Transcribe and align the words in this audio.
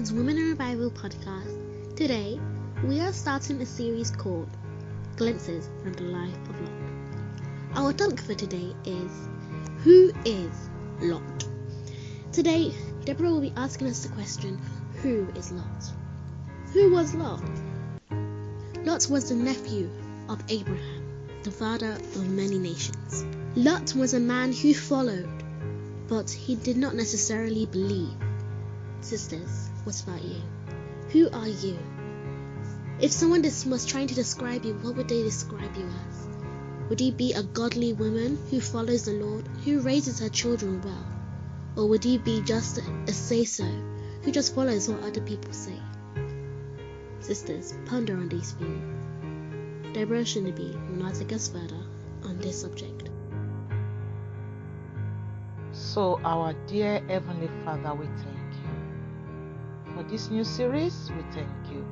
It's 0.00 0.12
Women 0.12 0.38
in 0.38 0.48
Revival 0.48 0.90
podcast. 0.90 1.94
Today, 1.94 2.40
we 2.86 3.00
are 3.00 3.12
starting 3.12 3.60
a 3.60 3.66
series 3.66 4.10
called 4.10 4.48
Glimpses 5.16 5.68
from 5.82 5.92
the 5.92 6.04
Life 6.04 6.38
of 6.48 6.58
Lot. 6.62 6.72
Our 7.74 7.92
topic 7.92 8.20
for 8.20 8.32
today 8.32 8.74
is 8.86 9.12
Who 9.84 10.10
is 10.24 10.70
Lot? 11.02 11.44
Today, 12.32 12.72
Deborah 13.04 13.28
will 13.28 13.42
be 13.42 13.52
asking 13.58 13.88
us 13.88 14.02
the 14.02 14.08
question 14.14 14.58
Who 15.02 15.28
is 15.36 15.52
Lot? 15.52 15.92
Who 16.72 16.92
was 16.92 17.14
Lot? 17.14 17.42
Lot 18.82 19.06
was 19.10 19.28
the 19.28 19.34
nephew 19.34 19.90
of 20.30 20.42
Abraham, 20.48 21.28
the 21.42 21.50
father 21.50 21.92
of 21.92 22.30
many 22.30 22.58
nations. 22.58 23.26
Lot 23.54 23.94
was 23.94 24.14
a 24.14 24.20
man 24.20 24.54
who 24.54 24.72
followed, 24.72 25.28
but 26.08 26.30
he 26.30 26.54
did 26.54 26.78
not 26.78 26.94
necessarily 26.94 27.66
believe. 27.66 28.16
Sisters, 29.02 29.69
what 29.84 30.02
about 30.02 30.22
you? 30.22 30.40
Who 31.10 31.30
are 31.30 31.48
you? 31.48 31.78
If 33.00 33.12
someone 33.12 33.42
was 33.42 33.86
trying 33.86 34.08
to 34.08 34.14
describe 34.14 34.64
you, 34.64 34.74
what 34.74 34.94
would 34.96 35.08
they 35.08 35.22
describe 35.22 35.74
you 35.76 35.88
as? 36.08 36.28
Would 36.88 37.00
you 37.00 37.12
be 37.12 37.32
a 37.32 37.42
godly 37.42 37.92
woman 37.92 38.38
who 38.50 38.60
follows 38.60 39.04
the 39.04 39.12
Lord, 39.12 39.48
who 39.64 39.80
raises 39.80 40.20
her 40.20 40.28
children 40.28 40.82
well? 40.82 41.06
Or 41.76 41.88
would 41.88 42.04
you 42.04 42.18
be 42.18 42.42
just 42.42 42.78
a 43.06 43.12
say 43.12 43.44
so, 43.44 43.64
who 44.22 44.32
just 44.32 44.54
follows 44.54 44.88
what 44.88 45.02
other 45.02 45.20
people 45.20 45.52
say? 45.52 45.78
Sisters, 47.20 47.74
ponder 47.86 48.16
on 48.16 48.28
these 48.28 48.52
things. 48.52 49.94
Deborah 49.94 50.22
Shinabi 50.22 50.72
will 50.88 51.04
now 51.04 51.12
take 51.12 51.32
us 51.32 51.48
further 51.48 51.82
on 52.24 52.38
this 52.38 52.60
subject. 52.60 53.08
So, 55.72 56.20
our 56.24 56.52
dear 56.66 57.00
Heavenly 57.08 57.48
Father, 57.64 57.94
we 57.94 58.06
thank 58.06 58.39
this 60.10 60.28
new 60.28 60.42
series, 60.42 61.08
we 61.16 61.22
thank 61.32 61.70
you. 61.70 61.86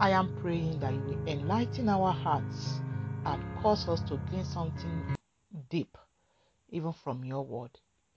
I 0.00 0.10
am 0.10 0.34
praying 0.40 0.80
that 0.80 0.94
you 0.94 1.00
will 1.00 1.28
enlighten 1.28 1.90
our 1.90 2.10
hearts 2.10 2.80
and 3.26 3.44
cause 3.60 3.86
us 3.86 4.00
to 4.08 4.18
gain 4.30 4.46
something 4.46 5.14
deep, 5.68 5.98
even 6.70 6.94
from 6.94 7.22
your 7.22 7.44
word. 7.44 7.68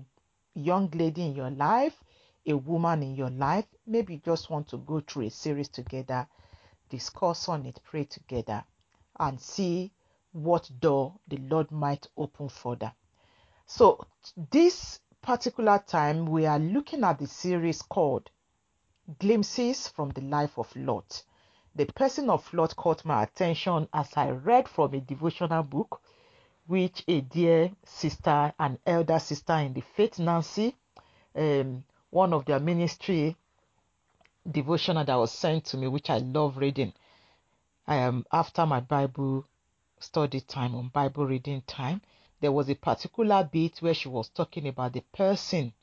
young 0.59 0.89
lady 0.91 1.25
in 1.25 1.35
your 1.35 1.49
life, 1.51 2.03
a 2.45 2.53
woman 2.53 3.03
in 3.03 3.15
your 3.15 3.29
life. 3.29 3.65
Maybe 3.85 4.13
you 4.13 4.21
just 4.25 4.49
want 4.49 4.67
to 4.69 4.77
go 4.77 4.99
through 4.99 5.27
a 5.27 5.29
series 5.29 5.69
together, 5.69 6.27
discuss 6.89 7.49
on 7.49 7.65
it, 7.65 7.79
pray 7.83 8.03
together, 8.05 8.63
and 9.19 9.39
see 9.39 9.91
what 10.31 10.69
door 10.79 11.15
the 11.27 11.37
Lord 11.37 11.71
might 11.71 12.07
open 12.17 12.49
further. 12.49 12.91
So 13.65 14.05
this 14.51 14.99
particular 15.21 15.83
time 15.85 16.25
we 16.25 16.45
are 16.45 16.59
looking 16.59 17.03
at 17.03 17.19
the 17.19 17.27
series 17.27 17.81
called 17.81 18.29
Glimpses 19.19 19.87
from 19.87 20.09
the 20.09 20.21
Life 20.21 20.57
of 20.57 20.75
Lot 20.75 21.23
the 21.75 21.85
person 21.85 22.29
of 22.29 22.53
Lot 22.53 22.75
caught 22.75 23.05
my 23.05 23.23
attention 23.23 23.87
as 23.93 24.09
I 24.15 24.31
read 24.31 24.67
from 24.67 24.93
a 24.93 24.99
devotional 24.99 25.63
book, 25.63 26.01
which 26.69 27.03
a 27.07 27.21
dear 27.21 27.71
sister 27.83 28.53
an 28.59 28.77
elder 28.85 29.19
sister 29.19 29.53
in 29.53 29.73
the 29.73 29.81
faith, 29.81 30.19
Nancy, 30.19 30.75
um, 31.35 31.83
one 32.11 32.31
of 32.33 32.45
their 32.45 32.59
ministry 32.59 33.35
devotional 34.49 35.03
that 35.03 35.15
was 35.15 35.31
sent 35.31 35.65
to 35.65 35.77
me, 35.77 35.87
which 35.87 36.09
I 36.09 36.19
love 36.19 36.57
reading. 36.57 36.93
Um, 37.87 38.25
after 38.31 38.65
my 38.65 38.79
Bible 38.79 39.45
study 39.99 40.41
time 40.41 40.75
on 40.75 40.89
Bible 40.89 41.25
reading 41.25 41.63
time, 41.67 42.01
there 42.39 42.51
was 42.51 42.69
a 42.69 42.75
particular 42.75 43.49
bit 43.51 43.79
where 43.79 43.93
she 43.93 44.07
was 44.07 44.29
talking 44.29 44.67
about 44.67 44.93
the 44.93 45.03
person 45.11 45.73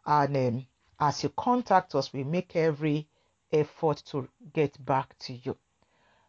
and 0.07 0.37
um, 0.37 0.67
as 0.99 1.23
you 1.23 1.29
contact 1.31 1.95
us, 1.95 2.13
we 2.13 2.25
make 2.25 2.57
every 2.57 3.09
effort 3.53 4.03
to 4.07 4.29
get 4.53 4.85
back 4.85 5.19
to 5.21 5.33
you. 5.33 5.57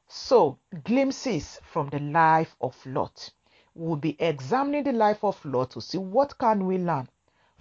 So, 0.08 0.60
glimpses 0.84 1.60
from 1.64 1.90
the 1.90 2.00
life 2.00 2.56
of 2.60 2.76
Lot. 2.86 3.32
We'll 3.74 3.96
be 3.96 4.22
examining 4.22 4.84
the 4.84 4.92
life 4.92 5.24
of 5.24 5.44
Lot 5.46 5.72
to 5.72 5.82
see 5.82 5.98
what 5.98 6.38
can 6.38 6.66
we 6.66 6.78
learn 6.78 7.08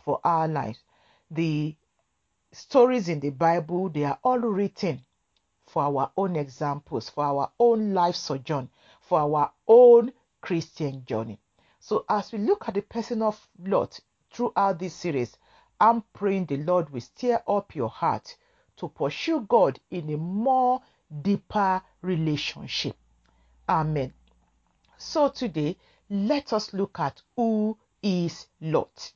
for 0.04 0.20
our 0.25 0.49
lives. 0.49 0.82
The 1.31 1.76
stories 2.53 3.09
in 3.09 3.20
the 3.20 3.31
Bible, 3.31 3.88
they 3.88 4.04
are 4.04 4.19
all 4.25 4.38
written 4.38 5.04
for 5.69 5.84
our 5.84 6.10
own 6.16 6.34
examples, 6.34 7.08
for 7.08 7.25
our 7.25 7.52
own 7.61 7.94
life 7.94 8.17
sojourn, 8.17 8.69
for 9.00 9.20
our 9.20 9.52
own 9.69 10.12
Christian 10.40 11.05
journey. 11.05 11.38
So, 11.79 12.05
as 12.08 12.32
we 12.32 12.38
look 12.40 12.69
at 12.69 12.75
the 12.75 12.82
person 12.82 13.23
of 13.23 13.49
Lot 13.64 14.00
throughout 14.32 14.81
this 14.81 14.94
series, 14.94 15.37
I'm 15.81 16.02
praying 16.12 16.46
the 16.46 16.56
Lord 16.56 16.90
will 16.90 17.00
stir 17.00 17.40
up 17.46 17.75
your 17.76 17.88
heart 17.88 18.37
to 18.81 18.88
pursue 18.88 19.41
God 19.43 19.79
in 19.91 20.11
a 20.11 20.17
more 20.17 20.81
deeper 21.23 21.82
relationship. 22.03 22.97
Amen. 23.69 24.12
So 24.97 25.29
today, 25.29 25.77
let 26.09 26.53
us 26.53 26.73
look 26.73 26.99
at 26.99 27.23
who 27.37 27.77
is 28.03 28.47
Lot. 28.61 29.12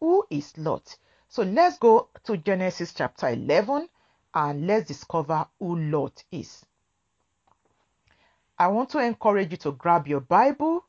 Who 0.00 0.26
is 0.30 0.56
Lot? 0.58 0.96
So 1.28 1.42
let's 1.42 1.78
go 1.78 2.08
to 2.24 2.36
Genesis 2.36 2.92
chapter 2.92 3.28
11 3.28 3.88
and 4.34 4.66
let's 4.66 4.88
discover 4.88 5.46
who 5.58 5.76
Lot 5.78 6.24
is. 6.32 6.66
I 8.58 8.68
want 8.68 8.90
to 8.90 8.98
encourage 8.98 9.52
you 9.52 9.56
to 9.58 9.72
grab 9.72 10.06
your 10.06 10.20
Bible 10.20 10.84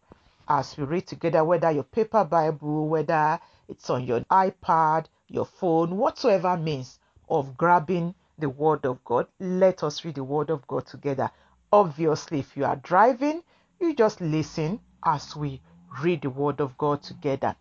as 0.47 0.77
we 0.77 0.83
read 0.83 1.07
together, 1.07 1.43
whether 1.43 1.71
your 1.71 1.83
paper 1.83 2.23
Bible, 2.23 2.87
whether 2.87 3.39
it's 3.67 3.89
on 3.89 4.05
your 4.05 4.21
iPad, 4.21 5.05
your 5.27 5.45
phone, 5.45 5.97
whatsoever 5.97 6.57
means 6.57 6.99
of 7.29 7.57
grabbing 7.57 8.15
the 8.37 8.49
Word 8.49 8.85
of 8.85 9.03
God. 9.03 9.27
Let 9.39 9.83
us 9.83 10.03
read 10.03 10.15
the 10.15 10.23
Word 10.23 10.49
of 10.49 10.67
God 10.67 10.85
together. 10.85 11.31
Obviously, 11.71 12.39
if 12.39 12.55
you 12.55 12.65
are 12.65 12.75
driving, 12.75 13.43
you 13.79 13.93
just 13.95 14.21
listen 14.21 14.79
as 15.03 15.35
we 15.35 15.61
read 16.01 16.21
the 16.21 16.29
Word 16.29 16.59
of 16.61 16.77
God 16.77 17.01
together. 17.03 17.55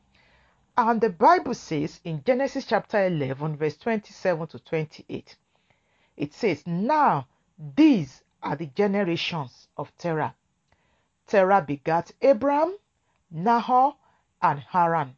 And 0.76 1.00
the 1.00 1.10
Bible 1.10 1.54
says 1.54 2.00
in 2.04 2.24
Genesis 2.24 2.66
chapter 2.66 3.06
11, 3.06 3.56
verse 3.56 3.76
27 3.76 4.48
to 4.48 4.58
28, 4.58 5.36
it 6.16 6.34
says, 6.34 6.66
Now 6.66 7.28
these 7.76 8.22
are 8.42 8.56
the 8.56 8.66
generations 8.66 9.68
of 9.76 9.96
Terah. 9.96 10.34
Terah 11.26 11.62
begat 11.62 12.12
Abram, 12.20 12.76
Nahor, 13.30 13.94
and 14.42 14.60
Haran. 14.60 15.16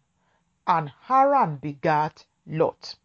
And 0.66 0.92
Haran 1.02 1.56
begat 1.56 2.24
Lot. 2.46 2.96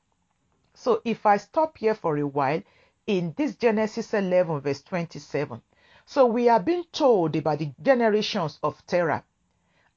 So 0.84 1.00
if 1.06 1.28
I 1.28 1.38
stop 1.38 1.78
here 1.78 1.94
for 1.94 2.18
a 2.18 2.26
while 2.26 2.64
in 3.06 3.36
this 3.38 3.56
Genesis 3.56 4.16
11, 4.16 4.62
verse 4.62 4.82
27, 4.82 5.62
so 6.08 6.26
we 6.26 6.50
are 6.50 6.60
being 6.60 6.86
told 6.92 7.36
about 7.36 7.60
the 7.60 7.72
generations 7.80 8.58
of 8.64 8.84
Terah. 8.88 9.24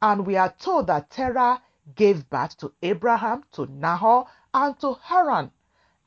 And 0.02 0.26
we 0.26 0.36
are 0.36 0.52
told 0.52 0.88
that 0.88 1.08
Terah 1.08 1.62
gave 1.94 2.28
birth 2.28 2.58
to 2.58 2.75
Abraham, 2.82 3.44
to 3.52 3.64
Nahor, 3.64 4.26
and 4.52 4.78
to 4.81 4.98
Haran. 5.00 5.52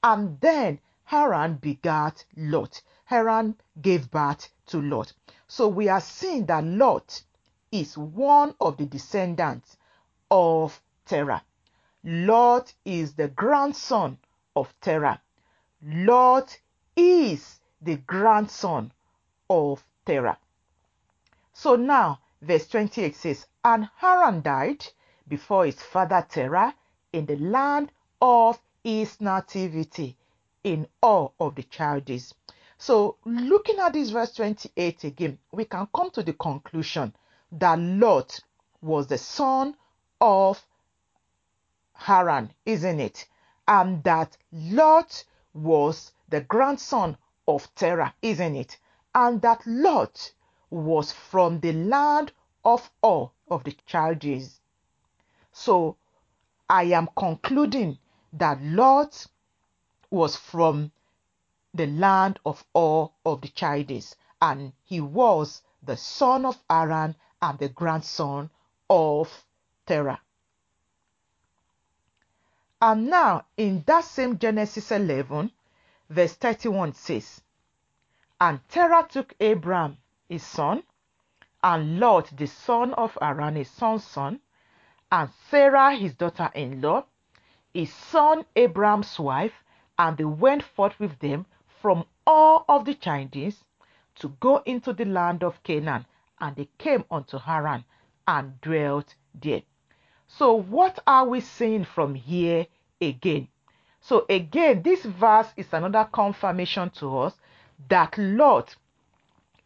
And 0.04 0.40
then 0.42 0.80
Haran 1.06 1.56
begat 1.56 2.26
Lot. 2.36 2.84
Haran 3.06 3.56
gave 3.82 4.12
birth 4.12 4.48
to 4.68 4.80
Lot. 4.80 5.12
So 5.48 5.68
we 5.68 5.90
are 5.90 6.02
seeing 6.02 6.46
that 6.46 6.64
Lot 6.64 7.24
is 7.72 7.98
one 7.98 8.54
of 8.62 8.78
the 8.78 8.86
descendants 8.86 9.76
of 10.30 10.80
Terah. 11.08 11.44
Lot 12.04 12.76
is 12.86 13.16
the 13.16 13.28
grandson 13.30 14.20
of 14.58 14.74
Terah. 14.82 15.22
Lot 15.84 16.58
is 16.96 17.60
the 17.80 17.98
grandson 17.98 18.92
of 19.50 19.86
Terah. 20.04 20.40
So 21.54 21.76
now, 21.76 22.20
verse 22.42 22.68
28 22.68 23.16
says, 23.16 23.46
And 23.64 23.88
Haran 23.98 24.42
died 24.42 24.84
before 25.28 25.66
his 25.68 25.82
father 25.82 26.26
Terah 26.28 26.74
in 27.14 27.28
the 27.28 27.36
land 27.36 27.92
of 28.20 28.60
his 28.84 29.22
nativity, 29.22 30.18
in 30.64 30.88
Ur 31.06 31.30
of 31.40 31.54
the 31.54 31.66
Chaldees. 31.70 32.34
So, 32.80 33.18
looking 33.26 33.78
at 33.80 33.94
this 33.94 34.10
verse 34.10 34.34
28 34.34 35.04
again, 35.04 35.38
we 35.52 35.66
can 35.66 35.88
come 35.94 36.10
to 36.12 36.24
the 36.24 36.34
conclusion 36.34 37.14
that 37.52 37.78
Lot 37.80 38.40
was 38.82 39.06
the 39.08 39.18
son 39.20 39.76
of 40.20 40.66
Haran, 41.94 42.54
isn't 42.66 43.00
it? 43.00 43.28
And 43.68 44.04
that 44.04 44.38
Lot 44.52 45.24
was 45.54 46.14
the 46.30 46.42
grandson 46.42 47.18
of 47.48 47.74
Terah, 47.76 48.14
isn't 48.22 48.56
it? 48.56 48.78
And 49.14 49.42
that 49.42 49.66
Lot 49.66 50.32
was 50.70 51.12
from 51.12 51.60
the 51.60 51.74
land 51.74 52.32
of 52.64 52.90
Ur 53.04 53.30
of 53.50 53.64
the 53.64 53.76
Chaldees. 53.86 54.60
So 55.52 55.98
I 56.70 56.84
am 56.84 57.10
concluding 57.16 57.98
that 58.34 58.62
Lot 58.62 59.26
was 60.10 60.36
from 60.36 60.92
the 61.74 61.88
land 61.88 62.40
of 62.46 62.66
Ur 62.76 63.10
of 63.26 63.42
the 63.42 63.52
Chaldees, 63.56 64.16
and 64.42 64.74
he 64.84 65.02
was 65.02 65.62
the 65.84 65.98
son 65.98 66.46
of 66.46 66.58
Haran 66.70 67.16
and 67.42 67.58
the 67.60 67.70
grandson 67.70 68.50
of 68.90 69.46
Terah. 69.86 70.20
And 72.80 73.10
now, 73.10 73.46
in 73.58 73.84
that 73.88 74.04
same 74.04 74.38
Genesis 74.38 74.92
11, 74.92 75.52
verse 76.10 76.36
31 76.36 76.94
says, 76.94 77.42
And 78.40 78.60
Terah 78.70 79.08
took 79.10 79.34
Abram, 79.42 79.98
his 80.30 80.44
son, 80.44 80.84
and 81.64 82.00
Lot, 82.00 82.38
the 82.38 82.46
son 82.46 82.94
of 82.94 83.18
Haran, 83.20 83.56
his 83.56 83.72
son's 83.72 84.04
son, 84.04 84.42
and 85.12 85.32
Sarah, 85.50 85.96
his 85.96 86.14
daughter 86.14 86.52
in 86.54 86.82
law, 86.82 87.06
his 87.74 87.92
son 87.92 88.46
Abram's 88.56 89.20
wife, 89.20 89.64
and 89.98 90.16
they 90.16 90.26
went 90.26 90.62
forth 90.62 91.00
with 91.00 91.18
them 91.18 91.48
from 91.66 92.06
Ur 92.28 92.64
of 92.70 92.86
the 92.86 92.94
Chaldees 92.94 93.64
to 94.16 94.30
go 94.40 94.58
into 94.66 94.94
the 94.94 95.06
land 95.06 95.44
of 95.44 95.64
Canaan, 95.64 96.06
and 96.40 96.56
they 96.56 96.70
came 96.78 97.06
unto 97.10 97.40
Haran 97.40 97.86
and 98.28 98.62
dwelt 98.62 99.16
there. 99.34 99.64
So, 100.28 100.54
what 100.54 101.00
are 101.08 101.26
we 101.26 101.40
seeing 101.40 101.86
from 101.86 102.14
here 102.14 102.68
again? 103.02 103.48
So, 104.02 104.26
again, 104.30 104.82
this 104.84 105.04
verse 105.04 105.48
is 105.56 105.68
another 105.72 106.08
confirmation 106.12 106.90
to 106.92 107.18
us 107.20 107.34
that 107.90 108.18
Lot 108.18 108.76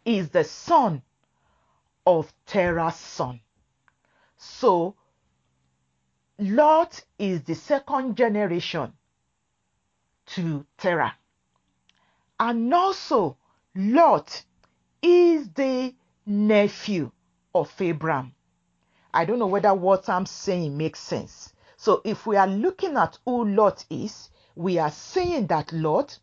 is 0.05 0.29
the 0.29 0.43
son 0.43 1.01
of 2.05 2.31
Terah's 2.45 2.95
son. 2.95 3.41
So, 4.37 4.95
Lot 6.39 7.03
is 7.19 7.43
the 7.43 7.55
second 7.55 8.15
generation 8.15 8.93
to 10.27 10.65
Terah. 10.77 11.15
And 12.39 12.73
also, 12.73 13.37
Lot 13.75 14.43
is 15.01 15.49
the 15.51 15.93
nephew 16.25 17.11
of 17.53 17.71
Abraham. 17.79 18.33
I 19.13 19.25
don't 19.25 19.39
know 19.39 19.47
whether 19.47 19.73
what 19.73 20.07
I'm 20.07 20.25
saying 20.25 20.77
makes 20.77 20.99
sense. 20.99 21.53
So 21.77 22.01
if 22.05 22.25
we 22.25 22.37
are 22.37 22.47
looking 22.47 22.95
at 22.95 23.17
who 23.25 23.45
Lot 23.45 23.85
is, 23.89 24.29
we 24.55 24.77
are 24.77 24.91
saying 24.91 25.47
that 25.47 25.73
Lot 25.73 26.19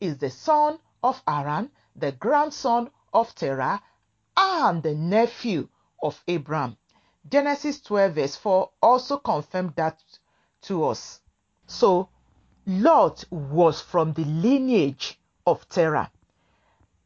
is 0.00 0.18
the 0.18 0.30
son 0.30 0.78
of 1.02 1.22
Haran, 1.26 1.70
the 1.96 2.12
grandson 2.12 2.90
of 3.12 3.34
Terah, 3.34 3.82
and 4.36 4.82
the 4.82 4.94
nephew 4.94 5.68
of 6.02 6.22
Abraham. 6.26 6.76
Genesis 7.28 7.80
12 7.80 8.14
verse 8.14 8.36
4 8.36 8.70
also 8.82 9.18
confirmed 9.18 9.74
that 9.76 10.02
to 10.62 10.84
us. 10.84 11.20
So 11.66 12.08
Lot 12.66 13.24
was 13.30 13.80
from 13.80 14.12
the 14.12 14.24
lineage 14.24 15.20
of 15.46 15.68
Terah. 15.68 16.10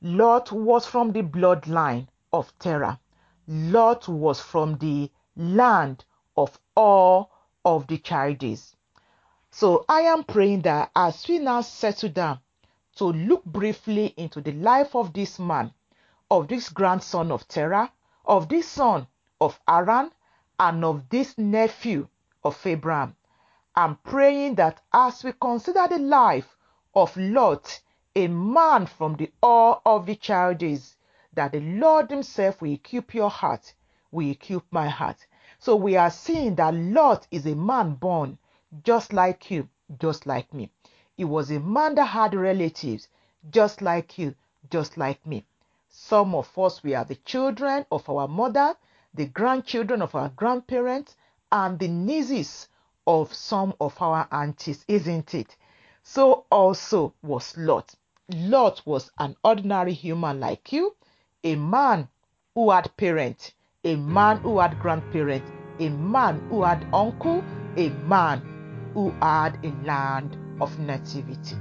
Lot 0.03 0.53
was 0.53 0.87
from 0.87 1.13
the 1.13 1.23
bloodline 1.23 2.09
of 2.33 2.53
Terah. 2.59 3.01
Lot 3.49 4.09
was 4.09 4.41
from 4.41 4.77
the 4.79 5.11
land 5.37 6.05
of 6.37 6.59
Ur 6.77 7.27
of 7.65 7.87
the 7.87 8.01
Chaldees. 8.03 8.75
So 9.51 9.85
I 9.89 10.01
am 10.03 10.25
praying 10.25 10.63
that 10.63 10.91
as 10.95 11.27
we 11.29 11.39
now 11.39 11.61
settle 11.61 12.11
down 12.11 12.41
to 12.97 13.07
look 13.07 13.45
briefly 13.45 14.15
into 14.17 14.41
the 14.41 14.53
life 14.53 14.95
of 14.95 15.13
this 15.13 15.39
man, 15.39 15.73
of 16.31 16.49
this 16.49 16.69
grandson 16.69 17.31
of 17.31 17.47
Terah, 17.49 17.93
of 18.25 18.49
this 18.49 18.69
son 18.69 19.07
of 19.41 19.61
Haran, 19.69 20.11
and 20.59 20.85
of 20.85 21.09
this 21.11 21.37
nephew 21.37 22.09
of 22.43 22.67
Abraham. 22.67 23.17
I'm 23.75 23.97
praying 23.97 24.55
that 24.55 24.81
as 24.93 25.23
we 25.23 25.33
consider 25.41 25.87
the 25.89 25.99
life 25.99 26.57
of 26.95 27.15
Lot, 27.17 27.81
a 28.15 28.27
man 28.29 28.87
from 28.87 29.17
the 29.17 29.31
Ur 29.45 29.79
of 29.85 30.07
the 30.07 30.19
Chaldees, 30.21 30.97
that 31.35 31.53
the 31.53 31.61
Lord 31.61 32.11
Himself 32.11 32.63
will 32.63 32.73
equip 32.73 33.15
your 33.15 33.29
heart, 33.29 33.75
will 34.11 34.31
equip 34.31 34.65
my 34.71 34.89
heart. 34.89 35.27
So 35.59 35.77
we 35.77 35.97
are 35.97 36.11
seeing 36.11 36.55
that 36.57 36.75
Lot 36.75 37.27
is 37.31 37.47
a 37.47 37.55
man 37.55 37.95
born 37.95 38.39
just 38.83 39.13
like 39.13 39.51
you, 39.51 39.69
just 39.99 40.27
like 40.27 40.53
me. 40.53 40.71
He 41.17 41.25
was 41.25 41.51
a 41.51 41.61
man 41.61 41.95
that 41.95 42.07
had 42.07 42.35
relatives 42.35 43.09
just 43.51 43.81
like 43.81 44.19
you, 44.19 44.35
just 44.71 44.97
like 44.97 45.25
me. 45.27 45.47
Some 45.89 46.35
of 46.35 46.59
us, 46.59 46.83
we 46.83 46.95
are 46.95 47.05
the 47.05 47.15
children 47.17 47.87
of 47.91 48.09
our 48.11 48.29
mother, 48.29 48.77
the 49.15 49.27
grandchildren 49.27 50.03
of 50.03 50.15
our 50.15 50.29
grandparents, 50.29 51.17
and 51.51 51.79
the 51.79 51.89
nieces 51.89 52.69
of 53.07 53.33
some 53.33 53.73
of 53.81 54.01
our 54.03 54.29
aunties, 54.31 54.85
isn't 54.89 55.35
it? 55.35 55.57
So 56.03 56.45
also 56.51 57.15
was 57.23 57.57
Lot. 57.57 57.95
Lot 58.29 58.83
was 58.85 59.11
an 59.19 59.37
ordinary 59.45 59.93
human 59.93 60.41
like 60.41 60.73
you, 60.73 60.97
a 61.45 61.55
man 61.55 62.09
who 62.55 62.71
had 62.71 62.97
parents, 62.97 63.53
a 63.87 63.95
man 63.95 64.39
who 64.39 64.59
had 64.59 64.79
grandparents, 64.81 65.49
a 65.79 65.89
man 65.91 66.45
who 66.51 66.65
had 66.65 66.85
uncle, 66.93 67.45
a 67.77 67.89
man 68.09 68.43
who 68.95 69.11
had 69.23 69.57
a 69.63 69.73
land 69.87 70.37
of 70.61 70.77
nativity. 70.81 71.57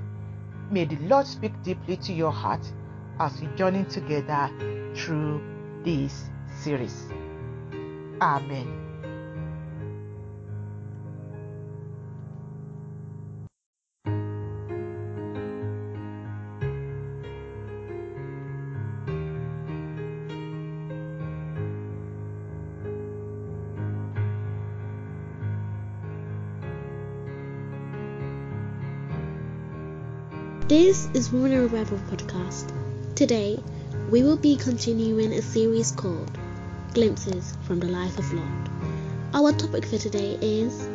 May 0.71 0.85
the 0.85 0.97
Lord 1.07 1.27
speak 1.27 1.51
deeply 1.61 1.97
to 1.97 2.13
your 2.13 2.31
heart 2.31 2.65
as 3.19 3.39
we 3.39 3.47
journey 3.55 3.83
together 3.83 4.49
through 4.95 5.39
this 5.83 6.23
series. 6.63 7.05
Amen. 8.19 8.84
This 30.85 31.09
is 31.15 31.31
Women 31.31 31.51
in 31.51 31.61
Revival 31.61 31.97
podcast. 32.11 32.71
Today, 33.15 33.57
we 34.11 34.21
will 34.21 34.37
be 34.37 34.55
continuing 34.55 35.33
a 35.33 35.41
series 35.41 35.91
called 35.91 36.29
Glimpses 36.93 37.57
from 37.63 37.79
the 37.79 37.87
Life 37.87 38.19
of 38.19 38.31
Lot. 38.31 38.69
Our 39.33 39.51
topic 39.53 39.87
for 39.87 39.97
today 39.97 40.37
is 40.39 40.87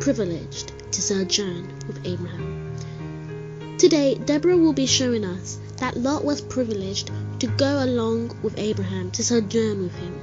privileged 0.00 0.72
to 0.90 1.02
sojourn 1.02 1.68
with 1.86 2.00
Abraham. 2.06 3.76
Today, 3.76 4.14
Deborah 4.14 4.56
will 4.56 4.72
be 4.72 4.86
showing 4.86 5.26
us 5.26 5.58
that 5.76 5.98
Lot 5.98 6.24
was 6.24 6.40
privileged 6.40 7.10
to 7.40 7.48
go 7.48 7.84
along 7.84 8.34
with 8.42 8.58
Abraham 8.58 9.10
to 9.10 9.22
sojourn 9.22 9.82
with 9.82 9.94
him, 9.96 10.18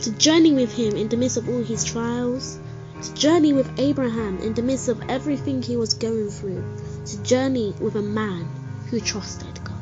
to 0.00 0.10
journey 0.10 0.52
with 0.52 0.74
him 0.74 0.94
in 0.94 1.08
the 1.08 1.16
midst 1.16 1.38
of 1.38 1.48
all 1.48 1.64
his 1.64 1.84
trials, 1.84 2.58
to 3.00 3.14
journey 3.14 3.54
with 3.54 3.80
Abraham 3.80 4.40
in 4.40 4.52
the 4.52 4.62
midst 4.62 4.90
of 4.90 5.00
everything 5.08 5.62
he 5.62 5.78
was 5.78 5.94
going 5.94 6.28
through, 6.28 6.62
to 7.06 7.22
journey 7.22 7.74
with 7.80 7.96
a 7.96 8.02
man 8.02 8.48
who 8.90 9.00
trusted 9.00 9.62
God. 9.64 9.74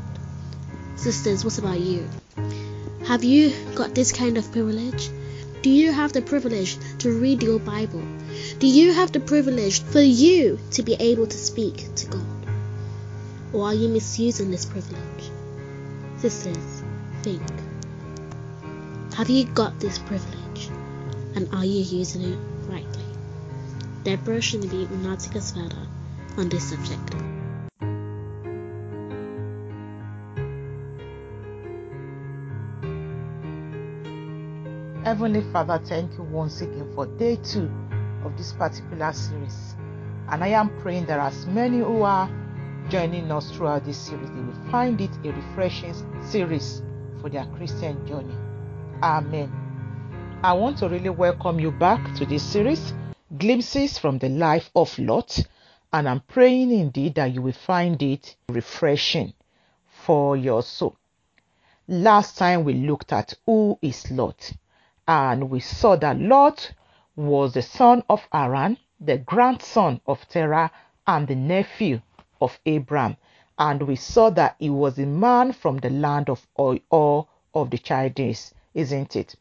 Sisters, 0.96 1.44
what 1.44 1.58
about 1.58 1.80
you? 1.80 2.08
Have 3.06 3.24
you 3.24 3.52
got 3.74 3.94
this 3.94 4.12
kind 4.12 4.38
of 4.38 4.50
privilege? 4.52 5.10
Do 5.62 5.70
you 5.70 5.92
have 5.92 6.12
the 6.12 6.22
privilege 6.22 6.76
to 6.98 7.12
read 7.20 7.42
your 7.42 7.60
Bible? 7.60 8.02
Do 8.58 8.66
you 8.66 8.92
have 8.92 9.12
the 9.12 9.20
privilege 9.20 9.82
for 9.82 10.00
you 10.00 10.58
to 10.72 10.82
be 10.82 10.94
able 10.94 11.26
to 11.26 11.36
speak 11.36 11.94
to 11.94 12.06
God? 12.06 12.46
Or 13.52 13.66
are 13.66 13.74
you 13.74 13.88
misusing 13.88 14.50
this 14.50 14.64
privilege? 14.64 15.30
Sisters, 16.18 16.82
think. 17.22 17.42
Have 19.14 19.30
you 19.30 19.44
got 19.44 19.78
this 19.78 19.98
privilege? 19.98 20.70
And 21.34 21.48
are 21.54 21.64
you 21.64 21.82
using 21.82 22.22
it 22.22 22.38
rightly? 22.68 23.04
Deborah 24.02 24.40
take 24.40 25.36
us 25.36 25.52
further 25.52 25.86
on 26.38 26.48
this 26.48 26.70
subject. 26.70 27.14
Heavenly 35.04 35.42
Father, 35.52 35.80
thank 35.84 36.12
you 36.12 36.22
once 36.22 36.60
again 36.60 36.90
for 36.94 37.06
day 37.18 37.36
two 37.36 37.70
of 38.24 38.36
this 38.38 38.52
particular 38.52 39.12
series. 39.12 39.74
And 40.28 40.42
I 40.42 40.48
am 40.48 40.70
praying 40.80 41.06
that 41.06 41.18
as 41.18 41.44
many 41.46 41.78
who 41.78 42.02
are 42.02 42.30
joining 42.88 43.30
us 43.30 43.50
throughout 43.50 43.84
this 43.84 43.98
series, 43.98 44.30
they 44.30 44.40
will 44.40 44.70
find 44.70 45.00
it 45.00 45.10
a 45.24 45.32
refreshing 45.32 45.94
series 46.24 46.82
for 47.20 47.28
their 47.28 47.44
Christian 47.56 48.06
journey. 48.06 48.34
Amen. 49.02 49.52
I 50.42 50.52
want 50.52 50.78
to 50.78 50.88
really 50.88 51.10
welcome 51.10 51.60
you 51.60 51.72
back 51.72 52.14
to 52.14 52.24
this 52.24 52.42
series, 52.42 52.94
Glimpses 53.38 53.98
from 53.98 54.18
the 54.18 54.28
Life 54.28 54.70
of 54.74 54.96
Lot. 54.98 55.44
And 55.92 56.08
I'm 56.08 56.20
praying 56.20 56.70
indeed 56.70 57.16
that 57.16 57.34
you 57.34 57.42
will 57.42 57.52
find 57.52 58.02
it 58.02 58.36
refreshing 58.48 59.34
for 59.86 60.36
your 60.36 60.62
soul. 60.62 60.96
Last 61.86 62.38
time 62.38 62.64
we 62.64 62.74
looked 62.74 63.12
at 63.12 63.34
who 63.44 63.78
is 63.82 64.10
Lot, 64.10 64.52
and 65.06 65.50
we 65.50 65.60
saw 65.60 65.96
that 65.96 66.18
Lot 66.18 66.72
was 67.14 67.52
the 67.52 67.62
son 67.62 68.02
of 68.08 68.26
Haran, 68.32 68.78
the 69.00 69.18
grandson 69.18 70.00
of 70.06 70.26
Terah, 70.28 70.70
and 71.06 71.28
the 71.28 71.34
nephew 71.34 72.00
of 72.40 72.58
Abram, 72.64 73.16
and 73.58 73.82
we 73.82 73.96
saw 73.96 74.30
that 74.30 74.56
he 74.58 74.70
was 74.70 74.98
a 74.98 75.06
man 75.06 75.52
from 75.52 75.76
the 75.78 75.90
land 75.90 76.30
of 76.30 76.46
Ur 76.58 76.78
of 77.54 77.70
the 77.70 77.78
Chaldees, 77.78 78.54
isn't 78.72 79.14
it? 79.14 79.34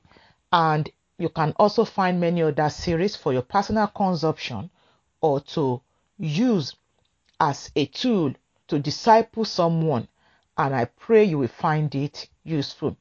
and 0.52 0.90
you 1.18 1.28
can 1.30 1.52
also 1.56 1.84
find 1.84 2.20
many 2.20 2.44
other 2.44 2.70
series 2.70 3.16
for 3.16 3.32
your 3.32 3.42
personal 3.42 3.88
consumption 3.88 4.70
or 5.20 5.40
to 5.40 5.80
use 6.16 6.76
as 7.40 7.72
a 7.74 7.86
tool 7.86 8.32
to 8.68 8.78
disciple 8.78 9.44
someone, 9.44 10.06
and 10.56 10.76
I 10.76 10.84
pray 10.84 11.24
you 11.24 11.38
will 11.38 11.48
find 11.48 11.92
it 11.92 12.28
useful. 12.44 12.96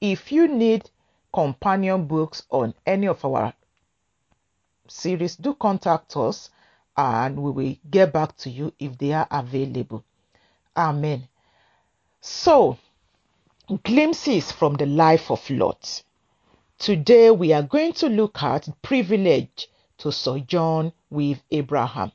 If 0.00 0.30
you 0.30 0.46
need 0.46 0.88
companion 1.32 2.06
books 2.06 2.42
on 2.50 2.74
any 2.86 3.08
of 3.08 3.24
our 3.24 3.54
series, 4.88 5.36
do 5.36 5.54
contact 5.54 6.16
us 6.16 6.50
and 6.96 7.42
we 7.42 7.50
will 7.50 7.76
get 7.90 8.12
back 8.12 8.36
to 8.36 8.50
you 8.50 8.72
if 8.78 8.98
they 8.98 9.12
are 9.12 9.26
available. 9.30 10.04
Amen. 10.76 11.28
So, 12.20 12.78
glimpses 13.84 14.52
from 14.52 14.74
the 14.74 14.86
life 14.86 15.30
of 15.30 15.48
Lot. 15.50 16.02
Today 16.78 17.30
we 17.30 17.52
are 17.52 17.62
going 17.62 17.92
to 17.94 18.08
look 18.08 18.42
at 18.42 18.68
privilege 18.82 19.68
to 19.98 20.12
sojourn 20.12 20.92
with 21.10 21.42
Abraham. 21.50 22.12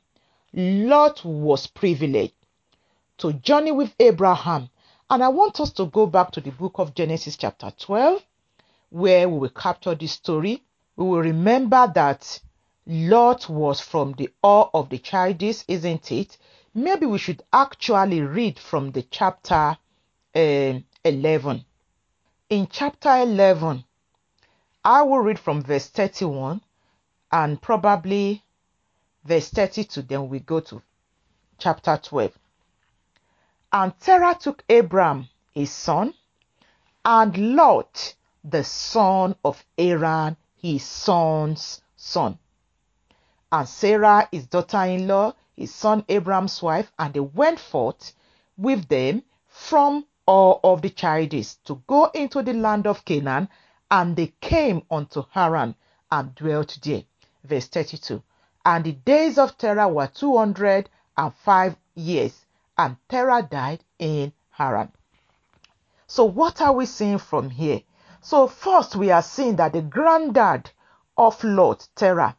Lot 0.52 1.24
was 1.24 1.66
privileged 1.66 2.34
to 3.18 3.32
journey 3.32 3.72
with 3.72 3.94
Abraham. 3.98 4.70
And 5.10 5.22
I 5.22 5.28
want 5.28 5.60
us 5.60 5.72
to 5.72 5.86
go 5.86 6.06
back 6.06 6.32
to 6.32 6.40
the 6.40 6.50
book 6.50 6.74
of 6.76 6.94
Genesis, 6.94 7.36
chapter 7.36 7.72
12, 7.78 8.22
where 8.90 9.28
we 9.28 9.38
will 9.38 9.48
capture 9.50 9.94
this 9.94 10.12
story. 10.12 10.62
We 10.96 11.04
will 11.04 11.20
remember 11.20 11.90
that 11.94 12.40
Lot 12.86 13.48
was 13.48 13.80
from 13.80 14.12
the 14.12 14.30
Ur 14.44 14.70
of 14.72 14.88
the 14.88 14.98
Chaldees, 14.98 15.64
isn't 15.68 16.10
it? 16.10 16.38
Maybe 16.74 17.06
we 17.06 17.18
should 17.18 17.42
actually 17.52 18.22
read 18.22 18.58
from 18.58 18.92
the 18.92 19.02
chapter 19.02 19.76
uh, 20.34 20.78
11. 21.04 21.64
In 22.50 22.66
chapter 22.70 23.14
11, 23.16 23.84
I 24.84 25.02
will 25.02 25.18
read 25.18 25.38
from 25.38 25.62
verse 25.62 25.88
31 25.88 26.62
and 27.30 27.60
probably 27.60 28.42
verse 29.24 29.50
32, 29.50 30.02
then 30.02 30.28
we 30.28 30.40
go 30.40 30.60
to 30.60 30.80
chapter 31.58 32.00
12. 32.02 32.38
And 33.72 33.98
Terah 34.00 34.38
took 34.40 34.64
Abram, 34.70 35.28
his 35.52 35.70
son, 35.70 36.14
and 37.04 37.54
Lot, 37.54 38.14
the 38.44 38.64
son 38.64 39.34
of 39.44 39.64
Haran, 39.76 40.36
his 40.56 40.84
son's 40.84 41.82
son, 41.96 42.38
and 43.50 43.68
Sarah, 43.68 44.28
his 44.30 44.46
daughter 44.46 44.82
in 44.84 45.06
law, 45.08 45.34
his 45.56 45.74
son 45.74 46.04
Abram's 46.08 46.62
wife, 46.62 46.92
and 46.98 47.14
they 47.14 47.20
went 47.20 47.58
forth 47.58 48.14
with 48.56 48.88
them 48.88 49.22
from 49.46 50.06
Ur 50.28 50.60
of 50.62 50.82
the 50.82 50.90
Chaldees 50.90 51.56
to 51.64 51.82
go 51.86 52.06
into 52.14 52.42
the 52.42 52.54
land 52.54 52.86
of 52.86 53.04
Canaan, 53.04 53.48
and 53.90 54.16
they 54.16 54.34
came 54.40 54.82
unto 54.90 55.24
Haran 55.30 55.74
and 56.10 56.34
dwelt 56.34 56.78
there. 56.82 57.04
Verse 57.44 57.66
32 57.66 58.22
and 58.68 58.84
the 58.84 58.92
days 58.92 59.38
of 59.38 59.56
Terah 59.56 59.88
were 59.88 60.08
205 60.08 61.76
years, 61.94 62.44
and 62.76 62.96
Terah 63.08 63.48
died 63.50 63.82
in 63.98 64.30
Haran. 64.50 64.92
So, 66.06 66.26
what 66.26 66.60
are 66.60 66.74
we 66.74 66.84
seeing 66.84 67.16
from 67.16 67.48
here? 67.48 67.80
So, 68.20 68.46
first, 68.46 68.96
we 68.96 69.10
are 69.10 69.22
seeing 69.22 69.56
that 69.56 69.72
the 69.72 69.82
granddad 69.82 70.70
of 71.16 71.42
Lot, 71.44 71.88
Terah, 71.94 72.36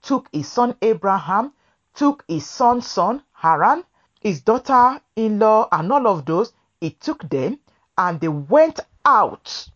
took 0.00 0.28
his 0.32 0.48
son 0.50 0.76
Abraham, 0.80 1.52
took 1.94 2.24
his 2.28 2.48
son's 2.48 2.86
son 2.86 3.22
Haran, 3.32 3.84
his 4.20 4.40
daughter 4.40 5.00
in 5.16 5.38
law, 5.38 5.68
and 5.72 5.92
all 5.92 6.06
of 6.06 6.24
those, 6.24 6.52
he 6.80 6.90
took 6.90 7.28
them 7.28 7.58
and 7.96 8.20
they 8.20 8.28
went 8.28 8.80
out 9.04 9.68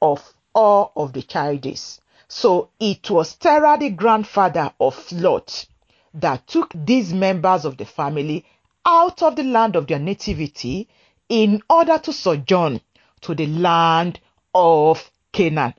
of 0.00 0.34
Ur 0.56 0.90
of 0.96 1.12
the 1.12 1.22
Chaldees. 1.22 2.00
So 2.28 2.68
it 2.78 3.10
was 3.10 3.34
Terah, 3.34 3.78
the 3.78 3.90
grandfather 3.90 4.72
of 4.78 5.10
Lot, 5.12 5.66
that 6.14 6.46
took 6.46 6.72
these 6.74 7.12
members 7.12 7.64
of 7.64 7.78
the 7.78 7.86
family 7.86 8.44
out 8.84 9.22
of 9.22 9.36
the 9.36 9.44
land 9.44 9.76
of 9.76 9.86
their 9.86 9.98
nativity 9.98 10.88
in 11.28 11.62
order 11.70 11.98
to 11.98 12.12
sojourn 12.12 12.80
to 13.22 13.34
the 13.34 13.46
land 13.46 14.20
of 14.54 15.10
Canaan. 15.32 15.74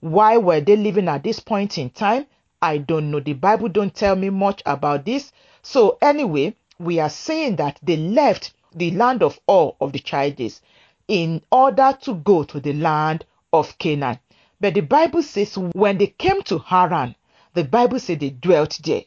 Why 0.00 0.36
were 0.36 0.60
they 0.60 0.76
living 0.76 1.08
at 1.08 1.22
this 1.24 1.40
point 1.40 1.78
in 1.78 1.90
time? 1.90 2.26
I 2.62 2.78
don't 2.78 3.10
know. 3.10 3.20
The 3.20 3.32
Bible 3.34 3.68
don't 3.68 3.94
tell 3.94 4.16
me 4.16 4.30
much 4.30 4.62
about 4.66 5.04
this. 5.04 5.32
So 5.62 5.98
anyway, 6.00 6.54
we 6.78 6.98
are 7.00 7.10
saying 7.10 7.56
that 7.56 7.78
they 7.82 7.96
left 7.96 8.52
the 8.74 8.90
land 8.92 9.22
of 9.22 9.38
Ur 9.48 9.72
of 9.80 9.92
the 9.92 9.98
Chaldees 10.04 10.60
in 11.08 11.42
order 11.50 11.96
to 12.02 12.14
go 12.14 12.44
to 12.44 12.60
the 12.60 12.72
land 12.72 13.24
of 13.52 13.78
Canaan. 13.78 14.18
But 14.60 14.74
the 14.74 14.80
Bible 14.80 15.22
says 15.22 15.56
when 15.56 15.98
they 15.98 16.08
came 16.08 16.42
to 16.44 16.58
Haran, 16.58 17.14
the 17.54 17.64
Bible 17.64 18.00
said 18.00 18.20
they 18.20 18.30
dwelt 18.30 18.78
there. 18.84 19.04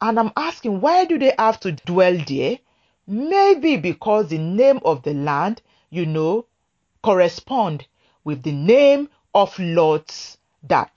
And 0.00 0.18
I'm 0.18 0.32
asking, 0.36 0.80
why 0.80 1.04
do 1.04 1.18
they 1.18 1.34
have 1.38 1.60
to 1.60 1.72
dwell 1.72 2.16
there? 2.26 2.58
Maybe 3.06 3.76
because 3.76 4.28
the 4.28 4.38
name 4.38 4.80
of 4.84 5.02
the 5.02 5.14
land, 5.14 5.62
you 5.90 6.06
know, 6.06 6.46
correspond 7.02 7.86
with 8.24 8.42
the 8.42 8.52
name 8.52 9.08
of 9.34 9.58
Lot's 9.58 10.38
dad. 10.66 10.90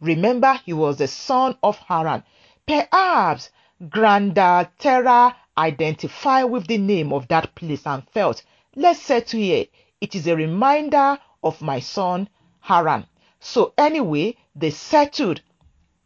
Remember, 0.00 0.60
he 0.64 0.72
was 0.72 0.96
the 0.96 1.06
son 1.06 1.56
of 1.62 1.76
Haran. 1.78 2.22
Perhaps 2.66 3.50
Grandad 3.88 4.70
Terah 4.78 5.36
identified 5.56 6.46
with 6.46 6.66
the 6.66 6.78
name 6.78 7.12
of 7.12 7.28
that 7.28 7.54
place 7.54 7.86
and 7.86 8.08
felt, 8.10 8.42
let's 8.74 9.00
settle 9.02 9.40
here. 9.40 9.66
It 10.00 10.14
is 10.14 10.26
a 10.26 10.36
reminder 10.36 11.18
of 11.42 11.60
my 11.62 11.80
son 11.80 12.28
Haran. 12.60 13.06
So 13.40 13.74
anyway, 13.76 14.36
they 14.56 14.70
settled 14.70 15.40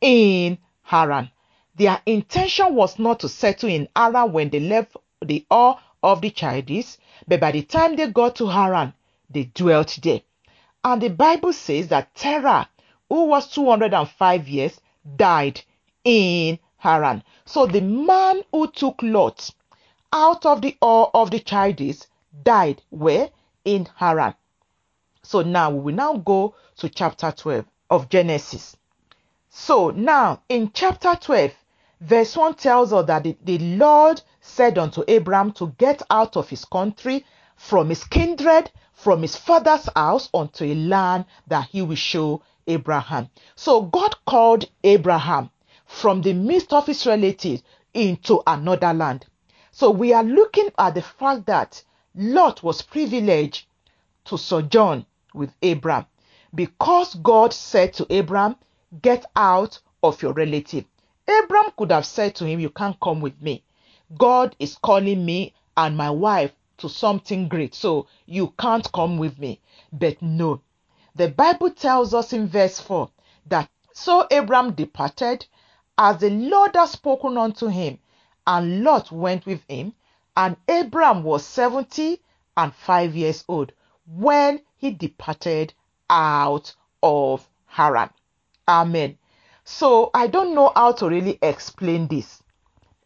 in 0.01 0.59
Haran. 0.83 1.31
Their 1.77 2.01
intention 2.07 2.75
was 2.75 2.99
not 2.99 3.21
to 3.21 3.29
settle 3.29 3.69
in 3.69 3.89
Haran 3.95 4.33
when 4.33 4.51
they 4.51 4.61
left 4.61 4.97
the 5.25 5.47
Ur 5.53 5.77
of 6.03 6.21
the 6.21 6.31
Chaldees, 6.31 6.99
but 7.27 7.41
by 7.41 7.53
the 7.53 7.63
time 7.63 7.97
they 7.97 8.09
got 8.11 8.37
to 8.37 8.49
Haran, 8.49 8.93
they 9.31 9.45
dwelt 9.55 9.99
there. 10.03 10.23
And 10.89 11.03
the 11.03 11.11
Bible 11.11 11.53
says 11.53 11.89
that 11.89 12.15
Terah, 12.15 12.67
who 13.11 13.27
was 13.27 13.49
205 13.49 14.49
years, 14.49 14.81
died 15.17 15.61
in 16.03 16.59
Haran. 16.79 17.25
So 17.45 17.67
the 17.67 17.83
man 17.83 18.43
who 18.51 18.71
took 18.71 19.03
Lot 19.03 19.51
out 20.11 20.47
of 20.47 20.63
the 20.63 20.79
Ur 20.83 21.11
of 21.13 21.31
the 21.31 21.41
Chaldees 21.41 22.07
died 22.43 22.81
where? 22.89 23.29
In 23.67 23.87
Haran. 23.97 24.33
So 25.23 25.43
now 25.43 25.69
we 25.69 25.81
will 25.81 25.95
now 25.95 26.15
go 26.15 26.55
to 26.79 26.89
chapter 26.89 27.33
12 27.33 27.67
of 27.91 28.09
Genesis. 28.09 28.75
So 29.51 29.91
now 29.91 30.41
in 30.49 30.71
chapter 30.73 31.15
12, 31.21 31.53
verse 32.01 32.35
1 32.35 32.55
tells 32.55 32.95
us 32.95 33.07
that 33.09 33.25
the, 33.25 33.37
the 33.45 33.59
Lord 33.59 34.23
said 34.41 34.79
unto 34.79 35.03
Abram 35.03 35.53
to 35.53 35.67
get 35.77 36.01
out 36.09 36.39
of 36.39 36.49
his 36.49 36.65
country, 36.65 37.27
from 37.57 37.91
his 37.91 38.05
kindred, 38.05 38.71
from 38.99 39.23
his 39.23 39.37
father's 39.37 39.89
house, 39.95 40.29
unto 40.35 40.65
a 40.65 40.75
land 40.75 41.25
that 41.47 41.69
he 41.69 41.81
will 41.81 41.95
show 41.95 42.43
Abraham. 42.67 43.31
So 43.55 43.83
God 43.83 44.17
called 44.27 44.65
Abraham 44.83 45.51
from 45.87 46.21
the 46.21 46.33
midst 46.33 46.73
of 46.73 46.85
his 46.85 47.07
relatives 47.07 47.63
into 47.95 48.43
another 48.45 48.93
land. 48.93 49.25
So 49.71 49.93
we 49.93 50.13
are 50.13 50.25
looking 50.25 50.71
at 50.77 50.97
the 50.97 51.03
fact 51.03 51.47
that 51.47 51.81
Lot 52.17 52.65
was 52.65 52.83
privileged 52.83 53.67
to 54.25 54.37
sojourn 54.37 55.07
with 55.33 55.53
Abraham 55.63 56.07
because 56.53 57.15
God 57.15 57.53
said 57.53 57.93
to 57.95 58.07
Abraham, 58.11 58.57
Get 59.01 59.25
out 59.37 59.79
of 60.03 60.21
your 60.23 60.33
relative. 60.33 60.87
Abraham 61.29 61.71
could 61.77 61.93
have 61.93 62.05
said 62.05 62.35
to 62.35 62.47
him, 62.47 62.59
You 62.59 62.71
can't 62.71 62.99
come 62.99 63.21
with 63.21 63.41
me. 63.41 63.63
God 64.17 64.57
is 64.59 64.77
calling 64.83 65.25
me 65.25 65.55
and 65.77 65.97
my 65.97 66.11
wife 66.11 66.51
to 66.79 66.89
something 66.89 67.49
great, 67.49 67.75
so 67.75 68.07
you 68.27 68.55
can't 68.59 68.91
come 68.93 69.19
with 69.19 69.39
me. 69.39 69.61
But 69.93 70.21
no, 70.23 70.63
the 71.15 71.29
Bible 71.29 71.71
tells 71.71 72.15
us 72.15 72.33
in 72.33 72.49
verse 72.49 72.81
4 72.81 73.11
that 73.47 73.69
so 73.93 74.27
Abraham 74.31 74.73
departed 74.73 75.47
as 75.99 76.19
the 76.19 76.31
Lord 76.31 76.77
had 76.77 76.87
spoken 76.87 77.37
unto 77.37 77.67
him, 77.67 77.99
and 78.47 78.85
Lot 78.85 79.11
went 79.11 79.45
with 79.45 79.63
him, 79.69 79.93
and 80.37 80.57
Abraham 80.69 81.25
was 81.25 81.45
seventy 81.45 82.23
and 82.57 82.73
five 82.73 83.17
years 83.17 83.45
old 83.49 83.73
when 84.07 84.61
he 84.77 84.93
departed 84.93 85.75
out 86.09 86.75
of 87.03 87.49
Haran. 87.67 88.11
Amen. 88.69 89.19
So 89.65 90.11
I 90.15 90.29
don't 90.29 90.55
know 90.55 90.73
how 90.75 90.93
to 90.93 91.09
really 91.09 91.39
explain 91.43 92.07
this. 92.07 92.43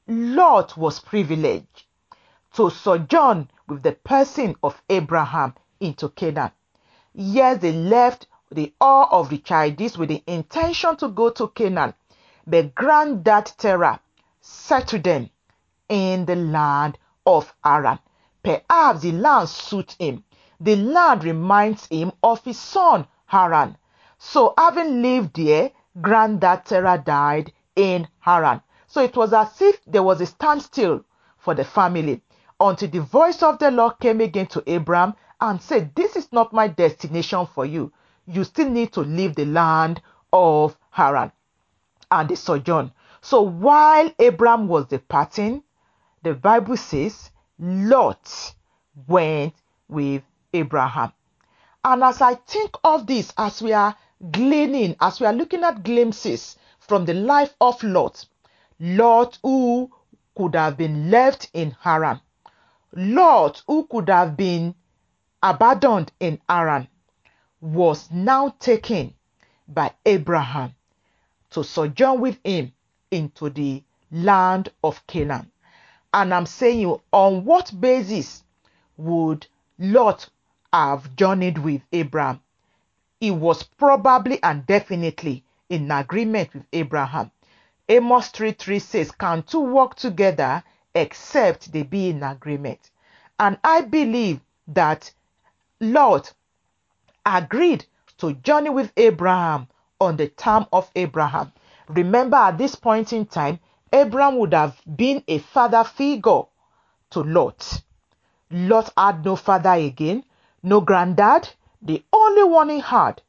Lot 0.07 0.76
was 0.76 1.00
privileged 1.00 1.85
to 2.55 2.69
sojourn 2.71 3.49
with 3.69 3.83
the 3.83 3.92
person 3.92 4.54
of 4.62 4.83
Abraham 4.88 5.54
into 5.81 6.09
Canaan. 6.09 6.50
Yes, 7.14 7.61
they 7.61 7.73
left 7.73 8.26
the 8.50 8.73
Ur 8.83 9.04
of 9.11 9.28
the 9.28 9.38
Chaldees 9.38 9.97
with 9.97 10.09
the 10.09 10.23
intention 10.26 10.97
to 10.97 11.09
go 11.09 11.31
to 11.31 11.49
Canaan, 11.49 11.95
but 12.47 12.75
granddad 12.75 13.47
Terah 13.59 14.00
settled 14.40 15.04
them 15.04 15.31
in 15.88 16.25
the 16.25 16.37
land 16.37 16.99
of 17.26 17.54
Haran. 17.62 17.99
Perhaps 18.42 19.02
the 19.02 19.12
land 19.12 19.49
suits 19.49 19.95
him. 19.99 20.25
The 20.61 20.76
land 20.76 21.25
reminds 21.25 21.87
him 21.87 22.12
of 22.23 22.42
his 22.45 22.59
son 22.59 23.07
Haran. 23.27 23.77
So, 24.18 24.55
having 24.57 25.03
lived 25.03 25.37
there, 25.37 25.70
granddad 26.01 26.64
Terah 26.64 27.03
died 27.05 27.53
in 27.77 28.09
Haran. 28.20 28.62
So 28.87 29.03
it 29.03 29.16
was 29.16 29.33
as 29.33 29.61
if 29.62 29.83
there 29.87 30.03
was 30.03 30.20
a 30.20 30.27
standstill 30.27 31.05
for 31.38 31.55
the 31.55 31.64
family 31.64 32.20
until 32.62 32.88
the 32.88 33.01
voice 33.01 33.42
of 33.42 33.59
the 33.59 33.70
Lord 33.70 33.98
came 33.98 34.20
again 34.20 34.46
to 34.46 34.62
Abraham 34.66 35.14
and 35.40 35.61
said, 35.61 35.94
This 35.96 36.14
is 36.14 36.33
not 36.33 36.53
my 36.53 36.68
destination 36.68 37.46
for 37.46 37.66
you. 37.66 37.92
You 38.27 38.44
still 38.44 38.70
need 38.70 38.92
to 38.92 39.01
leave 39.01 39.35
the 39.35 39.44
land 39.44 40.01
of 40.33 40.77
Haran 40.90 41.33
and 42.11 42.29
the 42.29 42.37
sojourn. 42.37 42.92
So 43.20 43.42
while 43.42 44.11
Abraham 44.18 44.68
was 44.68 44.87
departing, 44.87 45.64
the 46.22 46.35
Bible 46.35 46.77
says 46.77 47.31
Lot 47.59 48.55
went 49.09 49.55
with 49.88 50.22
Abraham. 50.55 51.12
And 51.85 52.05
as 52.05 52.20
I 52.20 52.35
think 52.35 52.77
of 52.85 53.09
this, 53.09 53.33
as 53.37 53.61
we 53.61 53.72
are 53.72 53.96
gleaning, 54.31 54.94
as 55.01 55.20
we 55.20 55.27
are 55.27 55.33
looking 55.33 55.64
at 55.64 55.83
glimpses 55.83 56.57
from 56.79 57.07
the 57.07 57.14
life 57.14 57.55
of 57.61 57.83
Lot, 57.83 58.25
Lot 58.79 59.38
who 59.42 59.90
could 60.37 60.55
have 60.55 60.77
been 60.77 61.11
left 61.11 61.51
in 61.53 61.77
Haran, 61.81 62.20
Lot 62.94 63.62
who 63.66 63.87
could 63.87 64.09
have 64.09 64.37
been 64.37 64.74
abandoned 65.42 66.12
in 66.20 66.40
Haran, 66.48 66.88
was 67.61 68.11
now 68.11 68.50
taken 68.59 69.14
by 69.66 69.92
Abraham 70.05 70.74
to 71.50 71.64
sojourn 71.64 72.20
with 72.20 72.38
him 72.44 72.72
into 73.11 73.48
the 73.50 73.83
land 74.11 74.70
of 74.85 75.07
Canaan. 75.07 75.50
And 76.12 76.35
I'm 76.35 76.46
saying 76.46 76.81
you, 76.81 77.00
on 77.12 77.44
what 77.44 77.72
basis 77.81 78.44
would 78.96 79.46
Lot 79.78 80.28
have 80.72 81.16
journeyed 81.16 81.59
with 81.59 81.83
Abraham? 81.92 82.40
He 83.20 83.31
was 83.31 83.62
probably 83.62 84.42
and 84.42 84.66
definitely 84.66 85.44
in 85.68 85.90
agreement 85.90 86.52
with 86.52 86.66
Abraham. 86.72 87.31
Amos 87.88 88.28
3 88.28 88.52
3 88.52 88.78
says, 88.78 89.11
Can 89.11 89.42
two 89.42 89.61
walk 89.61 89.94
together 89.94 90.62
except 90.94 91.72
they 91.72 91.83
be 91.83 92.11
in 92.11 92.22
agreement? 92.22 92.90
And 93.38 93.59
I 93.64 93.83
believe 93.83 94.40
that 94.68 95.12
Lot 95.81 96.33
agreed 97.26 97.85
to 98.18 98.35
journey 98.35 98.70
with 98.70 98.92
Abraham 98.96 99.66
on 100.00 100.16
the 100.16 100.28
term 100.28 100.66
of 100.72 100.90
Abraham. 100.94 101.52
Remember, 101.88 102.37
at 102.37 102.59
this 102.59 102.74
point 102.74 103.12
in 103.12 103.26
time, 103.26 103.59
Abraham 103.92 104.38
would 104.38 104.55
have 104.55 104.81
been 104.96 105.22
a 105.28 105.38
father 105.38 105.85
figure 105.85 106.42
to 107.11 107.20
Lot. 107.20 107.83
Lot 108.50 108.92
had 108.96 109.24
no 109.24 109.37
father 109.37 109.72
again, 109.72 110.24
no 110.62 110.81
granddad. 110.81 111.48
The 111.83 112.05
only 112.12 112.44
one 112.44 112.68
he 112.70 112.81
had 112.81 113.20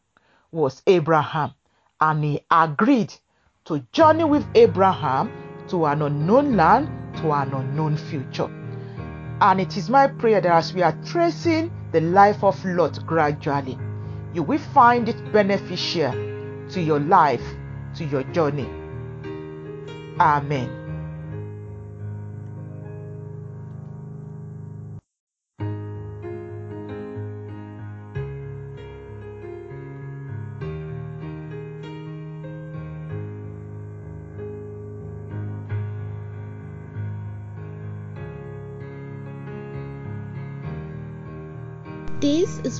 was 0.52 0.84
Abraham, 0.86 1.54
and 1.99 2.23
he 2.23 2.41
agreed 2.52 3.13
to 3.65 3.80
journey 3.91 4.23
with 4.23 4.45
Abraham 4.56 5.32
to 5.69 5.86
an 5.86 6.02
unknown 6.02 6.56
land, 6.56 6.89
an 7.32 7.54
unknown 7.54 7.98
future. 7.98 8.50
And 9.42 9.60
it 9.60 9.78
is 9.78 9.90
my 9.90 10.08
prayer 10.08 10.42
that 10.42 10.52
as 10.52 10.74
we 10.74 10.82
are 10.82 10.98
tracing 11.06 11.72
the 11.92 12.02
life 12.02 12.44
of 12.44 12.64
Lot 12.66 13.06
gradually, 13.06 13.78
you 14.34 14.44
will 14.44 14.60
find 14.74 15.08
it 15.08 15.32
beneficial 15.32 16.12
to 16.70 16.82
your 16.82 17.00
life, 17.00 17.44
to 17.96 18.06
your 18.06 18.24
journey. 18.24 18.70
Amen. 20.20 20.83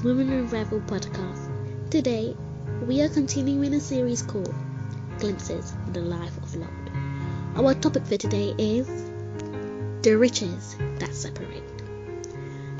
Women 0.04 0.34
in 0.34 0.42
Revival 0.42 0.82
podcast. 0.82 1.90
Today, 1.90 2.36
we 2.86 3.00
are 3.02 3.08
continuing 3.08 3.74
a 3.74 3.80
series 3.80 4.22
called 4.22 4.54
Glimpses 5.20 5.72
of 5.88 5.94
the 5.94 6.02
Life 6.02 6.36
of 6.40 6.54
Lot. 6.56 6.70
Our 7.56 7.74
topic 7.74 8.06
for 8.06 8.18
today 8.18 8.54
is 8.58 8.86
the 10.02 10.18
riches 10.18 10.76
that 11.00 11.16
separate. 11.16 11.64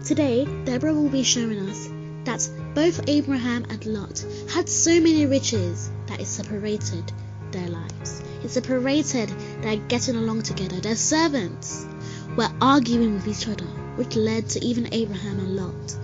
Today, 0.04 0.44
Deborah 0.66 0.94
will 0.94 1.08
be 1.08 1.24
showing 1.24 1.60
us 1.70 1.88
that 2.26 2.50
both 2.76 3.08
Abraham 3.08 3.68
and 3.70 3.86
Lot 3.86 4.26
had 4.54 4.68
so 4.68 4.92
many 4.92 5.26
riches 5.26 5.92
that 6.08 6.20
it 6.20 6.28
separated 6.28 7.10
their 7.52 7.70
lives. 7.70 8.22
It 8.44 8.50
separated 8.50 9.30
their 9.62 9.78
getting 9.78 10.18
along 10.18 10.42
together. 10.42 10.82
Their 10.82 10.98
servants 10.98 11.88
were 12.36 12.52
arguing 12.60 13.14
with 13.14 13.30
each 13.30 13.48
other, 13.48 13.72
which 13.96 14.18
led 14.18 14.50
to 14.50 14.66
even 14.66 14.90
Abraham 14.92 15.40
and 15.40 15.56
Lot. 15.56 15.98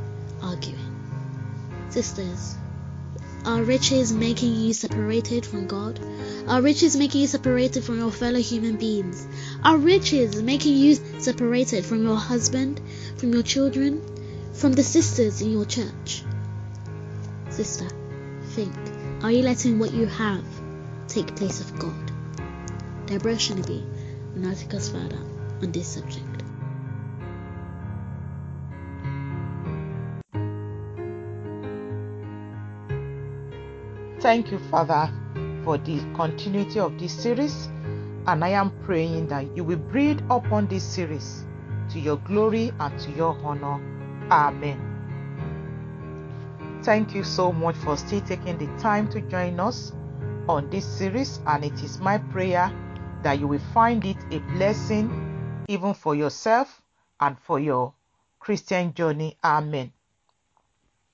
Sisters, 1.89 2.55
are 3.45 3.63
riches 3.63 4.11
making 4.11 4.53
you 4.53 4.73
separated 4.73 5.43
from 5.43 5.65
God? 5.65 5.99
Are 6.47 6.61
riches 6.61 6.95
making 6.95 7.21
you 7.21 7.27
separated 7.27 7.83
from 7.83 7.97
your 7.97 8.11
fellow 8.11 8.39
human 8.39 8.75
beings? 8.75 9.27
Are 9.63 9.77
riches 9.77 10.41
making 10.41 10.77
you 10.77 10.93
separated 11.19 11.83
from 11.83 12.03
your 12.03 12.15
husband, 12.15 12.79
from 13.17 13.33
your 13.33 13.41
children, 13.41 14.01
from 14.53 14.73
the 14.73 14.83
sisters 14.83 15.41
in 15.41 15.51
your 15.51 15.65
church? 15.65 16.23
Sister, 17.49 17.87
think 18.49 18.73
are 19.23 19.31
you 19.31 19.41
letting 19.41 19.79
what 19.79 19.91
you 19.91 20.05
have 20.05 20.45
take 21.07 21.35
place 21.35 21.59
of 21.59 21.79
God? 21.79 22.11
Deborah 23.07 23.33
Shinabi, 23.33 23.83
Natika's 24.37 24.89
father, 24.89 25.19
on 25.61 25.71
this 25.71 25.87
subject. 25.87 26.43
Thank 34.21 34.51
you, 34.51 34.59
Father, 34.59 35.09
for 35.63 35.77
the 35.77 36.01
continuity 36.13 36.77
of 36.79 36.99
this 36.99 37.13
series. 37.13 37.67
And 38.27 38.43
I 38.43 38.49
am 38.49 38.71
praying 38.83 39.27
that 39.27 39.55
you 39.55 39.63
will 39.63 39.77
breathe 39.77 40.19
upon 40.29 40.67
this 40.67 40.83
series 40.83 41.45
to 41.91 41.99
your 42.01 42.17
glory 42.17 42.73
and 42.81 42.99
to 42.99 43.11
your 43.11 43.37
honor. 43.43 43.79
Amen. 44.29 44.77
Thank 46.83 47.15
you 47.15 47.23
so 47.23 47.53
much 47.53 47.77
for 47.77 47.95
still 47.95 48.19
taking 48.21 48.57
the 48.57 48.67
time 48.77 49.09
to 49.11 49.21
join 49.21 49.57
us 49.57 49.93
on 50.49 50.69
this 50.69 50.85
series. 50.85 51.39
And 51.47 51.63
it 51.63 51.81
is 51.81 51.99
my 51.99 52.17
prayer 52.17 52.69
that 53.23 53.39
you 53.39 53.47
will 53.47 53.61
find 53.73 54.03
it 54.03 54.17
a 54.31 54.39
blessing 54.39 55.63
even 55.69 55.93
for 55.93 56.13
yourself 56.13 56.81
and 57.21 57.39
for 57.39 57.57
your 57.57 57.93
Christian 58.39 58.93
journey. 58.93 59.37
Amen. 59.45 59.93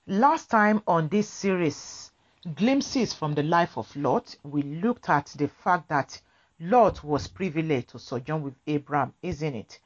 Last 0.08 0.50
time 0.50 0.82
on 0.88 1.08
this 1.08 1.28
series, 1.28 2.05
Glimpses 2.54 3.12
from 3.12 3.34
the 3.34 3.42
Life 3.42 3.76
of 3.76 3.94
Lot, 3.96 4.36
we 4.44 4.62
looked 4.62 5.08
at 5.08 5.26
the 5.36 5.48
fact 5.48 5.88
that 5.88 6.20
Lot 6.60 7.02
was 7.02 7.26
privileged 7.28 7.88
to 7.88 7.98
sojourn 7.98 8.42
with 8.42 8.54
Abraham, 8.66 9.14
isn't 9.22 9.54
it? 9.54 9.80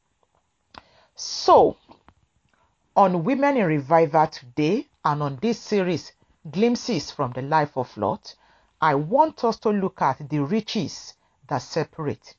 So, 1.15 1.77
on 2.95 3.23
Women 3.23 3.57
in 3.57 3.65
Revival 3.65 4.27
today, 4.27 4.87
and 5.03 5.21
on 5.21 5.37
this 5.41 5.59
series, 5.59 6.11
Glimpses 6.49 7.11
from 7.11 7.31
the 7.31 7.41
Life 7.41 7.77
of 7.77 7.95
Lot, 7.97 8.35
I 8.81 8.95
want 8.95 9.43
us 9.43 9.57
to 9.59 9.69
look 9.69 10.01
at 10.01 10.29
the 10.29 10.39
riches 10.39 11.13
that 11.47 11.59
separate. 11.59 12.35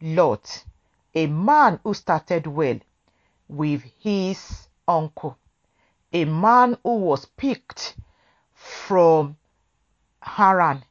Lot, 0.00 0.64
a 1.14 1.26
man 1.26 1.80
who 1.82 1.94
started 1.94 2.46
well 2.46 2.78
with 3.48 3.82
his 4.00 4.68
uncle, 4.88 5.38
a 6.12 6.24
man 6.24 6.76
who 6.82 6.96
was 6.96 7.26
picked 7.36 7.96
from 8.54 9.36
Haran, 10.20 10.84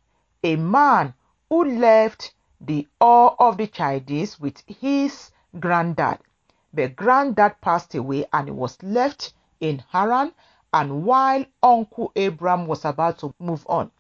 a 0.44 0.56
man 0.56 1.14
who 1.50 1.66
left 1.66 2.34
the 2.62 2.88
Ur 3.02 3.36
of 3.40 3.58
the 3.58 3.68
Chaldees 3.68 4.40
with 4.40 4.64
his 4.68 5.32
granddad. 5.60 6.20
The 6.74 6.90
granddad 6.90 7.62
passed 7.62 7.96
away 7.96 8.26
and 8.34 8.48
he 8.48 8.52
was 8.52 8.82
left 8.84 9.34
in 9.60 9.84
Haran. 9.90 10.34
And 10.74 11.06
while 11.06 11.46
Uncle 11.64 12.12
Abraham 12.16 12.68
was 12.68 12.84
about 12.84 13.20
to 13.20 13.34
move 13.40 13.66
on, 13.68 13.92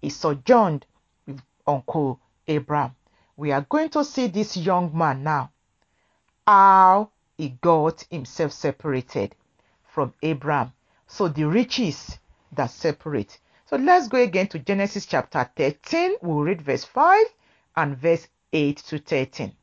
he 0.00 0.08
sojourned 0.08 0.86
with 1.26 1.42
Uncle 1.66 2.18
Abraham. 2.48 2.96
We 3.36 3.52
are 3.52 3.66
going 3.68 3.90
to 3.90 4.04
see 4.04 4.26
this 4.26 4.56
young 4.56 4.96
man 4.96 5.22
now, 5.22 5.50
how 6.46 7.10
he 7.40 7.56
got 7.62 8.04
himself 8.10 8.52
separated 8.52 9.34
from 9.82 10.12
Abraham. 10.22 10.74
So 11.06 11.26
the 11.26 11.44
riches 11.44 12.18
that 12.52 12.70
separate. 12.70 13.38
So 13.64 13.76
let's 13.76 14.08
go 14.08 14.18
again 14.18 14.48
to 14.48 14.58
Genesis 14.58 15.06
chapter 15.06 15.50
13. 15.56 16.16
We'll 16.20 16.40
read 16.40 16.60
verse 16.60 16.84
5 16.84 17.24
and 17.76 17.96
verse 17.96 18.28
8 18.52 18.76
to 18.76 18.98
13. 18.98 19.56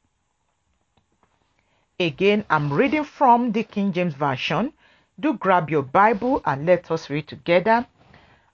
Again, 1.99 2.45
I'm 2.49 2.73
reading 2.73 3.03
from 3.03 3.51
the 3.51 3.63
King 3.63 3.93
James 3.93 4.15
Version. 4.15 4.73
Do 5.19 5.33
grab 5.33 5.69
your 5.69 5.83
Bible 5.83 6.41
and 6.45 6.65
let 6.65 6.89
us 6.89 7.11
read 7.11 7.27
together. 7.27 7.85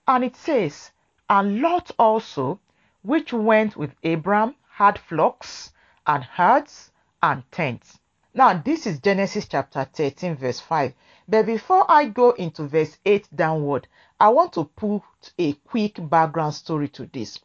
And 0.06 0.22
it 0.22 0.36
says, 0.36 0.90
And 1.30 1.62
Lot 1.62 1.90
also, 1.98 2.60
which 3.00 3.32
went 3.32 3.74
with 3.74 3.94
Abram, 4.04 4.54
had 4.68 4.98
flocks 4.98 5.72
and 6.06 6.24
herds 6.24 6.90
and 7.22 7.50
tents. 7.50 8.00
Now, 8.36 8.52
this 8.54 8.84
is 8.84 8.98
Genesis 8.98 9.46
chapter 9.46 9.84
13, 9.84 10.34
verse 10.34 10.58
5. 10.58 10.92
But 11.28 11.46
before 11.46 11.88
I 11.88 12.06
go 12.06 12.32
into 12.32 12.64
verse 12.64 12.98
8 13.06 13.28
downward, 13.32 13.86
I 14.18 14.30
want 14.30 14.54
to 14.54 14.64
put 14.64 15.02
a 15.38 15.52
quick 15.52 15.98
background 16.10 16.54
story 16.54 16.88
to 16.88 17.06
this. 17.06 17.38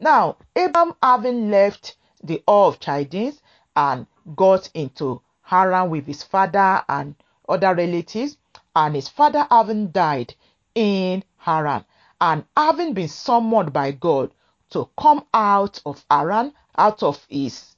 Now, 0.00 0.38
Abram 0.56 0.94
having 1.02 1.50
left 1.50 1.96
the 2.24 2.42
Ur 2.48 2.68
of 2.68 2.80
Chaldees 2.80 3.42
and 3.76 4.06
got 4.34 4.70
into 4.72 5.20
Haran 5.42 5.90
with 5.90 6.06
his 6.06 6.22
father 6.22 6.82
and 6.88 7.14
other 7.46 7.74
relatives, 7.74 8.38
and 8.74 8.94
his 8.94 9.10
father 9.10 9.46
having 9.50 9.88
died 9.88 10.34
in 10.74 11.24
Haran, 11.36 11.84
and 12.22 12.46
having 12.56 12.94
been 12.94 13.08
summoned 13.08 13.74
by 13.74 13.92
God 13.92 14.32
to 14.70 14.88
come 14.98 15.26
out 15.34 15.82
of 15.84 16.02
Haran, 16.10 16.54
out 16.78 17.02
of 17.02 17.22
his 17.28 17.76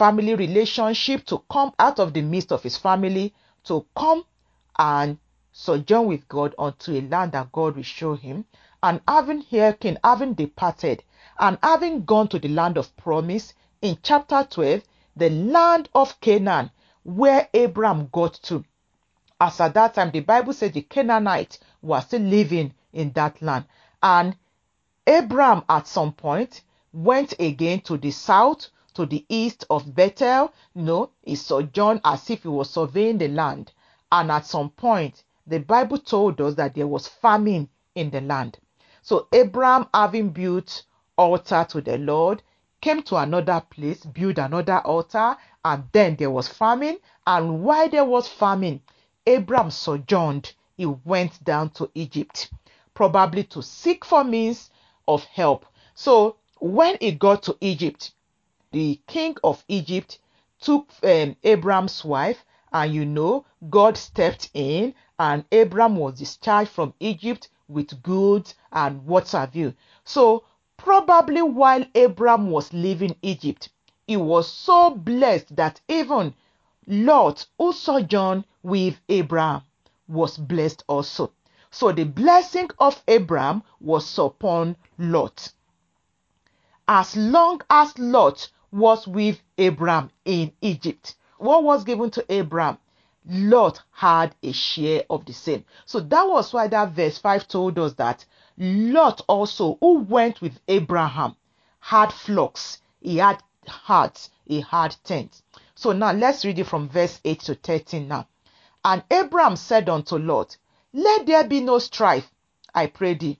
family 0.00 0.34
relationship, 0.34 1.26
to 1.26 1.42
come 1.50 1.74
out 1.78 2.00
of 2.00 2.14
the 2.14 2.22
midst 2.22 2.52
of 2.52 2.62
his 2.62 2.78
family, 2.78 3.34
to 3.64 3.84
come 3.94 4.24
and 4.78 5.18
sojourn 5.52 6.06
with 6.06 6.26
God 6.26 6.54
unto 6.58 6.92
a 6.92 7.02
land 7.02 7.32
that 7.32 7.52
God 7.52 7.76
will 7.76 7.82
show 7.82 8.14
him. 8.14 8.46
And 8.82 9.02
having 9.06 9.42
hearkened, 9.42 9.98
having 10.02 10.32
departed, 10.32 11.02
and 11.38 11.58
having 11.62 12.06
gone 12.06 12.28
to 12.28 12.38
the 12.38 12.48
land 12.48 12.78
of 12.78 12.96
promise, 12.96 13.52
in 13.82 13.98
chapter 14.02 14.46
12, 14.50 14.82
the 15.16 15.28
land 15.28 15.90
of 15.94 16.18
Canaan, 16.22 16.70
where 17.02 17.50
Abraham 17.52 18.08
got 18.10 18.32
to. 18.44 18.64
As 19.38 19.60
at 19.60 19.74
that 19.74 19.92
time, 19.92 20.12
the 20.12 20.20
Bible 20.20 20.54
says 20.54 20.72
the 20.72 20.80
Canaanites 20.80 21.58
were 21.82 22.00
still 22.00 22.22
living 22.22 22.72
in 22.94 23.12
that 23.12 23.42
land. 23.42 23.66
And 24.02 24.34
Abraham, 25.06 25.62
at 25.68 25.86
some 25.86 26.12
point, 26.14 26.62
went 26.90 27.34
again 27.38 27.82
to 27.82 27.98
the 27.98 28.12
south, 28.12 28.68
to 28.90 29.06
the 29.06 29.24
east 29.28 29.64
of 29.70 29.94
Bethel. 29.94 30.52
Know, 30.74 31.10
he 31.22 31.36
sojourned 31.36 32.00
as 32.04 32.28
if 32.30 32.42
he 32.42 32.48
was 32.48 32.70
surveying 32.70 33.18
the 33.18 33.28
land. 33.28 33.72
And 34.12 34.30
at 34.30 34.46
some 34.46 34.70
point, 34.70 35.22
the 35.46 35.58
Bible 35.58 35.98
told 35.98 36.40
us 36.40 36.54
that 36.54 36.74
there 36.74 36.86
was 36.86 37.08
famine 37.08 37.68
in 37.94 38.10
the 38.10 38.20
land. 38.20 38.58
So 39.02 39.28
Abraham, 39.32 39.88
having 39.94 40.30
built 40.30 40.84
altar 41.16 41.66
to 41.70 41.80
the 41.80 41.98
Lord, 41.98 42.42
came 42.80 43.02
to 43.04 43.16
another 43.16 43.62
place, 43.70 44.04
built 44.04 44.38
another 44.38 44.78
altar, 44.78 45.36
and 45.64 45.84
then 45.92 46.16
there 46.16 46.30
was 46.30 46.48
famine. 46.48 46.98
And 47.26 47.62
while 47.62 47.88
there 47.88 48.04
was 48.04 48.28
famine, 48.28 48.80
Abraham 49.26 49.70
sojourned. 49.70 50.52
He 50.76 50.86
went 50.86 51.42
down 51.44 51.70
to 51.70 51.90
Egypt, 51.94 52.50
probably 52.94 53.44
to 53.44 53.62
seek 53.62 54.04
for 54.04 54.24
means 54.24 54.70
of 55.06 55.24
help. 55.24 55.66
So 55.94 56.36
when 56.58 56.96
he 57.00 57.12
got 57.12 57.42
to 57.44 57.56
Egypt, 57.60 58.12
the 58.72 59.00
king 59.06 59.36
of 59.42 59.64
Egypt 59.68 60.18
took 60.60 60.88
um, 61.02 61.36
Abraham's 61.42 62.04
wife, 62.04 62.44
and 62.72 62.94
you 62.94 63.04
know, 63.04 63.44
God 63.68 63.96
stepped 63.96 64.50
in, 64.54 64.94
and 65.18 65.44
Abram 65.52 65.96
was 65.96 66.18
discharged 66.18 66.70
from 66.70 66.94
Egypt 67.00 67.48
with 67.68 68.02
goods 68.02 68.54
and 68.72 69.04
what 69.06 69.30
have 69.32 69.54
you. 69.54 69.74
So 70.04 70.44
Probably 70.82 71.42
while 71.42 71.84
Abram 71.94 72.50
was 72.50 72.72
leaving 72.72 73.14
Egypt, 73.20 73.68
he 74.06 74.16
was 74.16 74.50
so 74.50 74.88
blessed 74.88 75.54
that 75.56 75.78
even 75.88 76.32
Lot, 76.86 77.46
who 77.58 77.74
sojourned 77.74 78.46
with 78.62 78.98
Abraham, 79.10 79.60
was 80.08 80.38
blessed 80.38 80.82
also. 80.88 81.34
So 81.70 81.92
the 81.92 82.04
blessing 82.04 82.70
of 82.78 83.02
Abraham 83.06 83.62
was 83.78 84.18
upon 84.18 84.76
Lot. 84.96 85.52
As 86.88 87.14
long 87.14 87.60
as 87.68 87.98
Lot 87.98 88.48
was 88.72 89.06
with 89.06 89.40
Abraham 89.58 90.10
in 90.24 90.52
Egypt, 90.60 91.16
what 91.38 91.64
was 91.64 91.84
given 91.84 92.10
to 92.10 92.24
Abraham? 92.28 92.78
Lot 93.26 93.82
had 93.92 94.34
a 94.42 94.52
share 94.52 95.04
of 95.10 95.24
the 95.24 95.32
same. 95.32 95.64
So 95.86 96.00
that 96.00 96.22
was 96.28 96.52
why 96.52 96.68
that 96.68 96.92
verse 96.92 97.18
5 97.18 97.48
told 97.48 97.78
us 97.78 97.94
that 97.94 98.24
Lot 98.56 99.22
also, 99.26 99.76
who 99.80 100.00
went 100.00 100.40
with 100.40 100.60
Abraham, 100.68 101.36
had 101.80 102.12
flocks, 102.12 102.80
he 103.00 103.16
had 103.18 103.42
herds, 103.66 104.30
he 104.44 104.60
had 104.60 104.96
tents. 105.04 105.42
So 105.74 105.92
now 105.92 106.12
let's 106.12 106.44
read 106.44 106.58
it 106.58 106.64
from 106.64 106.88
verse 106.88 107.20
8 107.24 107.40
to 107.40 107.54
13 107.54 108.08
now. 108.08 108.26
And 108.84 109.02
Abraham 109.10 109.56
said 109.56 109.88
unto 109.88 110.16
Lot, 110.16 110.56
Let 110.92 111.26
there 111.26 111.44
be 111.44 111.60
no 111.60 111.78
strife, 111.78 112.30
I 112.74 112.86
pray 112.86 113.14
thee, 113.14 113.38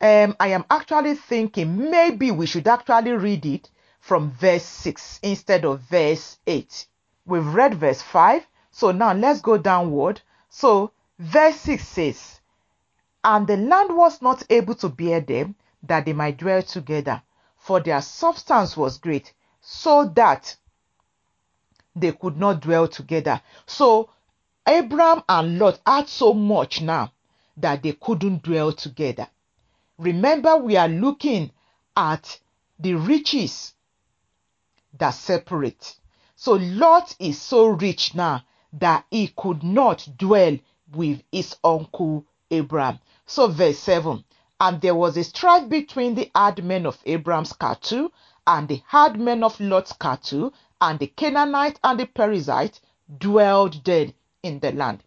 um, 0.00 0.36
I 0.38 0.48
am 0.48 0.64
actually 0.70 1.14
thinking 1.14 1.90
maybe 1.90 2.30
we 2.30 2.46
should 2.46 2.68
actually 2.68 3.12
read 3.12 3.44
it 3.44 3.70
from 4.08 4.30
verse 4.30 4.64
6 4.64 5.20
instead 5.22 5.66
of 5.66 5.80
verse 5.80 6.38
8. 6.46 6.86
We've 7.26 7.46
read 7.46 7.74
verse 7.74 8.00
5, 8.00 8.46
so 8.70 8.90
now 8.90 9.12
let's 9.12 9.42
go 9.42 9.58
downward. 9.58 10.22
So, 10.48 10.92
verse 11.18 11.56
6 11.56 11.86
says, 11.86 12.40
And 13.22 13.46
the 13.46 13.58
land 13.58 13.94
was 13.94 14.22
not 14.22 14.44
able 14.48 14.74
to 14.76 14.88
bear 14.88 15.20
them, 15.20 15.56
that 15.82 16.06
they 16.06 16.14
might 16.14 16.38
dwell 16.38 16.62
together, 16.62 17.20
for 17.58 17.80
their 17.80 18.00
substance 18.00 18.78
was 18.78 18.96
great, 18.96 19.34
so 19.60 20.06
that 20.16 20.56
they 21.94 22.12
could 22.12 22.38
not 22.38 22.62
dwell 22.62 22.88
together. 22.88 23.42
So, 23.66 24.08
Abram 24.66 25.22
and 25.28 25.58
Lot 25.58 25.80
had 25.86 26.08
so 26.08 26.32
much 26.32 26.80
now 26.80 27.12
that 27.58 27.82
they 27.82 27.92
couldn't 27.92 28.42
dwell 28.42 28.72
together. 28.72 29.28
Remember, 29.98 30.56
we 30.56 30.78
are 30.78 30.88
looking 30.88 31.50
at 31.94 32.40
the 32.78 32.94
riches 32.94 33.74
that 34.98 35.10
separate. 35.10 35.96
So 36.36 36.52
Lot 36.52 37.16
is 37.18 37.40
so 37.40 37.66
rich 37.66 38.14
now 38.14 38.44
that 38.72 39.04
he 39.10 39.28
could 39.28 39.62
not 39.62 40.08
dwell 40.16 40.56
with 40.94 41.22
his 41.32 41.56
uncle 41.64 42.24
Abraham. 42.50 42.98
So 43.26 43.48
verse 43.48 43.78
7 43.78 44.24
And 44.60 44.80
there 44.80 44.94
was 44.94 45.16
a 45.16 45.24
strife 45.24 45.68
between 45.68 46.14
the 46.14 46.30
herdmen 46.34 46.86
of 46.86 46.98
Abraham's 47.04 47.52
cattle 47.52 48.12
and 48.46 48.68
the 48.68 48.82
herdmen 48.86 49.42
of 49.44 49.60
Lot's 49.60 49.92
cattle, 49.92 50.54
and 50.80 50.98
the 50.98 51.08
Canaanite 51.08 51.78
and 51.84 52.00
the 52.00 52.06
Perizzite 52.06 52.80
dwelled 53.18 53.84
then 53.84 54.14
in 54.42 54.60
the 54.60 54.72
land. 54.72 55.02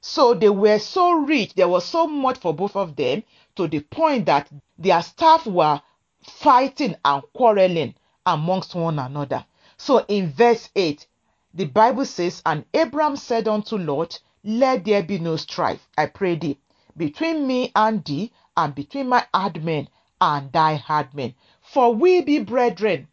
So 0.00 0.34
they 0.34 0.48
were 0.48 0.78
so 0.78 1.12
rich, 1.12 1.54
there 1.54 1.68
was 1.68 1.84
so 1.84 2.06
much 2.06 2.38
for 2.38 2.54
both 2.54 2.74
of 2.74 2.96
them 2.96 3.22
to 3.56 3.68
the 3.68 3.80
point 3.80 4.26
that 4.26 4.48
their 4.78 5.02
staff 5.02 5.46
were 5.46 5.80
fighting 6.22 6.96
and 7.04 7.22
quarreling 7.34 7.94
amongst 8.26 8.74
one 8.74 8.98
another. 8.98 9.44
So 9.76 10.04
in 10.08 10.30
verse 10.30 10.68
8, 10.76 11.06
the 11.54 11.64
Bible 11.64 12.04
says, 12.04 12.42
And 12.44 12.64
Abram 12.74 13.16
said 13.16 13.48
unto 13.48 13.76
Lot, 13.76 14.20
Let 14.44 14.84
there 14.84 15.02
be 15.02 15.18
no 15.18 15.36
strife, 15.36 15.88
I 15.96 16.06
pray 16.06 16.36
thee, 16.36 16.58
between 16.96 17.46
me 17.46 17.72
and 17.74 18.04
thee, 18.04 18.30
and 18.56 18.74
between 18.74 19.08
my 19.08 19.26
herdmen 19.34 19.88
and 20.20 20.52
thy 20.52 20.76
herdmen. 20.76 21.34
For 21.60 21.94
we 21.94 22.20
be 22.20 22.40
brethren. 22.40 23.08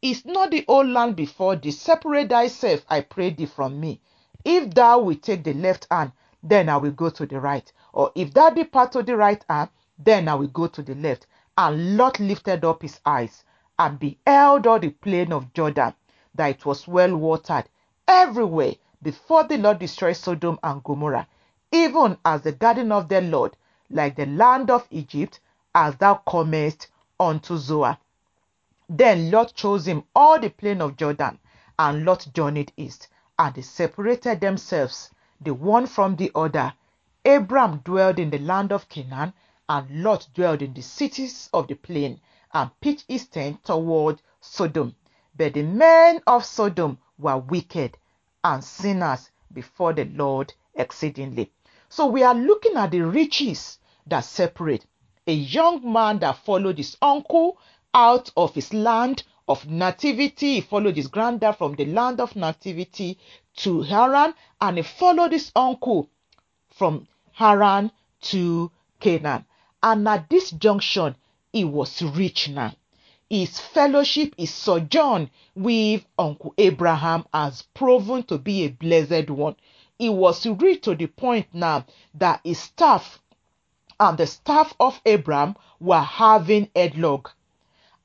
Is 0.00 0.24
not 0.24 0.52
the 0.52 0.64
old 0.68 0.88
land 0.88 1.16
before 1.16 1.56
thee? 1.56 1.70
Separate 1.70 2.30
thyself, 2.30 2.84
I 2.88 3.00
pray 3.00 3.30
thee, 3.30 3.46
from 3.46 3.80
me. 3.80 4.00
If 4.44 4.74
thou 4.74 5.00
wilt 5.00 5.22
take 5.22 5.44
the 5.44 5.54
left 5.54 5.86
hand, 5.90 6.12
then 6.42 6.68
I 6.68 6.76
will 6.76 6.92
go 6.92 7.10
to 7.10 7.26
the 7.26 7.40
right. 7.40 7.70
Or 7.92 8.12
if 8.14 8.32
thou 8.32 8.50
depart 8.50 8.92
to 8.92 9.02
the 9.02 9.16
right 9.16 9.44
hand, 9.48 9.70
then 9.98 10.28
I 10.28 10.34
will 10.34 10.48
go 10.48 10.66
to 10.68 10.82
the 10.82 10.94
left. 10.94 11.26
And 11.58 11.96
Lot 11.96 12.20
lifted 12.20 12.64
up 12.64 12.82
his 12.82 13.00
eyes 13.04 13.44
and 13.82 13.98
beheld 13.98 14.64
all 14.64 14.78
the 14.78 14.90
plain 14.90 15.32
of 15.32 15.52
Jordan, 15.52 15.92
that 16.36 16.50
it 16.50 16.64
was 16.64 16.86
well 16.86 17.16
watered 17.16 17.64
everywhere 18.06 18.74
before 19.02 19.42
the 19.42 19.58
Lord 19.58 19.80
destroyed 19.80 20.16
Sodom 20.16 20.56
and 20.62 20.84
Gomorrah, 20.84 21.26
even 21.72 22.16
as 22.24 22.42
the 22.42 22.52
garden 22.52 22.92
of 22.92 23.08
the 23.08 23.20
Lord, 23.20 23.56
like 23.90 24.14
the 24.14 24.26
land 24.26 24.70
of 24.70 24.86
Egypt, 24.90 25.40
as 25.74 25.96
thou 25.96 26.14
comest 26.14 26.86
unto 27.18 27.56
Zoar. 27.56 27.98
Then 28.88 29.32
Lot 29.32 29.52
chose 29.54 29.88
him 29.88 30.04
all 30.14 30.38
the 30.38 30.50
plain 30.50 30.80
of 30.80 30.96
Jordan, 30.96 31.40
and 31.76 32.04
Lot 32.04 32.28
journeyed 32.32 32.72
east, 32.76 33.08
and 33.36 33.52
they 33.52 33.62
separated 33.62 34.40
themselves, 34.40 35.10
the 35.40 35.54
one 35.54 35.86
from 35.86 36.14
the 36.14 36.30
other. 36.36 36.72
Abram 37.24 37.78
dwelled 37.78 38.20
in 38.20 38.30
the 38.30 38.38
land 38.38 38.70
of 38.70 38.88
Canaan, 38.88 39.32
and 39.68 40.04
Lot 40.04 40.28
dwelled 40.34 40.62
in 40.62 40.72
the 40.72 40.82
cities 40.82 41.50
of 41.52 41.66
the 41.66 41.74
plain, 41.74 42.20
and 42.52 42.70
pitched 42.80 43.04
his 43.08 43.26
tent 43.26 43.64
toward 43.64 44.20
Sodom. 44.40 44.94
But 45.36 45.54
the 45.54 45.62
men 45.62 46.22
of 46.26 46.44
Sodom 46.44 46.98
were 47.18 47.38
wicked 47.38 47.96
and 48.44 48.62
sinners 48.62 49.30
before 49.52 49.92
the 49.92 50.04
Lord 50.04 50.52
exceedingly. 50.74 51.52
So 51.88 52.06
we 52.06 52.22
are 52.22 52.34
looking 52.34 52.76
at 52.76 52.90
the 52.90 53.00
riches 53.02 53.78
that 54.06 54.20
separate 54.20 54.86
a 55.26 55.32
young 55.32 55.92
man 55.92 56.18
that 56.18 56.38
followed 56.44 56.78
his 56.78 56.96
uncle 57.00 57.58
out 57.94 58.30
of 58.36 58.54
his 58.54 58.72
land 58.74 59.22
of 59.46 59.68
nativity. 59.68 60.54
He 60.54 60.60
followed 60.60 60.96
his 60.96 61.06
granddad 61.06 61.56
from 61.56 61.74
the 61.74 61.84
land 61.84 62.20
of 62.20 62.34
nativity 62.34 63.18
to 63.56 63.82
Haran, 63.82 64.34
and 64.60 64.76
he 64.78 64.82
followed 64.82 65.32
his 65.32 65.52
uncle 65.54 66.08
from 66.70 67.06
Haran 67.32 67.92
to 68.22 68.70
Canaan. 68.98 69.44
And 69.82 70.08
at 70.08 70.28
this 70.28 70.50
junction, 70.50 71.16
he 71.52 71.64
was 71.64 72.00
rich 72.02 72.48
now. 72.48 72.74
His 73.28 73.60
fellowship, 73.60 74.34
his 74.38 74.52
sojourn 74.52 75.30
with 75.54 76.04
Uncle 76.18 76.54
Abraham 76.58 77.24
has 77.32 77.62
proven 77.74 78.22
to 78.24 78.38
be 78.38 78.64
a 78.64 78.68
blessed 78.68 79.30
one. 79.30 79.56
He 79.98 80.08
was 80.08 80.46
rich 80.46 80.82
to 80.82 80.94
the 80.94 81.06
point 81.06 81.46
now 81.52 81.84
that 82.14 82.40
his 82.44 82.58
staff 82.58 83.20
and 84.00 84.18
the 84.18 84.26
staff 84.26 84.74
of 84.80 85.00
Abraham 85.06 85.56
were 85.78 86.00
having 86.00 86.68
headlock. 86.74 87.30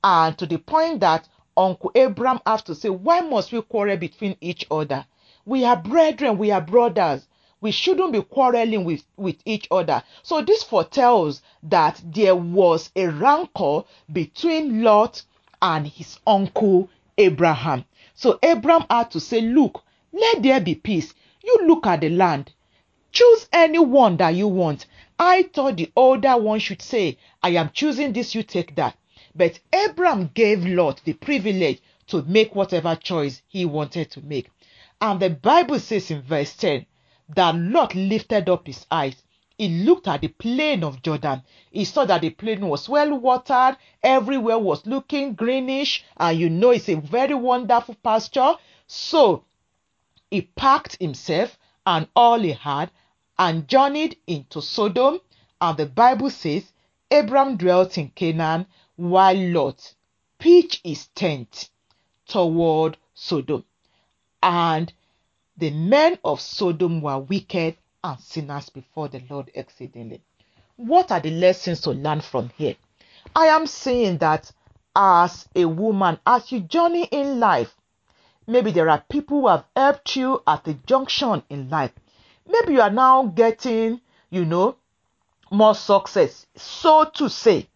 And 0.04 0.38
to 0.38 0.46
the 0.46 0.58
point 0.58 1.00
that 1.00 1.28
Uncle 1.56 1.92
Abraham 1.96 2.40
have 2.46 2.64
to 2.66 2.76
say, 2.76 2.90
why 2.90 3.22
must 3.22 3.52
we 3.52 3.62
quarrel 3.62 3.98
between 3.98 4.38
each 4.42 4.66
other? 4.70 5.06
We 5.46 5.66
are 5.66 5.76
brethren, 5.78 6.38
we 6.38 6.52
are 6.52 6.62
brothers 6.62 7.28
we 7.60 7.72
shouldn't 7.72 8.14
be 8.14 8.22
quarreling 8.22 8.84
with, 8.84 9.04
with 9.16 9.38
each 9.46 9.68
other. 9.72 10.04
So 10.22 10.42
this 10.42 10.64
foretells 10.64 11.42
that 11.64 12.02
there 12.06 12.36
was 12.36 12.92
a 12.96 13.08
rancor 13.08 13.82
between 14.12 14.84
Lot 14.84 15.24
and 15.62 15.88
his 15.88 16.20
uncle 16.28 16.90
Abraham. 17.18 17.86
So 18.14 18.38
Abraham 18.44 18.86
had 18.90 19.10
to 19.12 19.20
say, 19.20 19.42
Look, 19.42 19.84
let 20.14 20.44
there 20.44 20.60
be 20.60 20.76
peace. 20.76 21.14
You 21.44 21.66
look 21.66 21.88
at 21.88 22.02
the 22.02 22.10
land. 22.10 22.54
Choose 23.12 23.48
any 23.52 23.80
one 23.80 24.18
that 24.18 24.36
you 24.36 24.48
want. 24.48 24.86
I 25.18 25.44
thought 25.44 25.78
the 25.78 25.92
older 25.96 26.38
one 26.38 26.60
should 26.60 26.82
say, 26.82 27.18
I 27.42 27.50
am 27.52 27.72
choosing 27.74 28.14
this, 28.14 28.36
you 28.36 28.44
take 28.44 28.76
that. 28.76 28.96
But 29.34 29.60
Abraham 29.74 30.30
gave 30.34 30.66
Lot 30.66 31.02
the 31.04 31.14
privilege 31.14 31.82
to 32.08 32.22
make 32.24 32.54
whatever 32.54 32.96
choice 32.96 33.42
he 33.48 33.66
wanted 33.66 34.12
to 34.12 34.22
make. 34.22 34.50
And 35.02 35.20
the 35.20 35.32
Bible 35.32 35.80
says 35.80 36.12
in 36.12 36.22
verse 36.22 36.56
10 36.56 36.86
that 37.30 37.56
Lot 37.56 37.96
lifted 37.96 38.50
up 38.50 38.68
his 38.68 38.86
eyes. 38.90 39.24
He 39.58 39.70
looked 39.70 40.08
at 40.08 40.22
the 40.22 40.28
plain 40.28 40.84
of 40.84 41.02
Jordan. 41.02 41.42
He 41.72 41.84
saw 41.84 42.06
that 42.06 42.22
the 42.22 42.30
plain 42.30 42.68
was 42.68 42.88
well 42.88 43.18
watered, 43.18 43.78
everywhere 44.04 44.60
was 44.60 44.86
looking 44.86 45.34
greenish, 45.34 46.06
and 46.16 46.40
you 46.40 46.50
know 46.50 46.70
it's 46.70 46.90
a 46.90 46.96
very 46.96 47.34
wonderful 47.34 47.96
pasture. 47.96 48.54
So 48.86 49.44
he 50.30 50.42
packed 50.44 50.98
himself 51.00 51.58
and 51.86 52.08
all 52.16 52.40
he 52.40 52.52
had 52.52 52.92
and 53.40 53.68
journeyed 53.68 54.18
into 54.28 54.62
Sodom. 54.62 55.20
And 55.60 55.78
the 55.78 55.86
Bible 55.88 56.30
says 56.30 56.72
Abram 57.10 57.58
dwelt 57.58 57.98
in 57.98 58.10
Canaan 58.10 58.68
while 58.96 59.38
Lot 59.38 59.96
pitched 60.38 60.82
his 60.86 61.08
tent 61.08 61.70
toward 62.28 62.98
Sodom. 63.16 63.64
And 64.44 64.94
the 65.58 65.72
men 65.72 66.20
of 66.24 66.40
Sodom 66.40 67.02
were 67.02 67.18
wicked 67.18 67.78
and 68.04 68.20
sinners 68.20 68.70
before 68.70 69.08
the 69.08 69.24
Lord 69.30 69.50
exceedingly. 69.56 70.22
What 70.76 71.12
are 71.12 71.20
the 71.20 71.32
lessons 71.32 71.82
to 71.82 71.92
learn 71.92 72.22
from 72.22 72.52
here? 72.56 72.76
I 73.36 73.48
am 73.48 73.66
saying 73.66 74.20
that 74.20 74.52
as 74.96 75.48
a 75.56 75.66
woman, 75.66 76.20
as 76.26 76.52
you 76.52 76.60
journey 76.60 77.06
in 77.06 77.40
life, 77.40 77.76
maybe 78.46 78.72
there 78.72 78.90
are 78.90 79.04
people 79.10 79.42
who 79.42 79.48
have 79.48 79.66
helped 79.76 80.16
you 80.16 80.44
at 80.46 80.64
the 80.64 80.76
junction 80.86 81.42
in 81.50 81.70
life. 81.70 81.92
Maybe 82.48 82.74
you 82.74 82.82
are 82.82 82.92
now 82.92 83.26
getting, 83.26 84.02
you 84.30 84.46
know, 84.46 84.76
more 85.50 85.76
success, 85.76 86.46
so 86.56 87.06
to 87.16 87.30
say, 87.30 87.68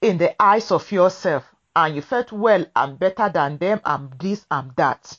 in 0.00 0.18
the 0.18 0.40
eyes 0.40 0.70
of 0.70 0.90
yourself, 0.92 1.44
and 1.74 1.96
you 1.96 2.02
felt 2.02 2.32
well, 2.32 2.64
I'm 2.76 2.96
better 2.96 3.28
than 3.28 3.58
them, 3.58 3.80
I'm 3.84 4.10
this, 4.18 4.44
I'm 4.50 4.72
that 4.76 5.18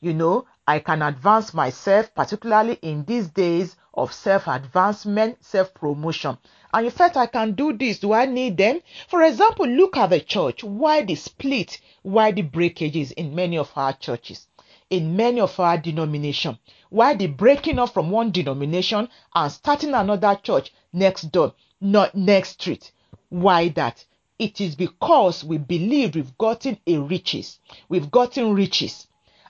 you 0.00 0.14
know, 0.14 0.46
I 0.64 0.78
can 0.78 1.02
advance 1.02 1.52
myself, 1.52 2.14
particularly 2.14 2.78
in 2.82 3.04
these 3.04 3.26
days 3.28 3.74
of 3.94 4.12
self 4.12 4.46
advancement, 4.46 5.44
self 5.44 5.74
promotion. 5.74 6.38
And 6.72 6.86
in 6.86 6.92
fact, 6.92 7.16
I 7.16 7.26
can 7.26 7.54
do 7.54 7.72
this. 7.72 7.98
Do 7.98 8.12
I 8.12 8.26
need 8.26 8.56
them? 8.58 8.80
For 9.08 9.22
example, 9.22 9.66
look 9.66 9.96
at 9.96 10.10
the 10.10 10.20
church. 10.20 10.62
Why 10.62 11.02
the 11.02 11.16
split? 11.16 11.80
Why 12.02 12.30
the 12.30 12.42
breakages 12.42 13.10
in 13.12 13.34
many 13.34 13.58
of 13.58 13.72
our 13.74 13.92
churches? 13.92 14.46
In 14.88 15.16
many 15.16 15.40
of 15.40 15.58
our 15.58 15.76
denomination? 15.78 16.58
Why 16.90 17.14
the 17.14 17.26
breaking 17.26 17.80
off 17.80 17.92
from 17.92 18.10
one 18.10 18.30
denomination 18.30 19.08
and 19.34 19.50
starting 19.50 19.94
another 19.94 20.38
church 20.40 20.72
next 20.92 21.32
door, 21.32 21.54
not 21.80 22.14
next 22.14 22.60
street? 22.60 22.92
Why 23.30 23.70
that? 23.70 24.04
It 24.38 24.60
is 24.60 24.76
because 24.76 25.42
we 25.42 25.58
believe 25.58 26.14
we've 26.14 26.38
gotten 26.38 26.78
a 26.86 26.98
riches. 26.98 27.58
We've 27.88 28.10
gotten 28.10 28.54
riches 28.54 29.08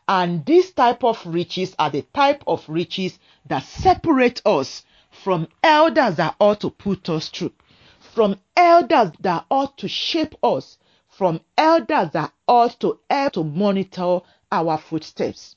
and 0.09 0.47
this 0.47 0.73
type 0.73 1.05
of 1.05 1.25
riches 1.27 1.77
are 1.79 1.91
the 1.91 2.01
type 2.15 2.43
of 2.47 2.67
riches 2.67 3.19
that 3.47 3.63
separate 3.63 4.41
us 4.47 4.83
from 5.11 5.47
elders 5.63 6.17
that 6.17 6.35
ought 6.41 6.61
to 6.61 6.71
put 6.71 7.11
us 7.11 7.29
through, 7.29 7.53
from 7.99 8.35
elders 8.57 9.13
that 9.21 9.45
ought 9.51 9.77
to 9.77 9.87
shape 9.87 10.35
us, 10.43 10.79
from 11.09 11.41
elders 11.59 12.11
that 12.13 12.33
ought 12.47 12.81
to 12.81 12.99
help 13.11 13.35
to 13.35 13.45
monitor 13.45 14.21
our 14.51 14.79
footsteps. 14.79 15.57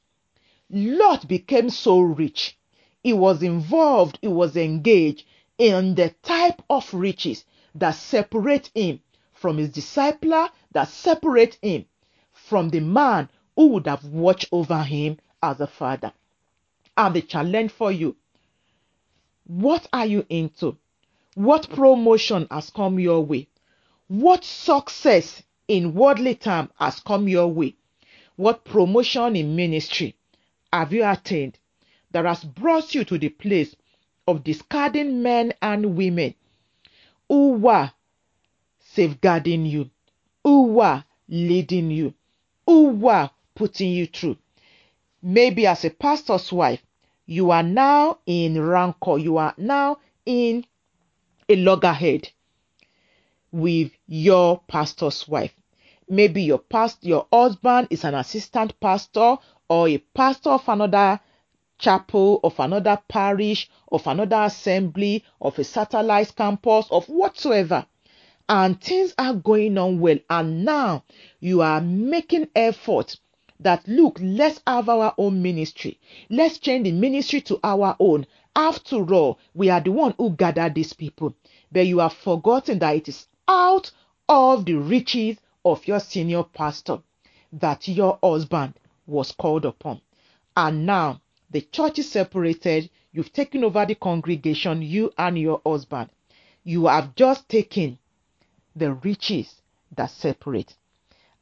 Lot 0.69 1.27
became 1.29 1.69
so 1.69 2.01
rich. 2.01 2.57
He 3.03 3.13
was 3.13 3.41
involved, 3.41 4.19
he 4.21 4.27
was 4.27 4.57
engaged 4.57 5.23
in 5.57 5.95
the 5.95 6.09
type 6.23 6.61
of 6.69 6.93
riches 6.93 7.45
that 7.75 7.91
separate 7.91 8.69
him 8.75 8.99
from 9.33 9.57
his 9.57 9.69
discipler, 9.69 10.49
that 10.71 10.89
separate 10.89 11.57
him 11.61 11.85
from 12.33 12.69
the 12.69 12.81
man 12.81 13.29
who 13.62 13.67
would 13.67 13.86
have 13.86 14.04
watched 14.06 14.47
over 14.52 14.82
him 14.82 15.19
as 15.43 15.62
a 15.62 15.67
father. 15.67 16.12
And 16.97 17.15
the 17.15 17.21
challenge 17.21 17.71
for 17.71 17.91
you 17.91 18.15
what 19.45 19.88
are 19.93 20.08
you 20.08 20.26
into? 20.30 20.78
What 21.36 21.69
promotion 21.69 22.47
has 22.50 22.71
come 22.71 23.00
your 23.00 23.24
way? 23.24 23.50
What 24.08 24.43
success 24.43 25.43
in 25.67 25.93
worldly 25.93 26.34
term 26.34 26.71
has 26.80 27.02
come 27.02 27.28
your 27.28 27.50
way? 27.50 27.76
What 28.36 28.65
promotion 28.65 29.36
in 29.36 29.56
ministry 29.56 30.15
have 30.74 30.91
you 30.91 31.06
attained 31.06 31.60
that 32.10 32.26
has 32.26 32.43
brought 32.43 32.95
you 32.95 33.04
to 33.04 33.19
the 33.19 33.30
place 33.30 33.76
of 34.28 34.43
discarding 34.43 35.21
men 35.21 35.54
and 35.62 35.95
women 35.95 36.34
who 37.30 37.52
were 37.52 37.91
safeguarding 38.80 39.67
you, 39.67 39.91
who 40.43 40.63
were 40.63 41.04
leading 41.30 41.91
you, 41.91 42.15
who 42.65 42.88
were 42.88 43.30
putting 43.55 43.91
you 43.91 44.07
through? 44.07 44.37
Maybe 45.21 45.67
as 45.67 45.85
a 45.85 45.89
pastor's 45.89 46.51
wife, 46.51 46.81
you 47.25 47.51
are 47.51 47.63
now 47.63 48.19
in 48.25 48.61
rancor, 48.61 49.17
you 49.17 49.37
are 49.37 49.53
now 49.57 49.99
in 50.25 50.65
a 51.47 51.55
loggerhead 51.55 52.29
with 53.51 53.91
your 54.07 54.61
pastor's 54.67 55.27
wife. 55.27 55.53
Maybe 56.09 56.43
your 56.43 56.59
past 56.59 57.03
your 57.03 57.27
husband 57.31 57.87
is 57.89 58.03
an 58.03 58.15
assistant 58.15 58.79
pastor 58.79 59.37
or 59.69 59.87
a 59.87 59.97
pastor 59.97 60.49
of 60.49 60.67
another 60.67 61.19
chapel, 61.77 62.39
of 62.43 62.59
another 62.59 62.99
parish, 63.07 63.69
of 63.91 64.05
another 64.07 64.43
assembly, 64.43 65.23
of 65.39 65.57
a 65.57 65.63
satellite 65.63 66.35
campus, 66.35 66.85
of 66.91 67.05
whatsoever. 67.07 67.85
And 68.49 68.81
things 68.81 69.13
are 69.17 69.33
going 69.33 69.77
on 69.77 69.99
well. 69.99 70.19
And 70.29 70.65
now 70.65 71.03
you 71.39 71.61
are 71.61 71.81
making 71.81 72.49
effort 72.55 73.17
that 73.62 73.88
look, 73.88 74.17
let's 74.21 74.62
have 74.67 74.89
our 74.89 75.13
own 75.17 75.41
ministry. 75.41 76.00
Let's 76.30 76.58
change 76.58 76.84
the 76.86 76.91
ministry 76.91 77.41
to 77.41 77.60
our 77.63 77.95
own. 78.00 78.26
After 78.56 79.13
all, 79.13 79.39
we 79.54 79.69
are 79.69 79.82
the 79.82 79.91
one 79.91 80.13
who 80.17 80.32
gathered 80.32 80.76
these 80.76 80.93
people. 80.93 81.36
But 81.71 81.88
you 81.88 82.00
have 82.00 82.13
forgotten 82.13 82.80
that 82.80 82.95
it 82.95 83.08
is 83.08 83.28
out 83.47 83.91
of 84.28 84.65
the 84.65 84.74
riches 84.74 85.38
of 85.63 85.88
your 85.88 86.00
senior 86.00 86.43
pastor 86.43 87.00
that 87.54 87.88
your 87.88 88.17
husband 88.24 88.74
was 89.06 89.32
called 89.32 89.65
upon. 89.65 90.02
And 90.56 90.86
now 90.86 91.21
the 91.50 91.62
church 91.62 92.00
is 92.00 92.10
separated. 92.10 92.89
You've 93.12 93.34
taken 93.34 93.63
over 93.63 93.86
the 93.86 93.95
congregation, 93.95 94.82
you 94.82 95.12
and 95.17 95.38
your 95.38 95.62
husband. 95.65 96.10
You 96.63 96.88
have 96.88 97.15
just 97.15 97.47
taken 97.50 97.97
the 98.76 98.93
riches 98.93 99.62
that 99.95 100.12
separate. 100.12 100.76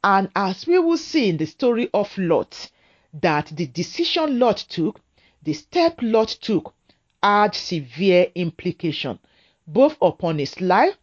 And 0.02 0.30
as 0.34 0.66
we 0.66 0.78
will 0.78 0.96
see 0.96 1.28
in 1.28 1.36
the 1.36 1.46
story 1.46 1.90
of 1.92 2.16
Lot, 2.16 2.70
that 3.12 3.52
the 3.54 3.66
decision 3.66 4.38
Lot 4.38 4.56
took, 4.56 5.00
the 5.42 5.52
step 5.52 5.98
Lot 6.00 6.28
took, 6.28 6.74
had 7.22 7.54
severe 7.54 8.30
implication 8.34 9.18
both 9.66 9.96
upon 10.00 10.38
his 10.38 10.60
life, 10.60 10.96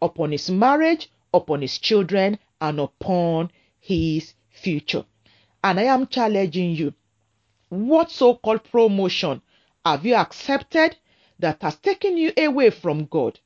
upon 0.00 0.32
his 0.32 0.50
marriage, 0.50 1.10
upon 1.32 1.62
his 1.62 1.78
children, 1.78 2.38
and 2.60 2.78
upon 2.80 3.50
his 3.80 4.34
future. 4.50 5.04
And 5.62 5.80
I 5.80 5.84
am 5.84 6.06
challenging 6.06 6.76
you. 6.76 6.94
What 7.68 8.10
so 8.10 8.36
called 8.36 8.64
promotion 8.64 9.42
have 9.84 10.06
you 10.06 10.14
accepted 10.14 10.96
that 11.38 11.60
has 11.62 11.76
taken 11.76 12.16
you 12.16 12.32
away 12.36 12.70
from 12.70 13.06
God, 13.06 13.40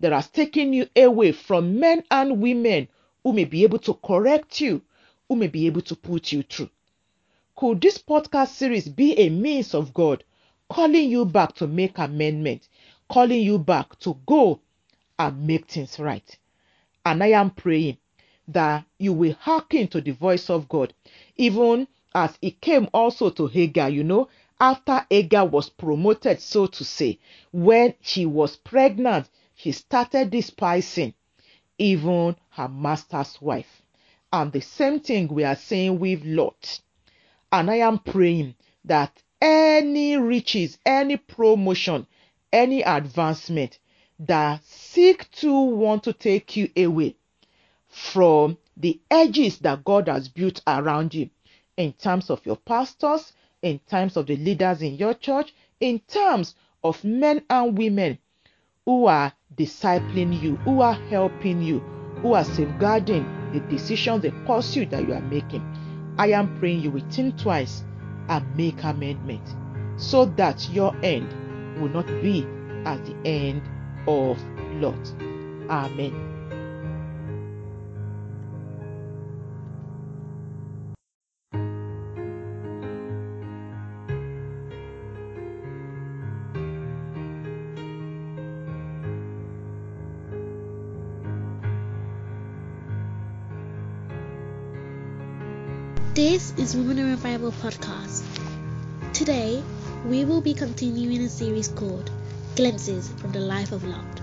that 0.00 0.12
has 0.12 0.28
taken 0.28 0.72
you 0.72 0.88
away 0.96 1.32
from 1.32 1.80
men 1.80 2.04
and 2.10 2.40
women 2.40 2.88
who 3.24 3.32
may 3.32 3.44
be 3.44 3.64
able 3.64 3.78
to 3.78 3.94
correct 3.94 4.60
you, 4.60 4.82
who 5.28 5.34
may 5.34 5.48
be 5.48 5.66
able 5.66 5.80
to 5.80 5.96
put 5.96 6.30
you 6.30 6.42
through. 6.42 6.70
Could 7.56 7.80
this 7.80 7.98
podcast 7.98 8.48
series 8.48 8.88
be 8.88 9.18
a 9.18 9.30
means 9.30 9.74
of 9.74 9.94
God 9.94 10.22
calling 10.68 11.10
you 11.10 11.24
back 11.24 11.54
to 11.56 11.66
make 11.66 11.98
amendment, 11.98 12.68
calling 13.08 13.40
you 13.40 13.58
back 13.58 13.98
to 14.00 14.18
go 14.26 14.60
and 15.18 15.46
make 15.46 15.66
things 15.66 15.98
right? 15.98 16.38
And 17.06 17.22
I 17.22 17.28
am 17.28 17.50
praying 17.50 17.96
that 18.48 18.84
you 18.98 19.12
will 19.12 19.34
hearken 19.40 19.88
to 19.88 20.00
the 20.00 20.10
voice 20.10 20.50
of 20.50 20.68
God, 20.68 20.92
even 21.36 21.88
as 22.14 22.36
it 22.42 22.60
came 22.60 22.88
also 22.92 23.30
to 23.30 23.46
Hagar, 23.46 23.88
you 23.88 24.04
know, 24.04 24.28
after 24.60 25.04
Hagar 25.10 25.46
was 25.46 25.68
promoted, 25.68 26.40
so 26.40 26.66
to 26.66 26.84
say, 26.84 27.18
when 27.52 27.94
she 28.02 28.26
was 28.26 28.56
pregnant, 28.56 29.28
she 29.54 29.72
started 29.72 30.30
despising 30.30 31.14
even 31.78 32.36
her 32.54 32.68
master's 32.68 33.40
wife. 33.40 33.82
And 34.32 34.52
the 34.52 34.60
same 34.60 35.00
thing 35.00 35.28
we 35.28 35.44
are 35.44 35.56
saying 35.56 35.98
with 35.98 36.24
Lot. 36.24 36.80
And 37.52 37.70
I 37.70 37.76
am 37.76 37.98
praying 37.98 38.54
that 38.84 39.22
any 39.40 40.16
riches, 40.16 40.78
any 40.84 41.16
promotion, 41.16 42.06
any 42.52 42.82
advancement 42.82 43.78
that 44.18 44.64
seek 44.64 45.30
to 45.32 45.52
want 45.52 46.04
to 46.04 46.12
take 46.12 46.56
you 46.56 46.70
away 46.76 47.16
from 47.88 48.56
the 48.76 49.00
edges 49.10 49.58
that 49.58 49.84
God 49.84 50.08
has 50.08 50.28
built 50.28 50.60
around 50.66 51.14
you 51.14 51.30
in 51.76 51.92
terms 51.92 52.30
of 52.30 52.44
your 52.46 52.56
pastors, 52.56 53.32
in 53.62 53.78
terms 53.80 54.16
of 54.16 54.26
the 54.26 54.36
leaders 54.36 54.82
in 54.82 54.94
your 54.94 55.14
church, 55.14 55.54
in 55.80 55.98
terms 56.00 56.54
of 56.82 57.02
men 57.04 57.42
and 57.50 57.76
women 57.76 58.18
who 58.84 59.06
are 59.06 59.32
discipling 59.54 60.40
you, 60.40 60.56
who 60.56 60.80
are 60.80 60.94
helping 60.94 61.62
you, 61.62 61.82
who 62.24 62.32
are 62.32 62.42
safeguarding 62.42 63.52
the 63.52 63.60
decisions, 63.60 64.22
the 64.22 64.30
pursuit 64.46 64.88
that 64.88 65.06
you 65.06 65.12
are 65.12 65.20
making. 65.20 65.62
I 66.16 66.28
am 66.28 66.58
praying 66.58 66.80
you 66.80 66.90
will 66.90 67.06
think 67.10 67.38
twice 67.38 67.84
and 68.30 68.56
make 68.56 68.82
amendment 68.82 69.46
so 69.96 70.24
that 70.24 70.66
your 70.70 70.96
end 71.02 71.28
will 71.78 71.90
not 71.90 72.06
be 72.06 72.46
as 72.86 72.98
the 73.02 73.14
end 73.26 73.60
of 74.08 74.42
Lot. 74.80 75.12
Amen. 75.68 76.33
This 96.44 96.74
is 96.74 96.76
Women 96.76 96.98
in 96.98 97.10
Revival 97.10 97.52
podcast. 97.52 98.22
Today, 99.14 99.62
we 100.04 100.26
will 100.26 100.42
be 100.42 100.52
continuing 100.52 101.22
a 101.22 101.28
series 101.30 101.68
called 101.68 102.10
Glimpses 102.54 103.08
from 103.16 103.32
the 103.32 103.40
Life 103.40 103.72
of 103.72 103.82
Lot. 103.82 104.20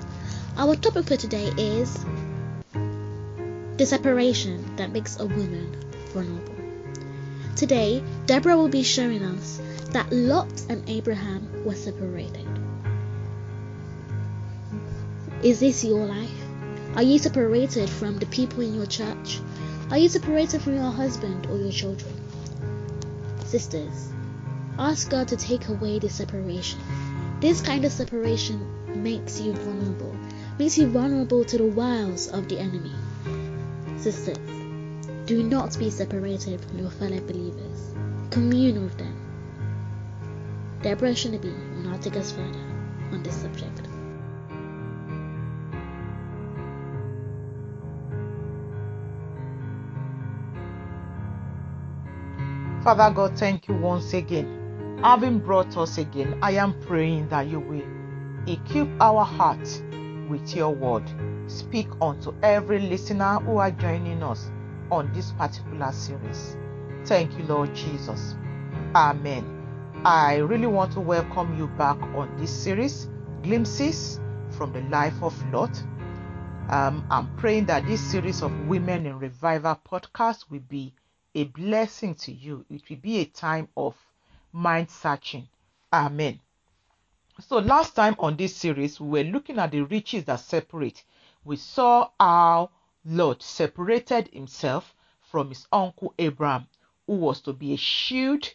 Our 0.56 0.76
topic 0.76 1.08
for 1.08 1.18
today 1.18 1.52
is 1.58 2.06
the 3.78 3.88
separation 3.88 4.76
that 4.76 4.92
makes 4.92 5.20
a 5.20 5.26
woman 5.26 5.76
vulnerable. 6.14 6.54
Today, 7.56 8.04
Deborah 8.28 8.56
will 8.56 8.70
be 8.70 8.84
showing 8.84 9.24
us 9.24 9.60
that 9.90 10.14
Lot 10.14 10.54
and 10.70 10.88
Abraham 10.88 11.66
were 11.66 11.74
separated. 11.74 12.48
Is 15.42 15.60
this 15.60 15.84
your 15.84 16.06
life? 16.06 16.30
Are 16.96 17.04
you 17.04 17.18
separated 17.18 17.90
from 17.90 18.20
the 18.20 18.28
people 18.28 18.62
in 18.62 18.76
your 18.76 18.86
church? 18.86 19.40
Are 19.92 19.98
you 19.98 20.08
separated 20.08 20.62
from 20.62 20.76
your 20.76 20.90
husband 20.90 21.48
or 21.48 21.58
your 21.58 21.72
children? 21.74 22.14
Sisters, 23.44 24.14
ask 24.80 25.10
God 25.10 25.28
to 25.28 25.36
take 25.36 25.68
away 25.68 26.00
this 26.00 26.16
separation. 26.16 26.80
This 27.42 27.60
kind 27.60 27.84
of 27.84 27.92
separation 27.92 29.04
makes 29.04 29.42
you 29.42 29.52
vulnerable, 29.52 30.16
makes 30.58 30.78
you 30.78 30.88
vulnerable 30.88 31.44
to 31.44 31.58
the 31.58 31.66
wiles 31.66 32.30
of 32.30 32.48
the 32.48 32.58
enemy. 32.58 32.94
Sisters, 33.98 34.38
do 35.26 35.44
not 35.44 35.78
be 35.78 35.90
separated 35.90 36.62
from 36.62 36.80
your 36.80 36.92
fellow 36.92 37.20
believers. 37.20 37.94
Commune 38.30 38.82
with 38.86 38.98
them. 38.98 39.14
Deborah 40.84 41.10
Shinabi 41.12 41.52
will 41.52 41.92
now 41.92 41.98
take 41.98 42.16
us 42.16 42.32
further 42.32 42.64
on 43.12 43.24
this 43.24 43.36
subject. 43.36 43.91
Father 52.84 53.14
God, 53.14 53.38
thank 53.38 53.68
you 53.68 53.76
once 53.76 54.14
again. 54.14 55.00
Having 55.04 55.40
brought 55.40 55.78
us 55.78 55.98
again, 55.98 56.38
I 56.42 56.52
am 56.54 56.80
praying 56.82 57.30
that 57.30 57.48
you 57.48 57.60
will 57.60 58.02
Equip 58.48 58.90
our 59.00 59.24
hearts 59.24 59.84
with 60.28 60.56
your 60.56 60.72
word. 60.72 61.04
Speak 61.46 61.88
unto 62.02 62.34
every 62.42 62.80
listener 62.80 63.36
who 63.36 63.58
are 63.58 63.70
joining 63.70 64.24
us 64.24 64.50
on 64.90 65.14
this 65.14 65.32
particular 65.34 65.92
series. 65.92 66.58
Thank 67.06 67.38
you, 67.38 67.44
Lord 67.44 67.76
Jesus. 67.76 68.34
Amen. 68.96 69.46
I 70.04 70.38
really 70.38 70.66
want 70.66 70.92
to 70.94 71.02
welcome 71.02 71.56
you 71.56 71.68
back 71.68 72.02
on 72.16 72.36
this 72.40 72.50
series, 72.50 73.10
Glimpses 73.44 74.20
from 74.50 74.74
the 74.74 74.82
Life 74.90 75.22
of 75.22 75.36
Lot. 75.54 75.84
Um, 76.70 77.06
I'm 77.12 77.36
praying 77.36 77.66
that 77.66 77.86
this 77.86 78.02
series 78.02 78.42
of 78.42 78.52
Women 78.68 79.06
in 79.06 79.20
Revival 79.20 79.80
podcast 79.88 80.50
will 80.50 80.62
be 80.68 80.96
a 81.34 81.46
blessing 81.46 82.16
to 82.16 82.32
you. 82.32 82.66
It 82.70 82.90
will 82.90 82.98
be 82.98 83.20
a 83.20 83.26
time 83.26 83.70
of 83.78 83.96
mind 84.52 84.90
searching. 84.90 85.48
Amen. 85.94 86.40
So, 87.40 87.58
last 87.58 87.96
time 87.96 88.16
on 88.20 88.36
this 88.36 88.56
series, 88.56 89.00
we 89.00 89.24
were 89.24 89.30
looking 89.30 89.58
at 89.58 89.72
the 89.72 89.82
riches 89.82 90.26
that 90.26 90.42
separate. 90.42 91.04
We 91.44 91.56
saw 91.56 92.10
how 92.20 92.72
Lot 93.06 93.42
separated 93.42 94.30
himself 94.34 94.94
from 95.22 95.50
his 95.50 95.66
uncle 95.72 96.14
Abraham, 96.20 96.68
who 97.08 97.14
was 97.14 97.42
to 97.42 97.54
be 97.54 97.74
a 97.74 97.78
shield, 97.78 98.48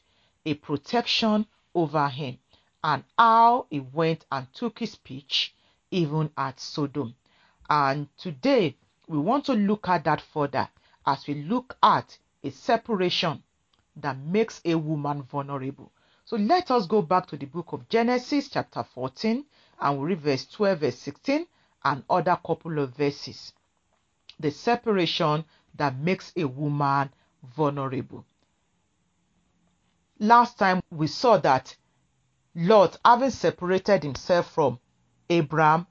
a 0.45 0.55
protection 0.55 1.47
over 1.75 2.09
him, 2.09 2.39
and 2.85 3.03
how 3.19 3.67
he 3.71 3.81
went 3.81 4.25
and 4.31 4.53
took 4.53 4.79
his 4.79 4.95
pitch 4.95 5.55
even 5.91 6.31
at 6.37 6.61
Sodom. 6.61 7.15
And 7.69 8.09
today, 8.17 8.77
we 9.09 9.19
want 9.19 9.47
to 9.47 9.55
look 9.55 9.89
at 9.89 10.05
that 10.05 10.21
further 10.21 10.69
as 11.07 11.27
we 11.27 11.35
look 11.35 11.77
at 11.83 12.19
a 12.47 12.51
separation 12.51 13.43
that 13.97 14.17
makes 14.19 14.61
a 14.65 14.75
woman 14.77 15.23
vulnerable. 15.25 15.91
So 16.25 16.37
let 16.37 16.71
us 16.71 16.87
go 16.87 17.03
back 17.03 17.27
to 17.29 17.37
the 17.37 17.47
book 17.47 17.73
of 17.73 17.89
Genesis, 17.89 18.49
chapter 18.49 18.85
14, 18.85 19.45
and 19.81 19.99
we 19.99 20.07
read 20.09 20.21
verse 20.21 20.47
12, 20.47 20.79
verse 20.79 20.99
16, 20.99 21.47
and 21.85 22.05
other 22.09 22.39
couple 22.47 22.79
of 22.79 22.97
verses. 22.97 23.53
The 24.39 24.51
separation 24.51 25.45
that 25.75 25.99
makes 25.99 26.33
a 26.37 26.45
woman 26.45 27.11
vulnerable. 27.55 28.25
Last 30.19 30.59
time 30.59 30.83
we 30.91 31.09
saw 31.09 31.39
that 31.39 31.77
Lot, 32.55 32.97
having 33.05 33.31
separated 33.31 34.03
himself 34.03 34.51
from 34.53 34.79
Abraham, 35.29 35.87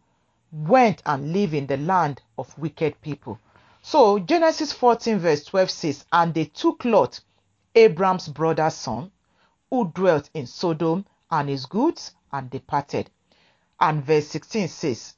went 0.52 1.02
and 1.06 1.32
lived 1.34 1.54
in 1.54 1.68
the 1.68 1.78
land 1.78 2.22
of 2.38 2.58
wicked 2.58 3.02
people. 3.02 3.40
So 3.88 4.18
Genesis 4.18 4.74
14, 4.74 5.20
verse 5.20 5.44
12 5.44 5.70
says, 5.70 6.06
And 6.12 6.34
they 6.34 6.46
took 6.46 6.84
Lot, 6.86 7.20
Abraham's 7.76 8.28
brother's 8.28 8.74
son, 8.74 9.12
who 9.70 9.92
dwelt 9.94 10.28
in 10.34 10.48
Sodom 10.48 11.06
and 11.30 11.48
his 11.48 11.68
goods 11.68 12.16
and 12.32 12.50
departed. 12.50 13.12
And 13.80 14.04
verse 14.04 14.26
16 14.30 14.70
says, 14.70 15.14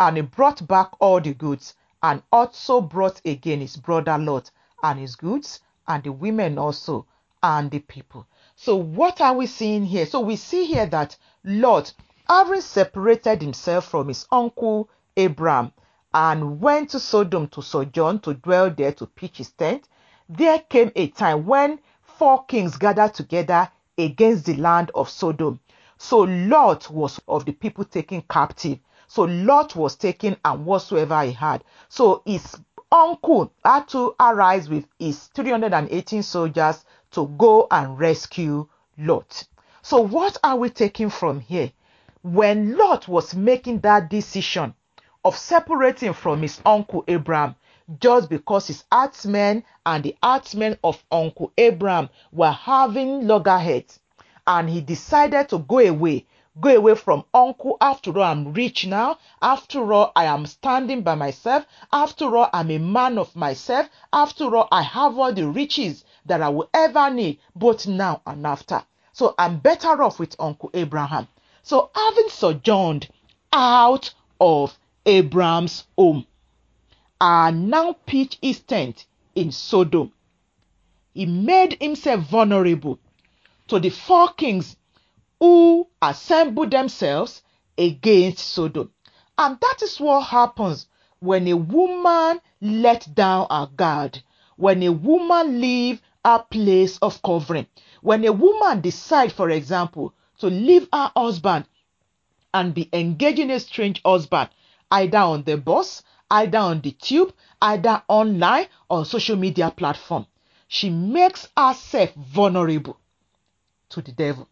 And 0.00 0.16
he 0.16 0.22
brought 0.22 0.66
back 0.66 0.90
all 0.98 1.20
the 1.20 1.32
goods 1.32 1.76
and 2.02 2.24
also 2.32 2.80
brought 2.80 3.20
again 3.24 3.60
his 3.60 3.76
brother 3.76 4.18
Lot 4.18 4.50
and 4.82 4.98
his 4.98 5.14
goods 5.14 5.60
and 5.86 6.02
the 6.02 6.10
women 6.10 6.58
also 6.58 7.06
and 7.40 7.70
the 7.70 7.78
people. 7.78 8.26
So 8.56 8.74
what 8.74 9.20
are 9.20 9.34
we 9.34 9.46
seeing 9.46 9.84
here? 9.84 10.06
So 10.06 10.18
we 10.18 10.34
see 10.34 10.64
here 10.64 10.86
that 10.86 11.16
Lot, 11.44 11.94
having 12.26 12.62
separated 12.62 13.40
himself 13.42 13.86
from 13.86 14.08
his 14.08 14.26
uncle 14.32 14.90
Abraham 15.16 15.72
and 16.12 16.60
went 16.60 16.90
to 16.90 17.00
Sodom 17.00 17.46
to 17.48 17.62
sojourn 17.62 18.18
to 18.20 18.34
dwell 18.34 18.70
there 18.70 18.92
to 18.92 19.06
pitch 19.06 19.38
his 19.38 19.50
tent, 19.52 19.88
there 20.28 20.58
came 20.58 20.90
a 20.96 21.08
time 21.08 21.46
when 21.46 21.78
four 22.02 22.44
kings 22.44 22.76
gathered 22.76 23.14
together 23.14 23.70
against 23.96 24.46
the 24.46 24.54
land 24.56 24.90
of 24.94 25.08
Sodom. 25.08 25.60
So 25.98 26.20
Lot 26.20 26.90
was 26.90 27.20
of 27.28 27.44
the 27.44 27.52
people 27.52 27.84
taken 27.84 28.22
captive. 28.22 28.78
So 29.06 29.22
Lot 29.22 29.76
was 29.76 29.96
taken 29.96 30.36
and 30.44 30.64
whatsoever 30.64 31.22
he 31.22 31.32
had. 31.32 31.62
So 31.88 32.22
his 32.24 32.56
uncle 32.90 33.52
had 33.64 33.86
to 33.88 34.14
arise 34.18 34.68
with 34.68 34.86
his 34.98 35.26
318 35.34 36.22
soldiers 36.22 36.84
to 37.12 37.26
go 37.38 37.66
and 37.70 37.98
rescue 37.98 38.68
Lot. 38.98 39.44
So 39.82 40.00
what 40.00 40.36
are 40.42 40.56
we 40.56 40.70
taking 40.70 41.10
from 41.10 41.40
here? 41.40 41.72
When 42.22 42.76
Lot 42.76 43.08
was 43.08 43.34
making 43.34 43.80
that 43.80 44.10
decision 44.10 44.74
of 45.24 45.36
separating 45.36 46.12
from 46.12 46.42
his 46.42 46.60
uncle 46.64 47.04
Abraham, 47.08 47.54
just 48.00 48.30
because 48.30 48.68
his 48.68 48.84
herdsmen 48.92 49.64
and 49.84 50.04
the 50.04 50.16
herdsmen 50.22 50.78
of 50.84 51.02
Uncle 51.10 51.52
Abraham 51.58 52.08
were 52.32 52.50
having 52.50 53.26
loggerheads. 53.26 53.98
And 54.46 54.70
he 54.70 54.80
decided 54.80 55.48
to 55.50 55.58
go 55.58 55.78
away. 55.78 56.26
Go 56.60 56.76
away 56.76 56.94
from 56.94 57.24
uncle. 57.32 57.76
After 57.80 58.16
all, 58.18 58.24
I'm 58.24 58.52
rich 58.52 58.86
now. 58.86 59.18
After 59.40 59.92
all, 59.92 60.12
I 60.16 60.24
am 60.24 60.46
standing 60.46 61.02
by 61.02 61.14
myself. 61.14 61.64
After 61.92 62.36
all, 62.36 62.50
I'm 62.52 62.70
a 62.70 62.78
man 62.78 63.18
of 63.18 63.34
myself. 63.36 63.88
After 64.12 64.56
all, 64.56 64.68
I 64.72 64.82
have 64.82 65.18
all 65.18 65.32
the 65.32 65.46
riches 65.46 66.04
that 66.26 66.42
I 66.42 66.48
will 66.48 66.68
ever 66.74 67.10
need, 67.10 67.38
both 67.54 67.86
now 67.86 68.22
and 68.26 68.46
after. 68.46 68.82
So 69.12 69.34
I'm 69.38 69.58
better 69.58 70.02
off 70.02 70.18
with 70.18 70.34
Uncle 70.38 70.70
Abraham. 70.74 71.28
So 71.62 71.90
having 71.94 72.28
sojourned 72.28 73.08
out 73.52 74.12
of 74.40 74.76
Abraham's 75.06 75.84
home, 75.96 76.26
are 77.20 77.52
now 77.52 77.92
pitched 78.06 78.38
his 78.42 78.60
tent 78.60 79.06
in 79.34 79.50
Sodom. 79.52 80.12
He 81.14 81.26
made 81.26 81.76
himself 81.80 82.20
vulnerable 82.24 82.98
to 83.68 83.78
the 83.78 83.90
four 83.90 84.28
kings 84.34 84.76
who 85.38 85.86
assembled 86.02 86.70
themselves 86.70 87.42
against 87.78 88.40
Sodom. 88.50 88.92
And 89.38 89.58
that 89.60 89.78
is 89.82 89.98
what 89.98 90.22
happens 90.26 90.86
when 91.20 91.48
a 91.48 91.56
woman 91.56 92.40
let 92.60 93.14
down 93.14 93.46
her 93.50 93.68
guard, 93.74 94.22
when 94.56 94.82
a 94.82 94.92
woman 94.92 95.60
leave 95.60 96.00
her 96.24 96.44
place 96.50 96.98
of 96.98 97.22
covering, 97.22 97.66
when 98.02 98.24
a 98.24 98.32
woman 98.32 98.80
decide, 98.80 99.32
for 99.32 99.50
example, 99.50 100.14
to 100.38 100.48
leave 100.48 100.88
her 100.92 101.10
husband 101.16 101.66
and 102.52 102.74
be 102.74 102.88
engaging 102.92 103.50
a 103.50 103.60
strange 103.60 104.00
husband, 104.04 104.50
either 104.90 105.18
on 105.18 105.42
the 105.44 105.56
bus, 105.56 106.02
either 106.30 106.58
on 106.58 106.80
the 106.80 106.92
tube, 106.92 107.32
either 107.60 108.02
online 108.08 108.66
or 108.88 109.04
social 109.04 109.36
media 109.36 109.70
platform. 109.70 110.26
She 110.68 110.90
makes 110.90 111.48
herself 111.56 112.14
vulnerable 112.14 112.98
to 113.90 114.00
the 114.02 114.12
devil. 114.12 114.48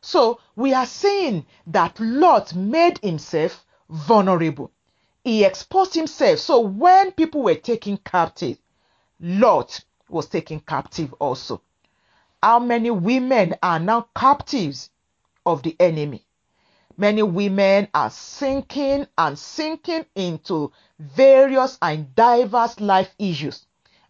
So 0.00 0.40
we 0.54 0.74
are 0.74 0.86
saying 0.86 1.46
that 1.68 1.98
Lot 1.98 2.54
made 2.54 2.98
himself 2.98 3.64
vulnerable. 3.88 4.70
He 5.24 5.44
exposed 5.44 5.94
himself. 5.94 6.38
So 6.38 6.60
when 6.60 7.12
people 7.12 7.42
were 7.42 7.54
taken 7.54 7.96
captive, 7.96 8.58
Lot 9.20 9.80
was 10.08 10.26
taken 10.26 10.60
captive 10.60 11.14
also. 11.14 11.62
How 12.42 12.58
many 12.58 12.90
women 12.90 13.54
are 13.62 13.80
now 13.80 14.08
captives 14.14 14.90
of 15.46 15.62
the 15.62 15.74
enemy? 15.80 16.23
Many 16.96 17.24
women 17.24 17.88
are 17.92 18.10
sinking 18.10 19.08
and 19.18 19.36
sinking 19.36 20.06
into 20.14 20.70
various 21.00 21.76
and 21.82 22.14
diverse 22.14 22.78
life 22.78 23.12
issues 23.18 23.66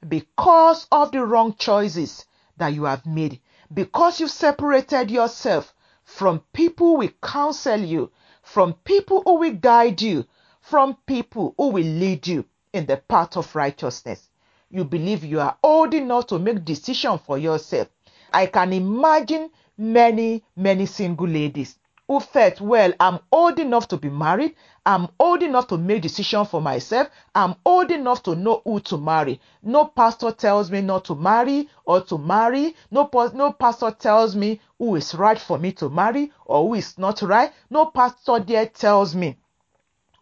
because 0.07 0.87
of 0.93 1.11
the 1.11 1.25
wrong 1.25 1.55
choices 1.55 2.27
that 2.59 2.75
you 2.75 2.85
have 2.85 3.07
made. 3.07 3.41
Because 3.73 4.21
you've 4.21 4.31
separated 4.31 5.11
yourself 5.11 5.75
from 6.05 6.41
people 6.53 6.89
who 6.89 6.99
will 6.99 7.11
counsel 7.23 7.81
you, 7.81 8.11
from 8.43 8.75
people 8.75 9.23
who 9.25 9.39
will 9.39 9.55
guide 9.55 10.03
you, 10.03 10.27
from 10.61 10.99
people 11.07 11.55
who 11.57 11.69
will 11.69 11.87
lead 11.87 12.27
you 12.27 12.45
in 12.75 12.85
the 12.85 12.99
path 12.99 13.39
of 13.39 13.57
righteousness. 13.57 14.29
You 14.71 14.85
believe 14.85 15.25
you 15.25 15.41
are 15.41 15.57
old 15.63 15.95
enough 15.95 16.27
to 16.27 16.39
make 16.39 16.65
decision 16.67 17.17
for 17.17 17.39
yourself. 17.39 17.89
I 18.31 18.45
can 18.45 18.75
imagine 18.75 19.51
many, 19.79 20.45
many 20.55 20.85
single 20.85 21.29
ladies 21.29 21.79
who 22.07 22.21
felt, 22.21 22.61
well, 22.61 22.93
I'm 23.01 23.19
old 23.33 23.59
enough 23.59 23.89
to 23.89 23.97
be 23.97 24.11
married. 24.11 24.55
I'm 24.85 25.09
old 25.19 25.43
enough 25.43 25.69
to 25.69 25.79
make 25.79 26.03
decision 26.03 26.45
for 26.45 26.61
myself. 26.61 27.09
I'm 27.35 27.55
old 27.65 27.91
enough 27.91 28.23
to 28.25 28.35
know 28.35 28.61
who 28.65 28.81
to 28.81 28.99
marry. 28.99 29.41
No 29.63 29.87
pastor 29.87 30.31
tells 30.31 30.71
me 30.71 30.83
not 30.83 31.07
to 31.07 31.15
marry 31.15 31.69
or 31.87 32.03
to 32.03 32.19
marry. 32.19 32.77
No, 32.91 33.09
no 33.33 33.53
pastor 33.53 33.91
tells 33.91 34.37
me 34.37 34.61
who 34.79 34.97
is 34.97 35.15
right 35.15 35.39
for 35.39 35.59
me 35.59 35.73
to 35.73 35.89
marry 35.89 36.31
or 36.45 36.69
who 36.69 36.75
is 36.75 36.99
not 36.99 37.23
right. 37.23 37.53
No 37.71 37.87
pastor 37.87 38.39
there 38.41 38.67
tells 38.67 39.15
me 39.15 39.39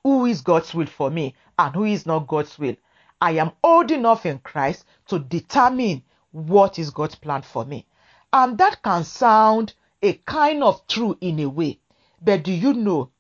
who 0.05 0.27
is 0.27 0.41
God's 0.41 0.73
will 0.75 0.87
for 0.87 1.11
me 1.11 1.35
and 1.59 1.75
who 1.75 1.85
is 1.85 2.07
not 2.07 2.29
God's 2.29 2.59
will. 2.59 2.77
I 3.21 3.33
am 3.33 3.53
old 3.63 3.91
enough 3.91 4.25
in 4.25 4.39
Christ 4.39 4.85
to 5.09 5.19
determine 5.19 6.03
what 6.31 6.79
is 6.79 6.91
God's 6.91 7.17
plan 7.17 7.43
for 7.43 7.65
me. 7.65 7.87
And 8.33 8.57
that 8.59 8.83
can 8.83 9.05
sound 9.05 9.75
a 10.03 10.15
kind 10.15 10.63
of 10.63 10.87
true 10.87 11.17
in 11.21 11.39
a 11.41 11.49
way. 11.49 11.79
But 12.21 12.45
do 12.45 12.53
you 12.53 12.75
know 12.75 13.11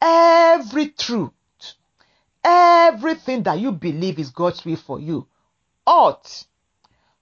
every 0.00 0.88
truth, 0.88 1.32
everything 2.44 3.42
that 3.44 3.58
you 3.58 3.72
believe 3.72 4.18
is 4.18 4.30
God's 4.30 4.64
will 4.64 4.76
for 4.76 5.00
you 5.00 5.26
ought 5.86 6.46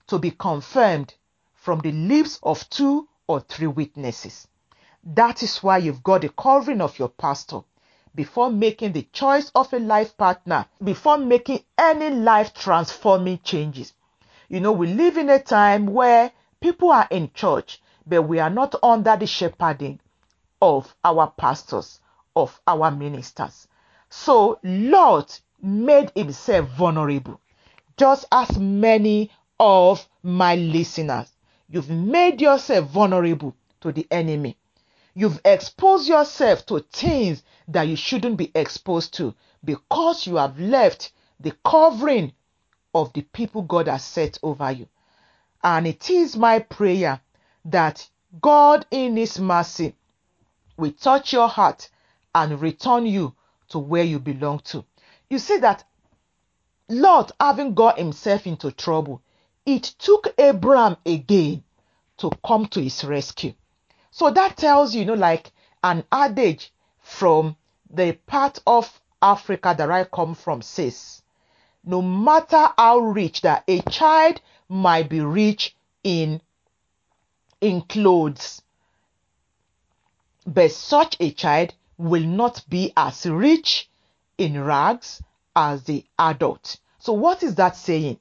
to 0.06 0.18
be 0.18 0.30
confirmed 0.30 1.14
from 1.54 1.80
the 1.80 1.92
lips 1.92 2.38
of 2.42 2.68
two 2.70 3.08
or 3.26 3.40
three 3.40 3.66
witnesses. 3.66 4.48
That 5.04 5.42
is 5.42 5.62
why 5.62 5.78
you've 5.78 6.02
got 6.02 6.22
the 6.22 6.28
covering 6.30 6.80
of 6.80 6.98
your 6.98 7.08
pastor 7.08 7.60
before 8.14 8.50
making 8.50 8.92
the 8.92 9.06
choice 9.12 9.50
of 9.54 9.72
a 9.72 9.78
life 9.78 10.16
partner, 10.16 10.66
before 10.82 11.16
making 11.16 11.62
any 11.78 12.10
life 12.10 12.52
transforming 12.52 13.38
changes. 13.44 13.92
You 14.48 14.60
know, 14.60 14.72
we 14.72 14.88
live 14.88 15.16
in 15.16 15.30
a 15.30 15.38
time 15.38 15.86
where 15.86 16.32
people 16.60 16.90
are 16.90 17.06
in 17.10 17.30
church, 17.32 17.80
but 18.06 18.22
we 18.22 18.38
are 18.38 18.50
not 18.50 18.74
under 18.82 19.16
the 19.16 19.26
shepherding 19.26 20.00
of 20.62 20.94
our 21.04 21.32
pastors, 21.36 22.00
of 22.36 22.60
our 22.66 22.90
ministers. 22.90 23.68
So, 24.08 24.58
Lot 24.62 25.40
made 25.62 26.10
himself 26.14 26.68
vulnerable, 26.70 27.40
just 27.96 28.24
as 28.32 28.58
many 28.58 29.30
of 29.58 30.08
my 30.22 30.56
listeners. 30.56 31.30
You've 31.68 31.90
made 31.90 32.40
yourself 32.40 32.88
vulnerable 32.88 33.54
to 33.80 33.92
the 33.92 34.06
enemy. 34.10 34.56
You've 35.14 35.40
exposed 35.44 36.08
yourself 36.08 36.66
to 36.66 36.80
things 36.92 37.42
that 37.68 37.82
you 37.82 37.96
shouldn't 37.96 38.36
be 38.36 38.50
exposed 38.54 39.14
to 39.14 39.34
because 39.64 40.26
you 40.26 40.36
have 40.36 40.58
left 40.58 41.12
the 41.38 41.52
covering 41.64 42.32
of 42.94 43.12
the 43.12 43.22
people 43.22 43.62
God 43.62 43.88
has 43.88 44.04
set 44.04 44.38
over 44.42 44.70
you. 44.70 44.88
And 45.62 45.86
it 45.86 46.10
is 46.10 46.36
my 46.36 46.58
prayer 46.60 47.20
that 47.64 48.08
God, 48.40 48.86
in 48.90 49.16
His 49.16 49.38
mercy, 49.38 49.94
will 50.76 50.92
touch 50.92 51.32
your 51.32 51.48
heart 51.48 51.90
and 52.34 52.60
return 52.60 53.06
you 53.06 53.34
to 53.68 53.78
where 53.78 54.04
you 54.04 54.18
belong 54.18 54.60
to. 54.60 54.84
You 55.28 55.38
see 55.38 55.58
that 55.58 55.84
Lot, 56.88 57.30
having 57.38 57.74
got 57.74 57.98
himself 57.98 58.48
into 58.48 58.72
trouble, 58.72 59.22
it 59.64 59.84
took 59.84 60.34
Abraham 60.36 60.96
again 61.06 61.62
to 62.16 62.32
come 62.44 62.66
to 62.66 62.82
his 62.82 63.04
rescue. 63.04 63.54
So 64.10 64.32
that 64.32 64.56
tells 64.56 64.92
you, 64.92 65.02
you 65.02 65.06
know, 65.06 65.14
like 65.14 65.52
an 65.84 66.02
adage 66.10 66.72
from 66.98 67.56
the 67.88 68.14
part 68.26 68.58
of 68.66 69.00
Africa 69.22 69.72
that 69.78 69.88
I 69.88 70.02
come 70.02 70.34
from 70.34 70.62
says, 70.62 71.22
no 71.84 72.02
matter 72.02 72.72
how 72.76 72.98
rich 72.98 73.42
that 73.42 73.62
a 73.68 73.82
child 73.82 74.40
might 74.68 75.08
be 75.08 75.20
rich 75.20 75.76
in 76.02 76.40
in 77.60 77.82
clothes, 77.82 78.62
but 80.46 80.70
such 80.70 81.16
a 81.20 81.30
child 81.30 81.74
will 81.98 82.24
not 82.24 82.64
be 82.68 82.92
as 82.96 83.26
rich 83.26 83.88
in 84.38 84.62
rags 84.62 85.22
as 85.54 85.84
the 85.84 86.04
adult. 86.18 86.78
So 86.98 87.12
what 87.12 87.42
is 87.42 87.54
that 87.56 87.76
saying? 87.76 88.18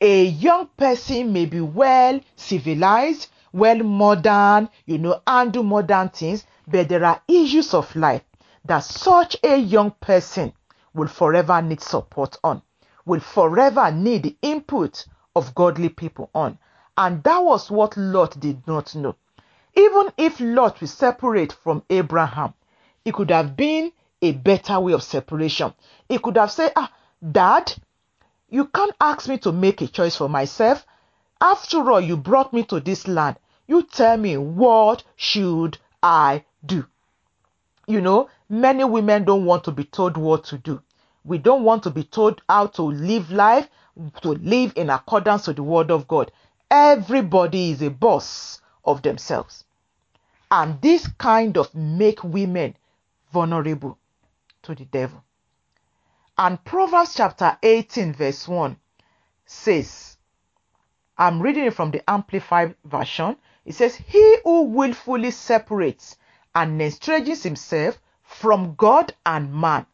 A 0.00 0.24
young 0.26 0.68
person 0.76 1.32
may 1.32 1.46
be 1.46 1.60
well 1.60 2.20
civilized, 2.36 3.28
well 3.52 3.78
modern, 3.78 4.68
you 4.84 4.98
know, 4.98 5.22
and 5.26 5.52
do 5.52 5.62
modern 5.62 6.10
things, 6.10 6.44
but 6.68 6.88
there 6.88 7.04
are 7.04 7.22
issues 7.26 7.72
of 7.72 7.94
life 7.96 8.22
that 8.66 8.80
such 8.80 9.36
a 9.42 9.56
young 9.56 9.92
person 9.92 10.52
will 10.92 11.08
forever 11.08 11.62
need 11.62 11.80
support 11.80 12.36
on, 12.44 12.60
will 13.06 13.20
forever 13.20 13.90
need 13.90 14.24
the 14.24 14.36
input 14.42 15.06
of 15.34 15.54
godly 15.54 15.88
people 15.88 16.28
on. 16.34 16.58
And 16.96 17.22
that 17.24 17.38
was 17.38 17.70
what 17.70 17.96
Lot 17.96 18.40
did 18.40 18.66
not 18.66 18.94
know. 18.94 19.16
Even 19.74 20.10
if 20.16 20.40
Lot 20.40 20.80
was 20.80 20.92
separate 20.92 21.52
from 21.52 21.82
Abraham, 21.90 22.54
it 23.04 23.12
could 23.12 23.30
have 23.30 23.56
been 23.56 23.92
a 24.22 24.32
better 24.32 24.80
way 24.80 24.92
of 24.92 25.02
separation. 25.02 25.74
It 26.08 26.22
could 26.22 26.36
have 26.36 26.50
said, 26.50 26.72
Ah, 26.74 26.90
Dad, 27.32 27.74
you 28.48 28.66
can't 28.66 28.94
ask 29.00 29.28
me 29.28 29.36
to 29.38 29.52
make 29.52 29.82
a 29.82 29.88
choice 29.88 30.16
for 30.16 30.28
myself. 30.28 30.86
After 31.40 31.90
all, 31.90 32.00
you 32.00 32.16
brought 32.16 32.52
me 32.52 32.64
to 32.64 32.80
this 32.80 33.06
land. 33.06 33.36
You 33.66 33.82
tell 33.82 34.16
me 34.16 34.36
what 34.38 35.02
should 35.16 35.76
I 36.02 36.44
do? 36.64 36.86
You 37.86 38.00
know, 38.00 38.30
many 38.48 38.84
women 38.84 39.24
don't 39.24 39.44
want 39.44 39.64
to 39.64 39.72
be 39.72 39.84
told 39.84 40.16
what 40.16 40.44
to 40.44 40.58
do. 40.58 40.80
We 41.24 41.38
don't 41.38 41.64
want 41.64 41.82
to 41.82 41.90
be 41.90 42.04
told 42.04 42.40
how 42.48 42.68
to 42.68 42.82
live 42.82 43.30
life, 43.30 43.68
to 44.22 44.30
live 44.30 44.72
in 44.76 44.88
accordance 44.90 45.46
with 45.46 45.56
the 45.56 45.62
word 45.62 45.90
of 45.90 46.08
God. 46.08 46.32
Everybody 46.70 47.70
is 47.70 47.82
a 47.82 47.90
boss 47.90 48.60
of 48.84 49.02
themselves. 49.02 49.64
And 50.50 50.80
this 50.80 51.06
kind 51.18 51.56
of 51.56 51.74
make 51.74 52.22
women 52.24 52.76
vulnerable 53.32 53.98
to 54.62 54.74
the 54.74 54.84
devil. 54.84 55.22
And 56.38 56.62
Proverbs 56.64 57.14
chapter 57.14 57.56
18 57.62 58.12
verse 58.12 58.46
1 58.46 58.76
says, 59.44 60.16
I'm 61.16 61.40
reading 61.40 61.64
it 61.64 61.74
from 61.74 61.92
the 61.92 62.08
Amplified 62.10 62.74
Version. 62.84 63.36
It 63.64 63.74
says, 63.74 63.96
He 63.96 64.38
who 64.44 64.62
willfully 64.62 65.30
separates 65.30 66.16
and 66.54 66.80
estranges 66.82 67.42
himself 67.42 67.98
from 68.22 68.74
God 68.74 69.14
and 69.24 69.54
man 69.54 69.86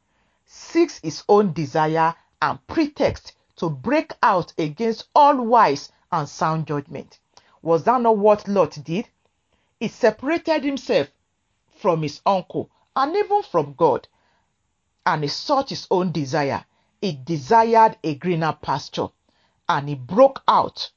seeks 0.46 0.98
his 1.00 1.22
own 1.28 1.52
desire 1.52 2.14
and 2.40 2.66
pretext 2.66 3.34
to 3.56 3.70
break 3.70 4.12
out 4.22 4.52
against 4.58 5.04
all 5.14 5.36
wise 5.36 5.92
and 6.12 6.28
sound 6.28 6.66
judgment. 6.66 7.18
Was 7.62 7.84
that 7.84 8.00
not 8.00 8.18
what 8.18 8.46
Lot 8.46 8.78
did? 8.84 9.08
He 9.80 9.88
separated 9.88 10.62
himself 10.62 11.08
from 11.76 12.02
his 12.02 12.20
uncle 12.26 12.70
and 12.94 13.16
even 13.16 13.42
from 13.42 13.74
God, 13.74 14.06
and 15.06 15.22
he 15.22 15.28
sought 15.28 15.70
his 15.70 15.86
own 15.90 16.12
desire. 16.12 16.64
He 17.00 17.12
desired 17.12 17.96
a 18.04 18.14
greener 18.14 18.56
pasture, 18.60 19.08
and 19.68 19.88
he 19.88 19.94
broke 19.94 20.42
out 20.46 20.90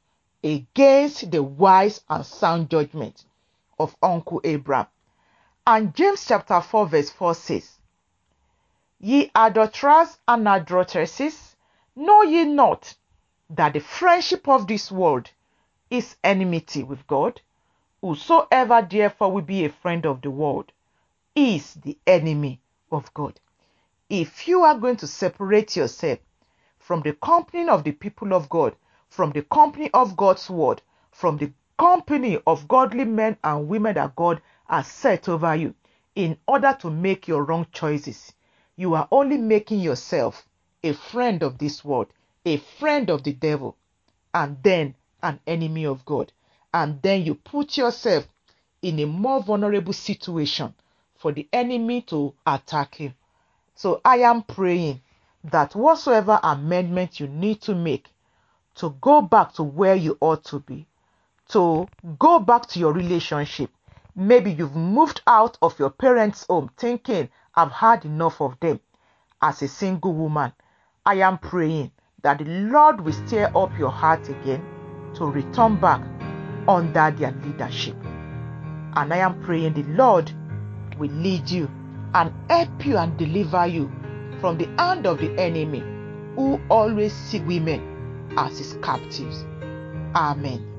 against 0.43 1.31
the 1.31 1.41
wise 1.41 2.01
and 2.09 2.25
sound 2.25 2.69
judgment 2.69 3.25
of 3.79 3.95
Uncle 4.03 4.41
Abraham. 4.43 4.87
And 5.65 5.95
James 5.95 6.25
chapter 6.27 6.61
4, 6.61 6.87
verse 6.87 7.09
4 7.09 7.33
says, 7.33 7.79
Ye 8.99 9.31
adulterers 9.33 10.17
and 10.27 10.47
adulteresses, 10.47 11.55
know 11.95 12.21
ye 12.21 12.45
not 12.45 12.93
that 13.49 13.73
the 13.73 13.79
friendship 13.79 14.47
of 14.47 14.67
this 14.67 14.91
world 14.91 15.29
is 15.89 16.15
enmity 16.23 16.83
with 16.83 17.05
God? 17.07 17.41
Whosoever 18.01 18.87
therefore 18.89 19.31
will 19.31 19.41
be 19.41 19.65
a 19.65 19.69
friend 19.69 20.05
of 20.05 20.21
the 20.21 20.31
world 20.31 20.71
is 21.35 21.73
the 21.75 21.97
enemy 22.07 22.59
of 22.91 23.13
God. 23.13 23.39
If 24.09 24.47
you 24.47 24.61
are 24.63 24.77
going 24.77 24.97
to 24.97 25.07
separate 25.07 25.75
yourself 25.75 26.19
from 26.79 27.01
the 27.01 27.13
company 27.13 27.67
of 27.67 27.83
the 27.83 27.91
people 27.91 28.33
of 28.33 28.47
God, 28.49 28.75
from 29.09 29.31
the 29.31 29.41
company 29.43 29.89
of 29.93 30.15
God's 30.15 30.49
word, 30.49 30.81
from 31.11 31.37
the 31.37 31.51
company 31.77 32.39
of 32.45 32.67
godly 32.67 33.05
men 33.05 33.37
and 33.43 33.67
women 33.67 33.95
that 33.95 34.15
God 34.15 34.41
has 34.69 34.87
set 34.87 35.27
over 35.27 35.55
you, 35.55 35.73
in 36.15 36.37
order 36.47 36.77
to 36.79 36.89
make 36.89 37.27
your 37.27 37.43
wrong 37.43 37.67
choices, 37.71 38.33
you 38.75 38.93
are 38.93 39.07
only 39.11 39.37
making 39.37 39.79
yourself 39.79 40.47
a 40.83 40.93
friend 40.93 41.43
of 41.43 41.57
this 41.57 41.83
world, 41.83 42.07
a 42.45 42.57
friend 42.57 43.09
of 43.09 43.23
the 43.23 43.33
devil, 43.33 43.75
and 44.33 44.57
then 44.63 44.95
an 45.23 45.39
enemy 45.47 45.85
of 45.85 46.05
God 46.05 46.31
and 46.75 47.01
then 47.01 47.23
you 47.23 47.35
put 47.35 47.77
yourself 47.77 48.27
in 48.81 48.99
a 48.99 49.05
more 49.05 49.41
vulnerable 49.41 49.93
situation 49.93 50.73
for 51.15 51.31
the 51.31 51.47
enemy 51.53 52.01
to 52.01 52.33
attack 52.45 52.99
you. 52.99 53.13
So 53.75 54.01
I 54.03 54.17
am 54.17 54.43
praying 54.43 54.99
that 55.45 55.73
whatsoever 55.73 56.37
amendment 56.43 57.17
you 57.21 57.27
need 57.27 57.61
to 57.61 57.75
make 57.75 58.09
to 58.75 58.93
go 58.99 59.21
back 59.21 59.53
to 59.53 59.63
where 59.63 59.95
you 59.95 60.17
ought 60.19 60.43
to 60.45 60.59
be, 60.59 60.85
to 61.47 61.87
go 62.19 62.39
back 62.39 62.65
to 62.67 62.79
your 62.79 62.91
relationship. 62.91 63.71
Maybe 64.13 64.51
you've 64.51 64.75
moved 64.75 65.21
out 65.25 65.57
of 65.61 65.79
your 65.79 65.91
parents' 65.91 66.45
home 66.49 66.71
thinking, 66.75 67.29
I've 67.55 67.71
had 67.71 68.03
enough 68.03 68.41
of 68.41 68.59
them 68.59 68.81
as 69.41 69.61
a 69.61 69.69
single 69.69 70.11
woman. 70.11 70.51
I 71.05 71.21
am 71.21 71.37
praying 71.37 71.91
that 72.25 72.39
the 72.39 72.45
Lord 72.45 73.01
will 73.01 73.13
stir 73.13 73.51
up 73.55 73.77
your 73.77 73.91
heart 73.91 74.29
again 74.29 74.65
to 75.13 75.25
return 75.25 75.75
back 75.75 76.01
under 76.67 77.11
their 77.11 77.31
leadership. 77.45 77.95
And 78.95 79.13
I 79.13 79.17
am 79.17 79.39
praying 79.43 79.73
the 79.73 79.83
Lord 79.83 80.31
will 80.97 81.11
lead 81.11 81.47
you 81.47 81.69
and 82.15 82.33
help 82.49 82.83
you 82.83 82.97
and 82.97 83.15
deliver 83.15 83.67
you 83.67 83.91
from 84.41 84.57
the 84.57 84.65
hand 84.79 85.05
of 85.05 85.19
the 85.19 85.39
enemy 85.39 85.81
who 86.35 86.59
always 86.67 87.13
see 87.13 87.41
women 87.41 88.33
as 88.35 88.57
his 88.57 88.73
captives. 88.81 89.45
Amen. 90.15 90.74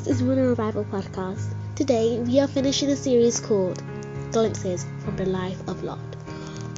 This 0.00 0.16
is 0.16 0.22
Women 0.22 0.38
in 0.38 0.48
Revival 0.48 0.86
Podcast. 0.86 1.52
Today 1.76 2.18
we 2.20 2.40
are 2.40 2.48
finishing 2.48 2.88
a 2.88 2.96
series 2.96 3.38
called 3.38 3.82
Glimpses 4.32 4.86
from 5.04 5.16
the 5.16 5.26
Life 5.26 5.60
of 5.68 5.82
Lot. 5.82 5.98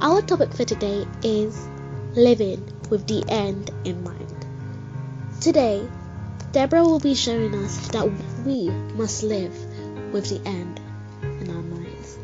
Our 0.00 0.22
topic 0.22 0.52
for 0.52 0.64
today 0.64 1.06
is 1.22 1.68
living 2.16 2.68
with 2.90 3.06
the 3.06 3.22
end 3.28 3.70
in 3.84 4.02
mind. 4.02 4.46
Today, 5.40 5.88
Deborah 6.50 6.82
will 6.82 6.98
be 6.98 7.14
showing 7.14 7.54
us 7.54 7.86
that 7.90 8.10
we 8.44 8.70
must 8.96 9.22
live 9.22 9.54
with 10.12 10.28
the 10.28 10.44
end 10.44 10.80
in 11.22 11.48
our 11.48 11.62
minds. 11.62 12.18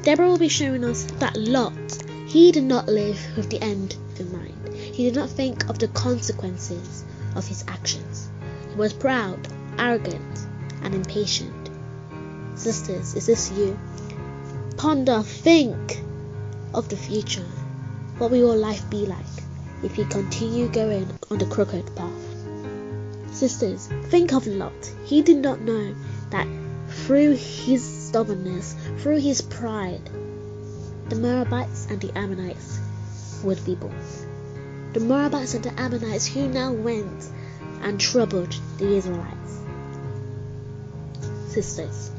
Deborah 0.00 0.28
will 0.28 0.38
be 0.38 0.48
showing 0.48 0.84
us 0.84 1.04
that 1.18 1.36
Lot, 1.36 1.74
he 2.26 2.50
did 2.50 2.64
not 2.64 2.86
live 2.86 3.20
with 3.36 3.50
the 3.50 3.60
end 3.60 3.94
in 4.18 4.32
mind. 4.32 4.74
He 4.74 5.04
did 5.04 5.16
not 5.16 5.28
think 5.28 5.68
of 5.68 5.78
the 5.78 5.88
consequences 5.88 7.04
of 7.36 7.46
his 7.46 7.62
actions. 7.68 8.30
He 8.70 8.76
was 8.76 8.94
proud, 8.94 9.46
arrogant, 9.80 10.46
and 10.82 10.94
impatient. 10.94 11.70
Sisters, 12.54 13.14
is 13.14 13.26
this 13.26 13.50
you? 13.50 13.78
Ponder, 14.76 15.22
think 15.22 16.02
of 16.74 16.90
the 16.90 16.96
future. 16.96 17.46
What 18.18 18.30
will 18.30 18.38
your 18.38 18.56
life 18.56 18.88
be 18.90 19.06
like 19.06 19.24
if 19.82 19.96
you 19.96 20.04
continue 20.04 20.68
going 20.68 21.08
on 21.30 21.38
the 21.38 21.46
crooked 21.46 21.96
path? 21.96 23.32
Sisters, 23.32 23.88
think 24.08 24.34
of 24.34 24.46
Lot. 24.46 24.92
He 25.04 25.22
did 25.22 25.38
not 25.38 25.62
know 25.62 25.94
that 26.28 26.46
through 26.88 27.36
his 27.36 27.82
stubbornness, 27.82 28.76
through 28.98 29.20
his 29.20 29.40
pride, 29.40 30.10
the 31.08 31.16
Moabites 31.16 31.86
and 31.88 32.00
the 32.00 32.16
Ammonites 32.18 32.78
would 33.42 33.64
be 33.64 33.76
born. 33.76 33.96
The 34.92 35.00
Moabites 35.00 35.54
and 35.54 35.64
the 35.64 35.80
Ammonites 35.80 36.26
who 36.26 36.48
now 36.48 36.72
went 36.72 37.30
and 37.80 37.98
troubled 37.98 38.54
the 38.76 38.96
Israelites. 38.96 39.60
Sisters, 41.50 42.12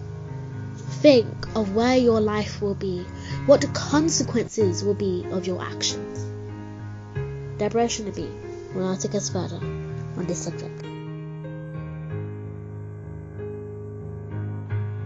think 1.00 1.26
of 1.56 1.74
where 1.74 1.96
your 1.96 2.20
life 2.20 2.62
will 2.62 2.76
be, 2.76 3.04
what 3.46 3.62
the 3.62 3.68
consequences 3.68 4.84
will 4.84 4.94
be 4.94 5.26
of 5.32 5.48
your 5.48 5.62
actions. 5.62 6.26
Deborah 7.58 7.86
Shinabi 7.86 8.74
will 8.74 8.92
now 8.92 8.96
take 8.96 9.16
us 9.16 9.30
further 9.30 9.56
on 9.56 10.26
this 10.28 10.44
subject. 10.44 10.82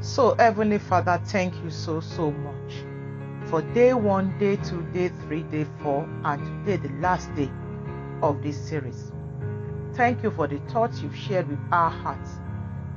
So, 0.03 0.33
Heavenly 0.33 0.79
Father, 0.79 1.21
thank 1.25 1.53
you 1.63 1.69
so, 1.69 1.99
so 1.99 2.31
much 2.31 2.73
for 3.47 3.61
day 3.73 3.93
one, 3.93 4.39
day 4.39 4.55
two, 4.55 4.81
day 4.91 5.09
three, 5.27 5.43
day 5.43 5.67
four, 5.83 6.09
and 6.23 6.65
today, 6.65 6.87
the 6.87 6.93
last 6.95 7.33
day 7.35 7.51
of 8.23 8.41
this 8.41 8.57
series. 8.57 9.11
Thank 9.93 10.23
you 10.23 10.31
for 10.31 10.47
the 10.47 10.57
thoughts 10.71 11.01
you've 11.01 11.15
shared 11.15 11.47
with 11.47 11.59
our 11.71 11.91
hearts. 11.91 12.31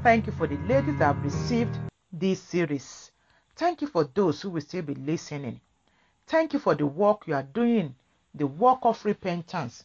Thank 0.02 0.26
you 0.26 0.32
for 0.32 0.46
the 0.46 0.56
ladies 0.58 0.96
that 0.98 1.14
have 1.14 1.24
received 1.24 1.76
this 2.12 2.40
series. 2.40 3.10
Thank 3.56 3.82
you 3.82 3.88
for 3.88 4.04
those 4.04 4.40
who 4.40 4.50
will 4.50 4.60
still 4.60 4.82
be 4.82 4.94
listening. 4.94 5.60
Thank 6.28 6.52
you 6.52 6.60
for 6.60 6.74
the 6.76 6.86
work 6.86 7.26
you 7.26 7.34
are 7.34 7.42
doing, 7.42 7.96
the 8.34 8.46
work 8.46 8.78
of 8.82 9.04
repentance 9.04 9.84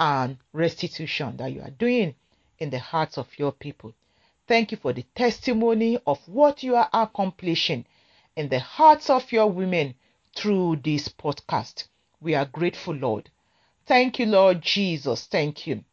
and 0.00 0.36
restitution 0.52 1.36
that 1.36 1.52
you 1.52 1.62
are 1.62 1.70
doing 1.70 2.16
in 2.58 2.70
the 2.70 2.80
hearts 2.80 3.16
of 3.16 3.28
your 3.38 3.52
people. 3.52 3.94
Thank 4.48 4.72
you 4.72 4.78
for 4.78 4.92
the 4.92 5.04
testimony 5.14 5.96
of 6.06 6.18
what 6.26 6.62
you 6.64 6.74
are 6.74 6.90
accomplishing 6.92 7.86
in 8.34 8.48
the 8.48 8.60
hearts 8.60 9.08
of 9.10 9.30
your 9.30 9.50
women 9.50 9.94
through 10.34 10.80
this 10.82 11.08
podcast. 11.08 11.84
We 12.20 12.34
are 12.34 12.46
grateful, 12.46 12.94
Lord. 12.94 13.30
Thank 13.86 14.18
you, 14.18 14.26
Lord 14.26 14.60
Jesus. 14.60 15.26
Thank 15.26 15.66
you. 15.66 15.84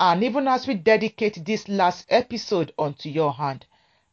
And 0.00 0.22
even 0.22 0.46
as 0.46 0.66
we 0.66 0.74
dedicate 0.74 1.44
this 1.44 1.68
last 1.68 2.06
episode 2.08 2.72
unto 2.78 3.08
your 3.08 3.32
hand, 3.32 3.66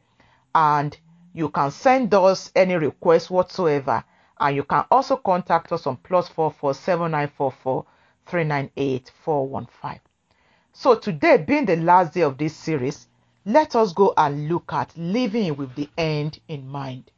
and 0.56 0.98
you 1.34 1.50
can 1.50 1.72
send 1.72 2.14
us 2.14 2.52
any 2.56 2.76
request 2.76 3.30
whatsoever. 3.30 4.02
And 4.40 4.56
you 4.56 4.64
can 4.64 4.86
also 4.90 5.18
contact 5.18 5.74
us 5.74 5.86
on 5.86 5.98
plus 5.98 6.30
four 6.30 6.50
four 6.50 6.74
seven 6.74 7.12
nine 7.12 7.28
four 7.28 7.52
four 7.52 7.86
three 8.26 8.46
nine 8.46 8.72
eight 8.78 9.12
four 9.26 9.46
one 9.46 9.68
five. 9.82 10.00
So 10.72 10.96
today 10.96 11.44
being 11.46 11.66
the 11.66 11.76
last 11.76 12.14
day 12.14 12.22
of 12.22 12.38
this 12.38 12.56
series, 12.56 13.09
let 13.50 13.76
us 13.76 13.94
go 13.94 14.14
and 14.16 14.48
look 14.48 14.72
at 14.74 14.96
living 14.96 15.56
with 15.56 15.74
the 15.74 15.90
end 15.98 16.40
in 16.48 16.68
mind. 16.68 17.10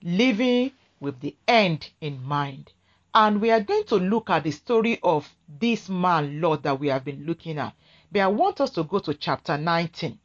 Living 0.00 0.70
with 1.00 1.18
the 1.20 1.34
end 1.48 1.90
in 2.00 2.22
mind. 2.22 2.72
And 3.12 3.40
we 3.40 3.50
are 3.50 3.60
going 3.60 3.82
to 3.86 3.96
look 3.96 4.30
at 4.30 4.44
the 4.44 4.52
story 4.52 5.00
of 5.02 5.28
this 5.48 5.88
man, 5.88 6.40
Lot, 6.40 6.62
that 6.62 6.78
we 6.78 6.86
have 6.86 7.04
been 7.04 7.26
looking 7.26 7.58
at. 7.58 7.74
But 8.12 8.20
I 8.20 8.28
want 8.28 8.60
us 8.60 8.70
to 8.70 8.84
go 8.84 9.00
to 9.00 9.12
chapter 9.14 9.58
19. 9.58 10.20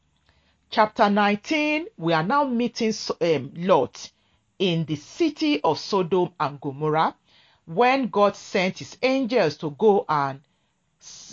Chapter 0.70 1.10
19, 1.10 1.88
we 1.98 2.14
are 2.14 2.22
now 2.24 2.44
meeting 2.44 2.94
um, 3.20 3.52
Lot 3.56 4.12
in 4.60 4.86
the 4.86 4.96
city 4.96 5.60
of 5.64 5.80
Sodom 5.80 6.34
and 6.40 6.62
Gomorrah 6.62 7.16
when 7.66 8.10
God 8.10 8.36
sent 8.36 8.78
his 8.78 8.96
angels 9.02 9.58
to 9.58 9.72
go 9.72 10.06
and 10.08 10.40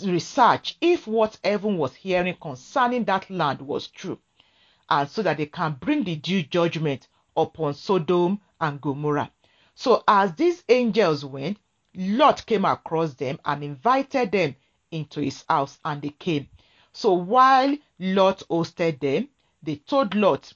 research 0.03 0.77
if 0.81 1.07
what 1.07 1.39
heaven 1.43 1.77
was 1.77 1.95
hearing 1.95 2.35
concerning 2.41 3.03
that 3.05 3.29
land 3.29 3.61
was 3.61 3.87
true, 3.87 4.19
and 4.89 5.09
so 5.09 5.21
that 5.23 5.37
they 5.37 5.45
can 5.45 5.73
bring 5.79 6.03
the 6.03 6.15
due 6.15 6.43
judgment 6.43 7.07
upon 7.35 7.73
Sodom 7.73 8.39
and 8.59 8.81
Gomorrah. 8.81 9.31
So, 9.73 10.03
as 10.07 10.33
these 10.35 10.63
angels 10.69 11.25
went, 11.25 11.57
Lot 11.95 12.45
came 12.45 12.65
across 12.65 13.13
them 13.13 13.39
and 13.45 13.63
invited 13.63 14.31
them 14.31 14.55
into 14.91 15.21
his 15.21 15.43
house, 15.49 15.79
and 15.83 16.01
they 16.01 16.09
came. 16.09 16.47
So, 16.93 17.13
while 17.13 17.75
Lot 17.99 18.43
hosted 18.49 18.99
them, 18.99 19.29
they 19.61 19.77
told 19.77 20.15
Lot, 20.15 20.53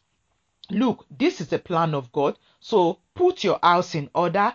Look, 0.69 1.05
this 1.09 1.41
is 1.41 1.47
the 1.47 1.59
plan 1.59 1.93
of 1.95 2.11
God. 2.11 2.37
So, 2.59 2.99
put 3.15 3.43
your 3.43 3.59
house 3.61 3.95
in 3.95 4.09
order, 4.13 4.53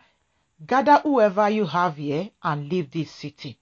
gather 0.64 1.00
whoever 1.02 1.50
you 1.50 1.66
have 1.66 1.96
here, 1.96 2.30
and 2.42 2.68
leave 2.68 2.90
this 2.90 3.10
city. 3.10 3.58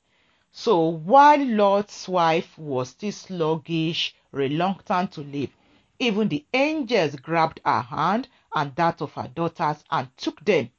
So, 0.54 0.86
while 0.86 1.42
Lot's 1.42 2.06
wife 2.06 2.58
was 2.58 2.90
still 2.90 3.10
sluggish, 3.10 4.14
reluctant 4.32 5.12
to 5.12 5.22
leave, 5.22 5.56
even 5.98 6.28
the 6.28 6.44
angels 6.52 7.16
grabbed 7.16 7.62
her 7.64 7.80
hand 7.80 8.28
and 8.54 8.76
that 8.76 9.00
of 9.00 9.14
her 9.14 9.28
daughters 9.28 9.82
and 9.90 10.14
took 10.18 10.44
them 10.44 10.70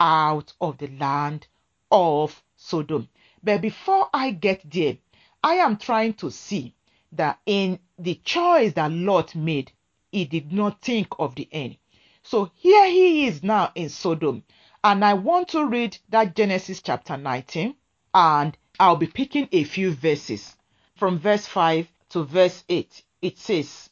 out 0.00 0.54
of 0.62 0.78
the 0.78 0.88
land 0.88 1.46
of 1.90 2.42
Sodom. 2.56 3.10
But 3.42 3.60
before 3.60 4.08
I 4.14 4.30
get 4.30 4.62
there, 4.70 4.96
I 5.44 5.56
am 5.56 5.76
trying 5.76 6.14
to 6.14 6.30
see 6.30 6.74
that 7.12 7.38
in 7.44 7.80
the 7.98 8.14
choice 8.24 8.72
that 8.72 8.90
Lot 8.90 9.34
made, 9.34 9.72
he 10.10 10.24
did 10.24 10.52
not 10.52 10.80
think 10.80 11.08
of 11.18 11.34
the 11.34 11.48
end. 11.52 11.76
So 12.22 12.50
here 12.54 12.86
he 12.86 13.26
is 13.26 13.42
now 13.42 13.72
in 13.74 13.90
Sodom. 13.90 14.44
And 14.82 15.04
I 15.04 15.12
want 15.12 15.48
to 15.48 15.66
read 15.66 15.98
that 16.08 16.34
Genesis 16.34 16.80
chapter 16.80 17.18
19, 17.18 17.74
and 18.14 18.56
I'll 18.80 18.94
be 18.94 19.08
picking 19.08 19.48
a 19.50 19.64
few 19.64 19.92
verses 19.92 20.56
from 20.94 21.18
verse 21.18 21.46
5 21.46 21.88
to 22.10 22.22
verse 22.22 22.62
8. 22.68 23.02
It 23.20 23.36
says, 23.36 23.90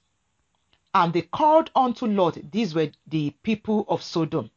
And 0.94 1.12
they 1.12 1.22
called 1.22 1.72
unto 1.74 2.06
Lot, 2.06 2.38
these 2.52 2.72
were 2.72 2.92
the 3.04 3.30
people 3.42 3.84
of 3.88 4.00
Sodom, 4.00 4.48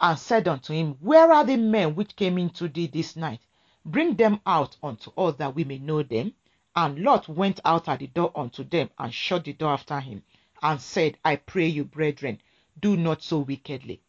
and 0.00 0.18
said 0.18 0.48
unto 0.48 0.72
him, 0.72 0.96
Where 1.00 1.30
are 1.30 1.44
the 1.44 1.58
men 1.58 1.94
which 1.94 2.16
came 2.16 2.38
into 2.38 2.68
thee 2.68 2.86
this 2.86 3.16
night? 3.16 3.40
Bring 3.84 4.14
them 4.16 4.40
out 4.46 4.78
unto 4.82 5.10
us 5.10 5.34
that 5.36 5.54
we 5.54 5.64
may 5.64 5.78
know 5.78 6.02
them. 6.02 6.32
And 6.74 7.00
Lot 7.00 7.28
went 7.28 7.60
out 7.66 7.86
at 7.88 7.98
the 7.98 8.06
door 8.06 8.32
unto 8.34 8.64
them 8.64 8.88
and 8.98 9.12
shut 9.12 9.44
the 9.44 9.52
door 9.52 9.72
after 9.72 10.00
him, 10.00 10.22
and 10.62 10.80
said, 10.80 11.18
I 11.22 11.36
pray 11.36 11.66
you, 11.66 11.84
brethren, 11.84 12.40
do 12.80 12.96
not 12.96 13.22
so 13.22 13.40
wickedly. 13.40 14.00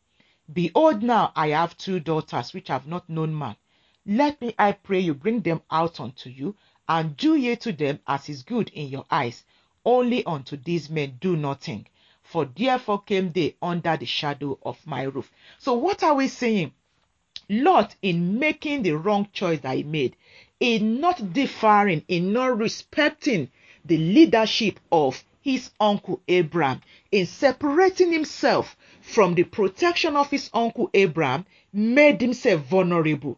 Behold, 0.53 1.03
now 1.03 1.33
I 1.35 1.49
have 1.49 1.77
two 1.77 1.99
daughters 1.99 2.53
which 2.53 2.69
have 2.69 2.87
not 2.87 3.09
known 3.09 3.37
man. 3.37 3.57
Let 4.11 4.41
me, 4.41 4.55
I 4.57 4.71
pray 4.71 5.01
you, 5.01 5.13
bring 5.13 5.41
them 5.41 5.61
out 5.69 5.99
unto 5.99 6.31
you, 6.31 6.55
and 6.87 7.15
do 7.15 7.35
ye 7.35 7.55
to 7.57 7.71
them 7.71 7.99
as 8.07 8.27
is 8.27 8.41
good 8.41 8.69
in 8.73 8.87
your 8.87 9.05
eyes. 9.11 9.43
Only 9.85 10.25
unto 10.25 10.57
these 10.57 10.89
men 10.89 11.19
do 11.21 11.37
nothing. 11.37 11.85
For 12.23 12.45
therefore 12.45 13.03
came 13.03 13.31
they 13.31 13.55
under 13.61 13.95
the 13.97 14.07
shadow 14.07 14.57
of 14.63 14.87
my 14.87 15.03
roof. 15.03 15.31
So, 15.59 15.73
what 15.75 16.01
are 16.01 16.15
we 16.15 16.27
saying? 16.27 16.73
Lot, 17.49 17.95
in 18.01 18.39
making 18.39 18.81
the 18.81 18.93
wrong 18.93 19.27
choice 19.31 19.59
that 19.59 19.77
he 19.77 19.83
made, 19.83 20.15
in 20.59 20.99
not 20.99 21.31
differing, 21.31 22.03
in 22.07 22.33
not 22.33 22.57
respecting 22.57 23.51
the 23.85 23.97
leadership 23.97 24.79
of 24.91 25.23
his 25.39 25.69
uncle 25.79 26.19
Abraham, 26.27 26.81
in 27.11 27.27
separating 27.27 28.11
himself 28.11 28.75
from 29.01 29.35
the 29.35 29.43
protection 29.43 30.15
of 30.15 30.31
his 30.31 30.49
uncle 30.51 30.89
Abraham, 30.95 31.45
made 31.71 32.21
himself 32.21 32.61
vulnerable 32.61 33.37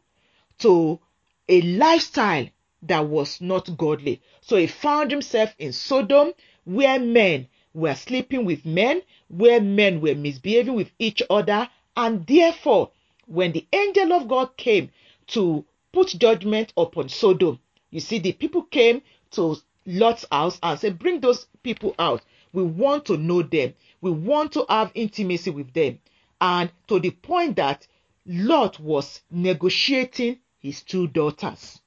to 0.62 1.00
a 1.48 1.62
lifestyle 1.62 2.48
that 2.84 3.06
was 3.06 3.42
not 3.42 3.78
godly. 3.78 4.22
So 4.42 4.58
he 4.58 4.68
found 4.68 5.12
himself 5.12 5.54
in 5.60 5.74
Sodom, 5.74 6.34
where 6.66 7.00
men 7.00 7.48
were 7.74 7.96
sleeping 7.96 8.46
with 8.46 8.66
men, 8.66 9.02
where 9.28 9.62
men 9.62 10.02
were 10.02 10.16
misbehaving 10.16 10.74
with 10.74 10.92
each 11.00 11.22
other, 11.30 11.70
and 11.96 12.26
therefore, 12.26 12.92
when 13.28 13.52
the 13.52 13.66
angel 13.74 14.14
of 14.14 14.28
God 14.28 14.56
came 14.58 14.90
to 15.28 15.66
put 15.92 16.08
judgment 16.18 16.74
upon 16.78 17.10
Sodom, 17.10 17.60
you 17.90 18.00
see, 18.00 18.20
the 18.20 18.32
people 18.32 18.64
came 18.64 19.02
to 19.32 19.58
Lot's 19.86 20.26
house 20.32 20.60
and 20.64 20.80
said, 20.80 21.00
Bring 21.00 21.20
those 21.20 21.48
people 21.64 21.96
out. 22.00 22.22
We 22.54 22.64
want 22.64 23.06
to 23.06 23.18
know 23.18 23.42
them. 23.42 23.74
We 24.00 24.12
want 24.12 24.54
to 24.54 24.66
have 24.70 24.92
intimacy 24.94 25.50
with 25.50 25.74
them. 25.74 26.00
And 26.40 26.72
to 26.88 27.00
the 27.00 27.12
point 27.12 27.56
that 27.58 27.88
Lot 28.26 28.80
was 28.80 29.22
negotiating 29.32 30.40
his 30.62 30.84
two 30.84 31.08
daughters 31.08 31.82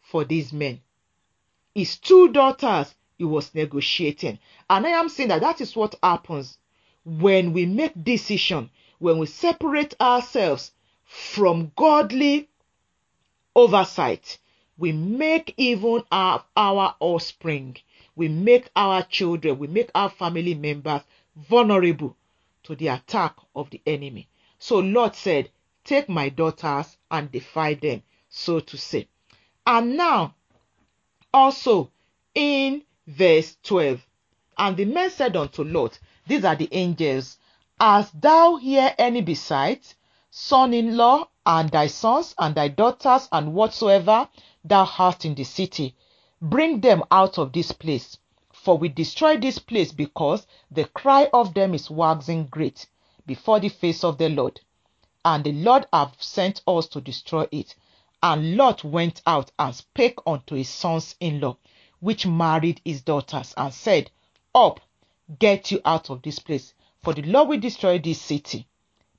for 0.00 0.24
these 0.24 0.52
men. 0.52 0.80
His 1.74 1.98
two 1.98 2.30
daughters, 2.32 2.94
he 3.18 3.24
was 3.24 3.54
negotiating. 3.54 4.38
And 4.70 4.86
I 4.86 4.90
am 4.90 5.08
saying 5.08 5.30
that 5.30 5.40
that 5.40 5.60
is 5.60 5.74
what 5.74 5.96
happens 6.02 6.58
when 7.04 7.52
we 7.52 7.66
make 7.66 7.92
decision, 8.02 8.70
when 8.98 9.18
we 9.18 9.26
separate 9.26 9.94
ourselves 10.00 10.70
from 11.04 11.72
godly 11.76 12.48
oversight. 13.56 14.38
We 14.78 14.92
make 14.92 15.54
even 15.56 16.02
our, 16.10 16.44
our 16.56 16.96
offspring, 17.00 17.76
we 18.16 18.28
make 18.28 18.68
our 18.74 19.02
children, 19.02 19.58
we 19.58 19.66
make 19.66 19.90
our 19.94 20.10
family 20.10 20.54
members 20.54 21.02
vulnerable 21.36 22.16
to 22.64 22.74
the 22.74 22.88
attack 22.88 23.36
of 23.54 23.70
the 23.70 23.80
enemy. 23.86 24.28
So 24.58 24.78
Lot 24.78 25.16
said, 25.16 25.50
Take 25.84 26.08
my 26.08 26.30
daughters 26.30 26.96
and 27.10 27.30
defy 27.30 27.74
them, 27.74 28.02
so 28.28 28.58
to 28.60 28.78
say. 28.78 29.06
And 29.66 29.96
now, 29.96 30.34
also 31.32 31.90
in 32.34 32.82
verse 33.06 33.56
12, 33.62 34.06
and 34.56 34.76
the 34.76 34.86
men 34.86 35.10
said 35.10 35.36
unto 35.36 35.62
Lot, 35.62 35.98
These 36.26 36.44
are 36.44 36.56
the 36.56 36.68
angels, 36.72 37.38
As 37.78 38.10
thou 38.12 38.56
hear 38.56 38.94
any 38.98 39.20
besides, 39.20 39.94
son 40.30 40.72
in 40.72 40.96
law, 40.96 41.28
and 41.44 41.68
thy 41.68 41.88
sons, 41.88 42.34
and 42.38 42.54
thy 42.54 42.68
daughters, 42.68 43.28
and 43.30 43.52
whatsoever 43.52 44.28
thou 44.64 44.84
hast 44.84 45.24
in 45.24 45.34
the 45.34 45.44
city, 45.44 45.94
bring 46.40 46.80
them 46.80 47.02
out 47.10 47.38
of 47.38 47.52
this 47.52 47.72
place. 47.72 48.16
For 48.52 48.78
we 48.78 48.88
destroy 48.88 49.36
this 49.36 49.58
place 49.58 49.92
because 49.92 50.46
the 50.70 50.86
cry 50.86 51.28
of 51.34 51.52
them 51.52 51.74
is 51.74 51.90
waxing 51.90 52.46
great 52.46 52.86
before 53.26 53.60
the 53.60 53.68
face 53.68 54.02
of 54.02 54.16
the 54.16 54.30
Lord. 54.30 54.60
And 55.24 55.44
the 55.44 55.52
Lord 55.52 55.86
hath 55.92 56.22
sent 56.22 56.62
us 56.66 56.86
to 56.88 57.00
destroy 57.00 57.46
it. 57.50 57.74
And 58.22 58.56
Lot 58.56 58.84
went 58.84 59.22
out 59.26 59.50
and 59.58 59.74
spake 59.74 60.18
unto 60.26 60.54
his 60.54 60.68
sons 60.68 61.14
in 61.20 61.40
law, 61.40 61.56
which 62.00 62.26
married 62.26 62.80
his 62.84 63.02
daughters, 63.02 63.54
and 63.56 63.72
said, 63.72 64.10
Up, 64.54 64.80
get 65.38 65.70
you 65.70 65.80
out 65.84 66.10
of 66.10 66.22
this 66.22 66.38
place, 66.38 66.74
for 67.02 67.14
the 67.14 67.22
Lord 67.22 67.48
will 67.48 67.60
destroy 67.60 67.98
this 67.98 68.20
city. 68.20 68.66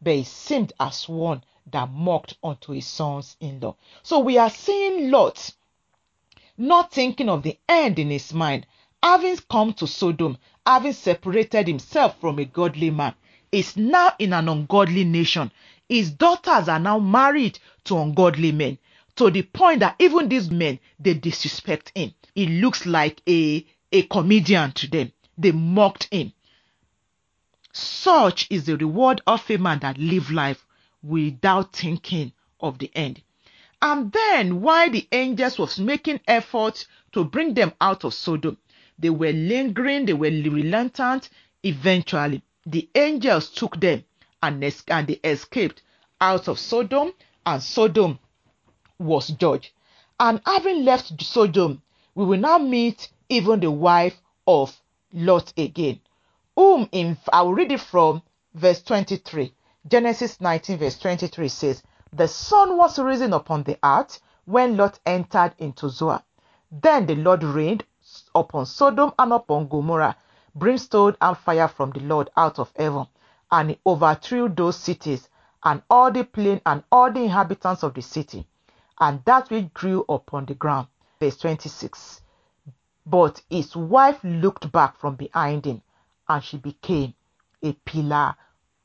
But 0.02 0.14
he 0.14 0.24
seemed 0.24 0.74
as 0.80 1.10
one 1.10 1.44
that 1.72 1.92
mocked 1.92 2.38
unto 2.44 2.74
his 2.74 2.88
sons 2.88 3.38
in 3.40 3.60
law. 3.60 3.76
So 4.04 4.20
we 4.20 4.38
are 4.38 4.50
seeing 4.50 5.12
Lot 5.12 5.52
not 6.58 6.92
thinking 6.92 7.28
of 7.30 7.44
the 7.44 7.58
end 7.68 8.00
in 8.00 8.10
his 8.10 8.34
mind, 8.34 8.66
having 9.04 9.38
come 9.50 9.74
to 9.74 9.86
Sodom, 9.86 10.38
having 10.66 10.94
separated 10.94 11.68
himself 11.68 12.18
from 12.20 12.40
a 12.40 12.46
godly 12.46 12.90
man, 12.90 13.14
is 13.52 13.76
now 13.76 14.14
in 14.20 14.34
an 14.34 14.48
ungodly 14.48 15.04
nation. 15.04 15.52
His 15.88 16.12
daughters 16.12 16.68
are 16.68 16.80
now 16.80 17.00
married 17.00 17.60
to 17.86 17.98
ungodly 18.00 18.52
men 18.52 18.78
to 19.16 19.30
the 19.30 19.44
point 19.44 19.80
that 19.82 19.96
even 20.00 20.28
these 20.30 20.50
men 20.50 20.80
they 21.00 21.14
disrespect 21.14 21.92
him. 21.96 22.14
He 22.34 22.48
looks 22.48 22.86
like 22.86 23.22
a, 23.28 23.66
a 23.92 24.02
comedian 24.04 24.72
to 24.74 24.88
them. 24.88 25.12
They 25.38 25.52
mocked 25.52 26.06
him. 26.12 26.34
Such 27.72 28.48
is 28.50 28.66
the 28.66 28.78
reward 28.78 29.22
of 29.28 29.50
a 29.50 29.58
man 29.58 29.80
that 29.80 29.98
live 29.98 30.32
life 30.32 30.66
without 31.04 31.74
thinking 31.76 32.34
of 32.60 32.80
the 32.80 32.90
end. 32.96 33.22
And 33.82 34.12
then 34.12 34.62
while 34.62 34.90
the 34.90 35.08
angels 35.12 35.60
was 35.60 35.80
making 35.80 36.22
efforts 36.28 36.88
to 37.12 37.24
bring 37.26 37.54
them 37.54 37.74
out 37.80 38.04
of 38.04 38.14
Sodom, 38.14 38.58
they 38.98 39.10
were 39.10 39.32
lingering, 39.34 40.06
they 40.06 40.14
were 40.14 40.30
reluctant. 40.30 41.30
Eventually, 41.64 42.42
the 42.66 42.90
angels 42.96 43.50
took 43.50 43.80
them 43.80 44.04
and, 44.46 44.64
and 44.88 45.08
they 45.08 45.20
escaped 45.24 45.82
out 46.22 46.48
of 46.48 46.60
Sodom, 46.60 47.14
and 47.46 47.62
Sodom 47.62 48.20
was 49.00 49.30
judged. 49.30 49.72
And 50.20 50.42
having 50.46 50.86
left 50.86 51.22
Sodom, 51.22 51.82
we 52.14 52.26
will 52.26 52.40
now 52.40 52.58
meet 52.58 53.10
even 53.28 53.60
the 53.60 53.72
wife 53.72 54.22
of 54.48 54.80
Lot 55.12 55.52
again, 55.58 56.00
whom 56.56 56.88
in 56.92 57.18
I 57.34 57.42
will 57.42 57.54
read 57.56 57.72
it 57.72 57.80
from 57.80 58.22
verse 58.54 58.82
23. 58.82 59.54
Genesis 59.88 60.40
19, 60.40 60.78
verse 60.78 61.00
23 61.00 61.48
says, 61.48 61.84
The 62.14 62.28
sun 62.28 62.78
was 62.78 63.00
risen 63.00 63.34
upon 63.34 63.64
the 63.64 63.78
earth 63.84 64.20
when 64.46 64.78
Lot 64.78 65.00
entered 65.06 65.54
into 65.58 65.90
Zoar. 65.90 66.24
Then 66.72 67.06
the 67.06 67.16
Lord 67.16 67.44
rained 67.44 67.84
upon 68.34 68.66
Sodom 68.66 69.12
and 69.18 69.34
upon 69.34 69.68
Gomorrah 69.68 70.16
brimstone 70.56 71.16
and 71.20 71.38
fire 71.38 71.68
from 71.68 71.92
the 71.92 72.00
Lord 72.00 72.30
out 72.38 72.60
of 72.60 72.72
heaven, 72.78 73.08
and 73.52 73.72
he 73.72 73.80
overthrew 73.86 74.50
those 74.50 74.78
cities 74.78 75.30
and 75.64 75.82
all 75.90 76.12
the 76.12 76.24
plain 76.24 76.62
and 76.66 76.84
all 76.92 77.12
the 77.12 77.24
inhabitants 77.24 77.84
of 77.84 77.94
the 77.94 78.02
city, 78.02 78.46
and 79.00 79.24
that 79.26 79.50
which 79.50 79.74
grew 79.74 80.06
upon 80.10 80.46
the 80.46 80.54
ground. 80.54 80.88
Verse 81.20 81.38
26. 81.38 82.22
But 83.06 83.42
his 83.50 83.76
wife 83.76 84.20
looked 84.24 84.72
back 84.72 84.98
from 84.98 85.16
behind 85.16 85.66
him, 85.66 85.82
and 86.28 86.44
she 86.44 86.58
became 86.58 87.14
a 87.62 87.74
pillar 87.74 88.36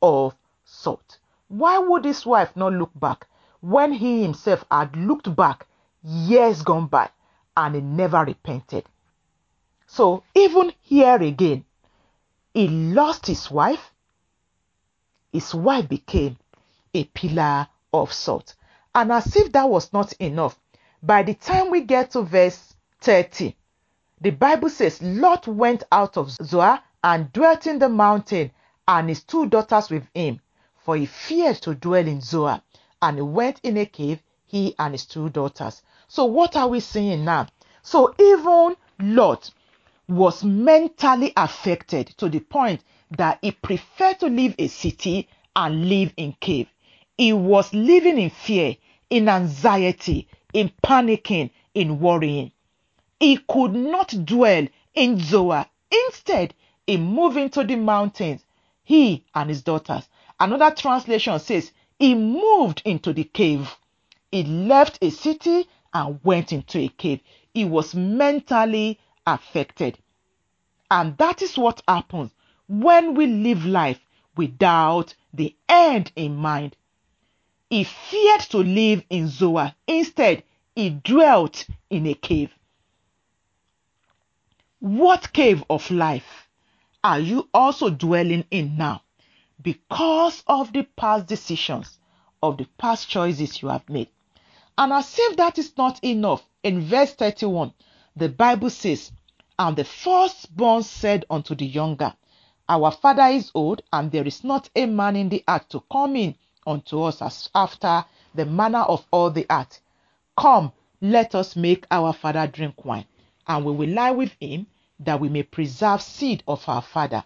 of 0.02 0.34
salt. 0.64 1.18
Why 1.48 1.78
would 1.78 2.04
his 2.04 2.24
wife 2.24 2.54
not 2.54 2.72
look 2.72 2.92
back 2.94 3.26
when 3.60 3.92
he 3.92 4.22
himself 4.22 4.64
had 4.70 4.94
looked 4.96 5.34
back 5.34 5.66
years 6.02 6.62
gone 6.62 6.86
by 6.86 7.10
and 7.56 7.74
he 7.74 7.80
never 7.80 8.24
repented? 8.24 8.84
So, 9.86 10.22
even 10.34 10.72
here 10.82 11.16
again, 11.16 11.64
he 12.54 12.68
lost 12.68 13.26
his 13.26 13.50
wife. 13.50 13.92
His 15.32 15.54
wife 15.54 15.88
became 15.88 16.38
a 16.92 17.04
pillar 17.04 17.68
of 17.92 18.12
salt. 18.12 18.54
And 18.94 19.12
as 19.12 19.36
if 19.36 19.52
that 19.52 19.68
was 19.68 19.92
not 19.92 20.12
enough, 20.14 20.58
by 21.02 21.22
the 21.22 21.34
time 21.34 21.70
we 21.70 21.82
get 21.82 22.10
to 22.12 22.22
verse 22.22 22.74
30, 23.00 23.54
the 24.20 24.30
Bible 24.30 24.68
says 24.68 25.00
Lot 25.00 25.46
went 25.46 25.84
out 25.90 26.16
of 26.16 26.30
Zoar 26.30 26.82
and 27.02 27.32
dwelt 27.32 27.66
in 27.66 27.78
the 27.78 27.88
mountain, 27.88 28.50
and 28.86 29.08
his 29.08 29.22
two 29.22 29.46
daughters 29.46 29.88
with 29.88 30.06
him, 30.14 30.40
for 30.76 30.96
he 30.96 31.06
feared 31.06 31.56
to 31.62 31.74
dwell 31.74 32.06
in 32.06 32.20
Zoar, 32.20 32.60
and 33.00 33.16
he 33.16 33.22
went 33.22 33.60
in 33.62 33.76
a 33.78 33.86
cave, 33.86 34.22
he 34.44 34.74
and 34.78 34.92
his 34.92 35.06
two 35.06 35.30
daughters. 35.30 35.82
So, 36.08 36.24
what 36.24 36.56
are 36.56 36.68
we 36.68 36.80
seeing 36.80 37.24
now? 37.24 37.46
So, 37.82 38.14
even 38.18 38.76
Lot 38.98 39.50
was 40.10 40.42
mentally 40.42 41.32
affected 41.36 42.08
to 42.18 42.28
the 42.28 42.40
point 42.40 42.82
that 43.12 43.38
he 43.42 43.52
preferred 43.52 44.18
to 44.20 44.26
leave 44.26 44.54
a 44.58 44.66
city 44.66 45.28
and 45.54 45.88
live 45.88 46.12
in 46.16 46.32
cave. 46.40 46.68
He 47.16 47.32
was 47.32 47.72
living 47.72 48.18
in 48.18 48.30
fear, 48.30 48.76
in 49.08 49.28
anxiety, 49.28 50.28
in 50.52 50.72
panicking, 50.82 51.50
in 51.74 52.00
worrying. 52.00 52.52
He 53.18 53.36
could 53.48 53.74
not 53.74 54.14
dwell 54.24 54.66
in 54.94 55.20
Zoar. 55.20 55.66
Instead, 56.06 56.54
he 56.86 56.96
moved 56.96 57.36
into 57.36 57.62
the 57.62 57.76
mountains, 57.76 58.44
he 58.82 59.24
and 59.34 59.48
his 59.48 59.62
daughters. 59.62 60.08
Another 60.38 60.74
translation 60.74 61.38
says 61.38 61.72
he 61.98 62.14
moved 62.14 62.82
into 62.84 63.12
the 63.12 63.24
cave. 63.24 63.76
He 64.32 64.42
left 64.44 64.98
a 65.02 65.10
city 65.10 65.68
and 65.92 66.18
went 66.24 66.52
into 66.52 66.78
a 66.78 66.88
cave. 66.88 67.20
He 67.52 67.64
was 67.64 67.94
mentally 67.94 68.98
affected. 69.34 69.98
And 70.90 71.16
that 71.18 71.42
is 71.42 71.56
what 71.56 71.82
happens 71.86 72.32
when 72.66 73.14
we 73.14 73.26
live 73.26 73.64
life 73.64 74.00
without 74.36 75.14
the 75.32 75.54
end 75.68 76.12
in 76.16 76.36
mind. 76.36 76.76
He 77.68 77.84
feared 77.84 78.40
to 78.50 78.58
live 78.58 79.04
in 79.10 79.28
Zoar. 79.28 79.74
Instead, 79.86 80.42
he 80.74 80.90
dwelt 80.90 81.66
in 81.88 82.06
a 82.06 82.14
cave. 82.14 82.52
What 84.80 85.32
cave 85.32 85.62
of 85.68 85.90
life 85.90 86.48
are 87.04 87.20
you 87.20 87.48
also 87.52 87.90
dwelling 87.90 88.44
in 88.50 88.76
now 88.76 89.02
because 89.60 90.42
of 90.46 90.72
the 90.72 90.84
past 90.96 91.26
decisions, 91.26 91.98
of 92.42 92.56
the 92.56 92.66
past 92.78 93.08
choices 93.08 93.62
you 93.62 93.68
have 93.68 93.88
made? 93.88 94.08
And 94.78 94.92
as 94.92 95.14
if 95.18 95.36
that 95.36 95.58
is 95.58 95.76
not 95.76 96.02
enough, 96.02 96.42
in 96.62 96.80
verse 96.80 97.12
31, 97.12 97.72
the 98.16 98.28
Bible 98.28 98.70
says, 98.70 99.12
And 99.60 99.76
the 99.76 99.84
firstborn 99.84 100.82
said 100.82 101.26
unto 101.28 101.54
the 101.54 101.66
younger, 101.66 102.14
Our 102.66 102.90
father 102.90 103.24
is 103.26 103.52
old, 103.54 103.82
and 103.92 104.10
there 104.10 104.26
is 104.26 104.42
not 104.42 104.70
a 104.74 104.86
man 104.86 105.16
in 105.16 105.28
the 105.28 105.44
earth 105.46 105.68
to 105.68 105.80
come 105.92 106.16
in 106.16 106.34
unto 106.66 107.02
us 107.02 107.20
as 107.20 107.50
after 107.54 108.06
the 108.34 108.46
manner 108.46 108.78
of 108.78 109.04
all 109.10 109.30
the 109.30 109.44
earth. 109.50 109.82
Come, 110.34 110.72
let 111.02 111.34
us 111.34 111.56
make 111.56 111.86
our 111.90 112.14
father 112.14 112.46
drink 112.46 112.86
wine, 112.86 113.04
and 113.46 113.66
we 113.66 113.72
will 113.72 113.90
lie 113.90 114.12
with 114.12 114.32
him, 114.40 114.66
that 114.98 115.20
we 115.20 115.28
may 115.28 115.42
preserve 115.42 116.00
seed 116.00 116.42
of 116.48 116.66
our 116.66 116.80
father. 116.80 117.22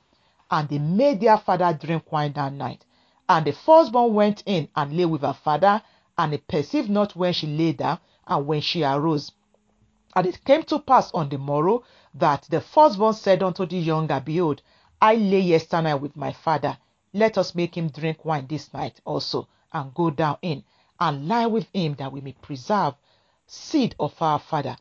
And 0.51 0.68
they 0.68 0.80
made 0.80 1.20
their 1.20 1.39
father 1.39 1.72
drink 1.80 2.11
wine 2.11 2.32
that 2.32 2.53
night. 2.53 2.85
And 3.28 3.47
the 3.47 3.53
firstborn 3.53 4.12
went 4.12 4.43
in 4.45 4.66
and 4.74 4.97
lay 4.97 5.05
with 5.05 5.20
her 5.20 5.35
father, 5.35 5.80
and 6.18 6.32
he 6.32 6.39
perceived 6.39 6.91
not 6.91 7.14
when 7.14 7.32
she 7.32 7.47
lay 7.47 7.74
down 7.74 8.01
and 8.26 8.45
when 8.45 8.61
she 8.61 8.82
arose. 8.82 9.30
And 10.16 10.26
it 10.26 10.44
came 10.44 10.62
to 10.64 10.78
pass 10.78 11.10
on 11.12 11.28
the 11.28 11.38
morrow 11.38 11.82
that 12.14 12.46
the 12.48 12.60
firstborn 12.60 13.14
said 13.14 13.42
unto 13.42 13.66
the 13.66 13.76
younger, 13.78 14.20
Behold, 14.20 14.62
I 15.02 15.16
lay 15.16 15.40
yesternight 15.40 16.00
with 16.00 16.14
my 16.14 16.32
father. 16.32 16.78
Let 17.12 17.36
us 17.36 17.54
make 17.54 17.76
him 17.76 17.88
drink 17.88 18.24
wine 18.24 18.46
this 18.46 18.72
night 18.72 19.00
also, 19.04 19.48
and 19.72 19.92
go 19.92 20.10
down 20.10 20.38
in, 20.40 20.62
and 21.00 21.26
lie 21.26 21.46
with 21.46 21.66
him, 21.72 21.94
that 21.94 22.12
we 22.12 22.20
may 22.20 22.32
preserve 22.32 22.94
seed 23.46 23.96
of 23.98 24.14
our 24.22 24.38
father. 24.38 24.76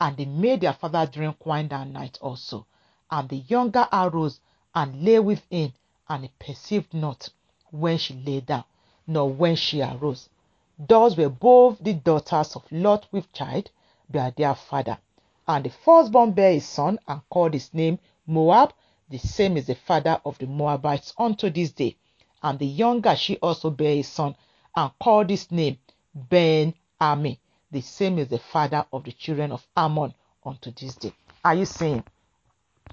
And 0.00 0.16
they 0.16 0.24
made 0.24 0.62
their 0.62 0.72
father 0.72 1.06
drink 1.06 1.46
wine 1.46 1.68
that 1.68 1.86
night 1.86 2.18
also. 2.20 2.66
And 3.08 3.28
the 3.28 3.36
younger 3.36 3.86
arose 3.92 4.40
and 4.74 5.04
lay 5.04 5.20
with 5.20 5.44
him, 5.48 5.72
and 6.08 6.24
he 6.24 6.30
perceived 6.40 6.92
not 6.92 7.28
when 7.70 7.98
she 7.98 8.14
lay 8.14 8.40
down, 8.40 8.64
nor 9.06 9.30
when 9.30 9.54
she 9.54 9.80
arose. 9.80 10.28
Thus 10.76 11.16
were 11.16 11.28
both 11.28 11.78
the 11.78 11.94
daughters 11.94 12.56
of 12.56 12.64
Lot 12.72 13.06
with 13.12 13.32
child 13.32 13.70
by 14.10 14.32
their 14.36 14.54
father. 14.54 14.98
And 15.46 15.64
the 15.64 15.70
firstborn 15.70 16.32
bare 16.32 16.54
his 16.54 16.66
son, 16.66 16.98
and 17.08 17.20
called 17.28 17.54
his 17.54 17.72
name 17.74 17.98
Moab. 18.26 18.72
The 19.10 19.18
same 19.18 19.56
is 19.56 19.66
the 19.66 19.74
father 19.74 20.20
of 20.24 20.38
the 20.38 20.46
Moabites 20.46 21.12
unto 21.18 21.50
this 21.50 21.72
day. 21.72 21.96
And 22.42 22.58
the 22.58 22.66
younger 22.66 23.14
she 23.16 23.36
also 23.38 23.70
bare 23.70 23.96
a 23.96 24.02
son, 24.02 24.36
and 24.74 24.90
called 25.00 25.30
his 25.30 25.50
name 25.50 25.78
Ben 26.14 26.74
Ami. 27.00 27.38
The 27.70 27.80
same 27.80 28.18
is 28.18 28.28
the 28.28 28.38
father 28.38 28.84
of 28.92 29.04
the 29.04 29.12
children 29.12 29.52
of 29.52 29.66
Ammon 29.76 30.14
unto 30.44 30.70
this 30.70 30.94
day. 30.96 31.12
Are 31.44 31.54
you 31.54 31.64
saying? 31.64 32.04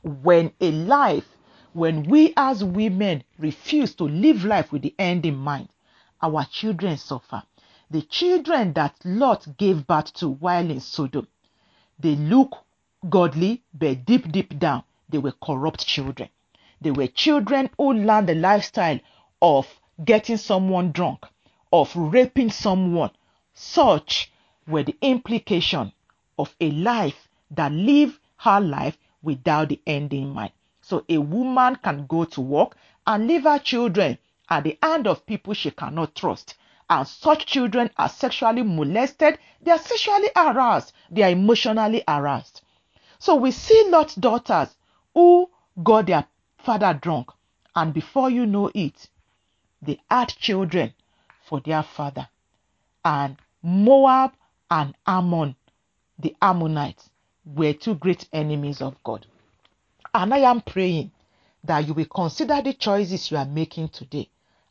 When 0.03 0.51
a 0.61 0.71
life, 0.71 1.27
when 1.73 2.03
we 2.03 2.33
as 2.37 2.63
women 2.63 3.23
refuse 3.37 3.93
to 3.95 4.05
live 4.05 4.45
life 4.45 4.71
with 4.71 4.81
the 4.81 4.95
end 4.97 5.25
in 5.25 5.35
mind, 5.35 5.69
our 6.21 6.45
children 6.45 6.97
suffer. 6.97 7.43
The 7.91 8.03
children 8.03 8.73
that 8.73 8.95
Lot 9.03 9.57
gave 9.57 9.87
birth 9.87 10.13
to 10.15 10.29
while 10.29 10.69
in 10.69 10.79
Sodom, 10.79 11.27
they 11.97 12.15
look 12.15 12.63
godly, 13.09 13.63
but 13.73 14.05
deep, 14.05 14.31
deep 14.31 14.59
down, 14.59 14.83
they 15.09 15.17
were 15.17 15.31
corrupt 15.31 15.87
children. 15.87 16.29
They 16.79 16.91
were 16.91 17.07
children 17.07 17.71
who 17.77 17.93
learned 17.93 18.29
the 18.29 18.35
lifestyle 18.35 18.99
of 19.41 19.79
getting 20.05 20.37
someone 20.37 20.91
drunk, 20.91 21.25
of 21.73 21.95
raping 21.95 22.51
someone. 22.51 23.09
Such 23.55 24.31
were 24.67 24.83
the 24.83 24.95
implication 25.01 25.91
of 26.37 26.55
a 26.61 26.69
life 26.69 27.27
that 27.49 27.71
live 27.71 28.19
her 28.37 28.61
life 28.61 28.99
without 29.23 29.69
the 29.69 29.81
end 29.87 30.13
in 30.13 30.29
mind. 30.29 30.51
So 30.81 31.05
a 31.09 31.17
woman 31.17 31.75
can 31.77 32.05
go 32.05 32.25
to 32.25 32.39
work 32.41 32.77
and 33.07 33.25
leave 33.25 33.43
her 33.43 33.57
children 33.57 34.19
at 34.47 34.63
the 34.63 34.77
hand 34.83 35.07
of 35.07 35.25
people 35.25 35.55
she 35.55 35.71
cannot 35.71 36.13
trust. 36.13 36.53
And 36.89 37.07
such 37.07 37.45
children 37.45 37.91
are 37.97 38.09
sexually 38.09 38.63
molested, 38.63 39.37
they 39.61 39.71
are 39.71 39.77
sexually 39.77 40.29
harassed, 40.35 40.91
they 41.11 41.21
are 41.21 41.29
emotionally 41.29 42.03
harassed. 42.07 42.63
So 43.19 43.35
we 43.35 43.51
see 43.51 43.89
Lot's 43.89 44.15
daughters 44.15 44.75
who 45.13 45.49
got 45.83 46.07
their 46.07 46.25
father 46.57 46.97
drunk, 46.99 47.29
and 47.75 47.93
before 47.93 48.31
you 48.31 48.45
know 48.47 48.71
it, 48.73 49.07
they 49.81 49.99
had 50.09 50.29
children 50.29 50.93
for 51.43 51.59
their 51.59 51.83
father. 51.83 52.27
And 53.05 53.37
Moab 53.61 54.33
and 54.71 54.95
Ammon, 55.05 55.55
the 56.17 56.35
Ammonites, 56.41 57.09
were 57.45 57.73
two 57.73 57.95
great 57.95 58.27
enemies 58.33 58.81
of 58.81 59.01
God. 59.03 59.25
And 60.13 60.33
I 60.33 60.39
am 60.39 60.61
praying 60.61 61.11
that 61.63 61.87
you 61.87 61.93
will 61.93 62.05
consider 62.05 62.61
the 62.61 62.73
choices 62.73 63.29
you 63.29 63.37
are 63.37 63.45
making 63.45 63.89
today 63.89 64.29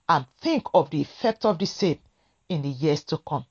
and 0.09 0.27
think 0.41 0.67
of 0.75 0.91
the 0.91 1.01
effect 1.01 1.45
of 1.45 1.59
the 1.59 1.67
same 1.67 1.99
in 2.49 2.63
the 2.63 2.69
years 2.69 3.05
to 3.05 3.19
come. 3.19 3.45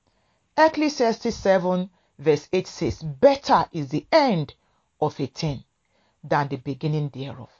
Ecclesiastes 0.56 1.36
7 1.36 1.88
verse 2.18 2.48
8 2.52 2.66
says, 2.66 3.02
Better 3.02 3.68
is 3.72 3.88
the 3.90 4.06
end 4.10 4.54
of 5.00 5.18
a 5.20 5.26
thing 5.26 5.62
than 6.24 6.48
the 6.48 6.56
beginning 6.56 7.08
thereof, 7.10 7.50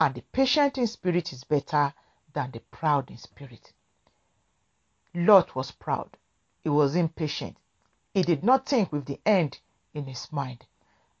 and 0.00 0.14
the 0.14 0.22
patient 0.32 0.78
in 0.78 0.86
spirit 0.86 1.32
is 1.32 1.44
better 1.44 1.94
than 2.32 2.50
the 2.50 2.60
proud 2.60 3.10
in 3.10 3.18
spirit. 3.18 3.72
Lot 5.14 5.54
was 5.54 5.70
proud. 5.70 6.16
He 6.62 6.68
was 6.68 6.94
impatient. 6.94 7.56
He 8.12 8.22
did 8.22 8.42
not 8.44 8.66
think 8.66 8.92
with 8.92 9.06
the 9.06 9.20
end 9.24 9.58
in 9.94 10.06
his 10.06 10.32
mind. 10.32 10.66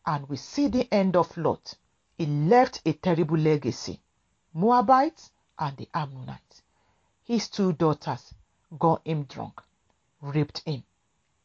And 0.06 0.28
we 0.28 0.36
see 0.36 0.68
the 0.68 0.92
end 0.92 1.16
of 1.16 1.36
Lot. 1.36 1.74
He 2.18 2.26
left 2.26 2.82
a 2.84 2.92
terrible 2.92 3.38
legacy 3.38 4.00
Moabites 4.52 5.30
and 5.58 5.76
the 5.76 5.88
Ammonites. 5.94 6.62
His 7.24 7.48
two 7.48 7.72
daughters 7.72 8.34
got 8.78 9.06
him 9.06 9.24
drunk, 9.24 9.60
raped 10.20 10.60
him. 10.60 10.84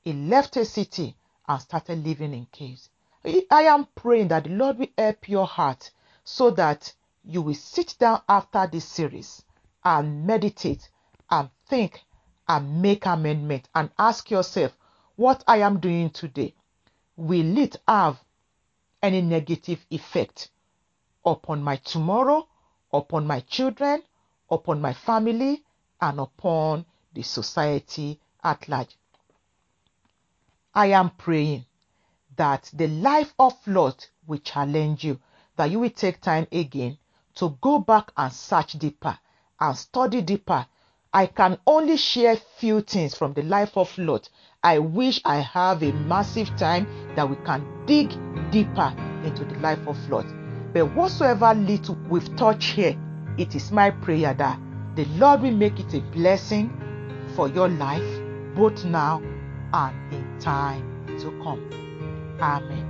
He 0.01 0.13
left 0.13 0.57
a 0.57 0.65
city 0.65 1.15
and 1.47 1.61
started 1.61 2.05
living 2.05 2.33
in 2.33 2.45
caves. 2.51 2.89
I 3.25 3.63
am 3.63 3.87
praying 3.95 4.27
that 4.27 4.43
the 4.43 4.51
Lord 4.51 4.77
will 4.77 4.87
help 4.97 5.27
your 5.27 5.47
heart 5.47 5.91
so 6.23 6.51
that 6.51 6.93
you 7.23 7.41
will 7.41 7.55
sit 7.55 7.95
down 7.99 8.21
after 8.29 8.67
this 8.67 8.85
series 8.85 9.43
and 9.83 10.25
meditate 10.25 10.89
and 11.29 11.49
think 11.67 12.03
and 12.47 12.81
make 12.81 13.05
amendment 13.05 13.67
and 13.73 13.89
ask 13.97 14.29
yourself 14.29 14.77
what 15.15 15.43
I 15.47 15.57
am 15.57 15.79
doing 15.79 16.11
today 16.11 16.53
will 17.17 17.57
it 17.57 17.77
have 17.87 18.19
any 19.01 19.21
negative 19.21 19.85
effect 19.89 20.49
upon 21.25 21.63
my 21.63 21.77
tomorrow, 21.77 22.47
upon 22.91 23.25
my 23.25 23.39
children, 23.41 24.03
upon 24.49 24.81
my 24.81 24.93
family, 24.93 25.63
and 26.01 26.19
upon 26.19 26.85
the 27.15 27.23
society 27.23 28.19
at 28.43 28.69
large. 28.69 28.95
I 30.73 30.87
am 30.87 31.09
praying 31.11 31.65
that 32.35 32.69
the 32.73 32.87
life 32.87 33.33
of 33.39 33.53
Lot 33.65 34.09
will 34.27 34.39
challenge 34.39 35.03
you, 35.03 35.19
that 35.55 35.71
you 35.71 35.79
will 35.79 35.89
take 35.89 36.21
time 36.21 36.47
again 36.51 36.97
to 37.35 37.57
go 37.61 37.79
back 37.79 38.11
and 38.17 38.31
search 38.31 38.73
deeper 38.73 39.17
and 39.59 39.77
study 39.77 40.21
deeper. 40.21 40.65
I 41.13 41.27
can 41.27 41.57
only 41.65 41.95
share 41.95 42.35
few 42.57 42.81
things 42.81 43.15
from 43.15 43.33
the 43.33 43.43
life 43.43 43.77
of 43.77 43.97
Lot. 43.97 44.29
I 44.61 44.79
wish 44.79 45.21
I 45.23 45.37
have 45.37 45.81
a 45.81 45.93
massive 45.93 46.49
time 46.57 47.15
that 47.15 47.29
we 47.29 47.37
can 47.45 47.85
dig 47.85 48.09
deeper 48.51 48.93
into 49.23 49.45
the 49.45 49.57
life 49.59 49.87
of 49.87 49.97
Lot. 50.09 50.25
But 50.73 50.93
whatsoever 50.93 51.53
little 51.53 51.95
we've 52.09 52.35
touched 52.35 52.73
here, 52.73 52.97
it 53.37 53.55
is 53.55 53.71
my 53.71 53.91
prayer 53.91 54.33
that 54.33 54.59
the 54.95 55.05
Lord 55.05 55.41
will 55.41 55.51
make 55.51 55.79
it 55.79 55.93
a 55.93 56.01
blessing 56.01 56.81
for 57.35 57.49
your 57.49 57.67
life, 57.67 58.21
both 58.55 58.85
now 58.85 59.21
and 59.73 60.13
in 60.13 60.39
time 60.39 61.05
to 61.19 61.31
come. 61.43 61.61
Amen. 62.41 62.84